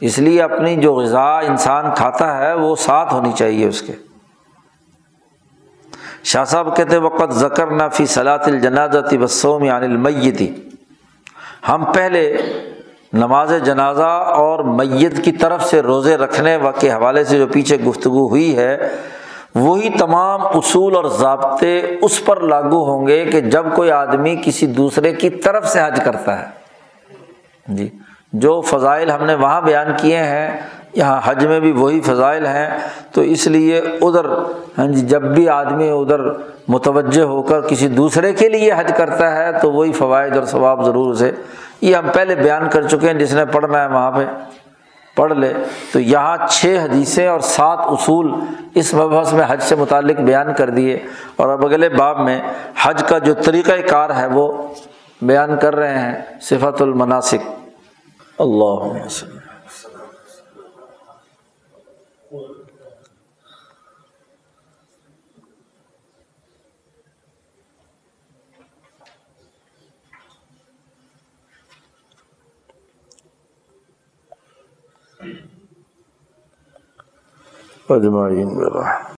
اس 0.00 0.18
لیے 0.18 0.42
اپنی 0.42 0.76
جو 0.76 0.94
غذا 0.94 1.38
انسان 1.38 1.84
کھاتا 1.96 2.38
ہے، 2.38 2.54
وہ 2.54 2.76
ساتھ 2.76 3.14
ہونی 3.14 3.32
چاہیے 3.32 3.68
اس 3.68 3.82
کے۔ 3.82 3.92
شاہ 6.24 6.44
صاحب 6.44 6.76
کہتے 6.76 6.96
وقت 6.96 7.30
ذکر 7.30 7.66
نہ 7.66 7.82
فی 7.92 8.06
صلاط 8.06 8.48
الجنازہ 8.48 9.16
بسوم 9.16 9.64
یعنی 9.64 9.86
المیتی 9.86 10.65
ہم 11.68 11.84
پہلے 11.94 12.36
نماز 13.12 13.52
جنازہ 13.64 14.10
اور 14.36 14.58
میت 14.78 15.24
کی 15.24 15.32
طرف 15.32 15.64
سے 15.64 15.80
روزے 15.82 16.16
رکھنے 16.16 16.56
کے 16.80 16.90
حوالے 16.92 17.24
سے 17.24 17.38
جو 17.38 17.46
پیچھے 17.46 17.76
گفتگو 17.76 18.28
ہوئی 18.28 18.56
ہے، 18.56 18.76
وہی 19.54 19.88
تمام 19.98 20.46
اصول 20.46 20.96
اور 20.96 21.04
ضابطے 21.18 21.80
اس 22.02 22.24
پر 22.24 22.40
لاگو 22.40 22.84
ہوں 22.84 23.06
گے 23.06 23.24
کہ 23.24 23.40
جب 23.40 23.66
کوئی 23.74 23.90
آدمی 23.90 24.36
کسی 24.44 24.66
دوسرے 24.66 25.12
کی 25.12 25.30
طرف 25.30 25.68
سے 25.68 25.80
حج 25.82 26.00
کرتا 26.04 26.38
ہے۔ 26.40 26.46
جی 27.68 27.88
جو 28.32 28.60
فضائل 28.60 29.10
ہم 29.10 29.24
نے 29.24 29.34
وہاں 29.34 29.60
بیان 29.60 29.86
کیے 29.96 30.18
ہیں 30.18 30.60
یہاں 30.96 31.20
حج 31.24 31.46
میں 31.46 31.60
بھی 31.60 31.72
وہی 31.72 32.00
فضائل 32.00 32.46
ہیں، 32.46 32.78
تو 33.12 33.20
اس 33.20 33.46
لیے 33.46 33.78
ادھر 33.78 34.24
ہاں 34.78 34.86
جی 34.86 35.00
جب 35.00 35.22
بھی 35.22 35.48
آدمی 35.48 35.90
ادھر 35.90 36.20
متوجہ 36.68 37.22
ہو 37.22 37.42
کر 37.42 37.60
کسی 37.60 37.88
دوسرے 37.88 38.32
کے 38.32 38.48
لیے 38.48 38.72
حج 38.76 38.92
کرتا 38.96 39.36
ہے، 39.36 39.58
تو 39.62 39.72
وہی 39.72 39.92
فوائد 39.92 40.36
اور 40.36 40.44
ثواب 40.44 40.84
ضرور 40.84 41.12
اسے، 41.12 41.32
یہ 41.80 41.96
ہم 41.96 42.06
پہلے 42.14 42.34
بیان 42.34 42.68
کر 42.70 42.88
چکے 42.88 43.06
ہیں، 43.06 43.14
جس 43.14 43.34
نے 43.34 43.44
پڑھنا 43.44 43.82
ہے 43.82 43.86
وہاں 43.86 44.10
پہ، 44.10 44.24
پڑھ 45.16 45.32
لے۔ 45.32 45.52
تو 45.92 46.00
یہاں 46.00 46.36
چھ 46.50 46.78
حدیثیں 46.82 47.26
اور 47.26 47.40
سات 47.40 47.78
اصول 47.80 48.32
اس 48.74 48.94
مبحث 48.94 49.32
میں 49.32 49.44
حج 49.48 49.62
سے 49.62 49.74
متعلق 49.74 50.20
بیان 50.20 50.54
کر 50.54 50.70
دیے۔ 50.70 50.98
اور 51.36 51.48
اب 51.48 51.66
اگلے 51.66 51.88
باب 51.88 52.20
میں 52.20 52.40
حج 52.82 53.02
کا 53.08 53.18
جو 53.18 53.34
طریقۂ 53.34 53.88
کار 53.88 54.10
ہے، 54.10 54.26
وہ 54.26 54.52
بیان 55.22 55.56
کر 55.56 55.76
رہے 55.76 55.98
ہیں 55.98 56.14
صفت 56.40 56.82
المناسک۔ 56.82 57.50
اللہ 58.38 59.04
وسلم 59.04 59.45
اجمعین 77.90 78.48
برحمتہ 78.56 79.15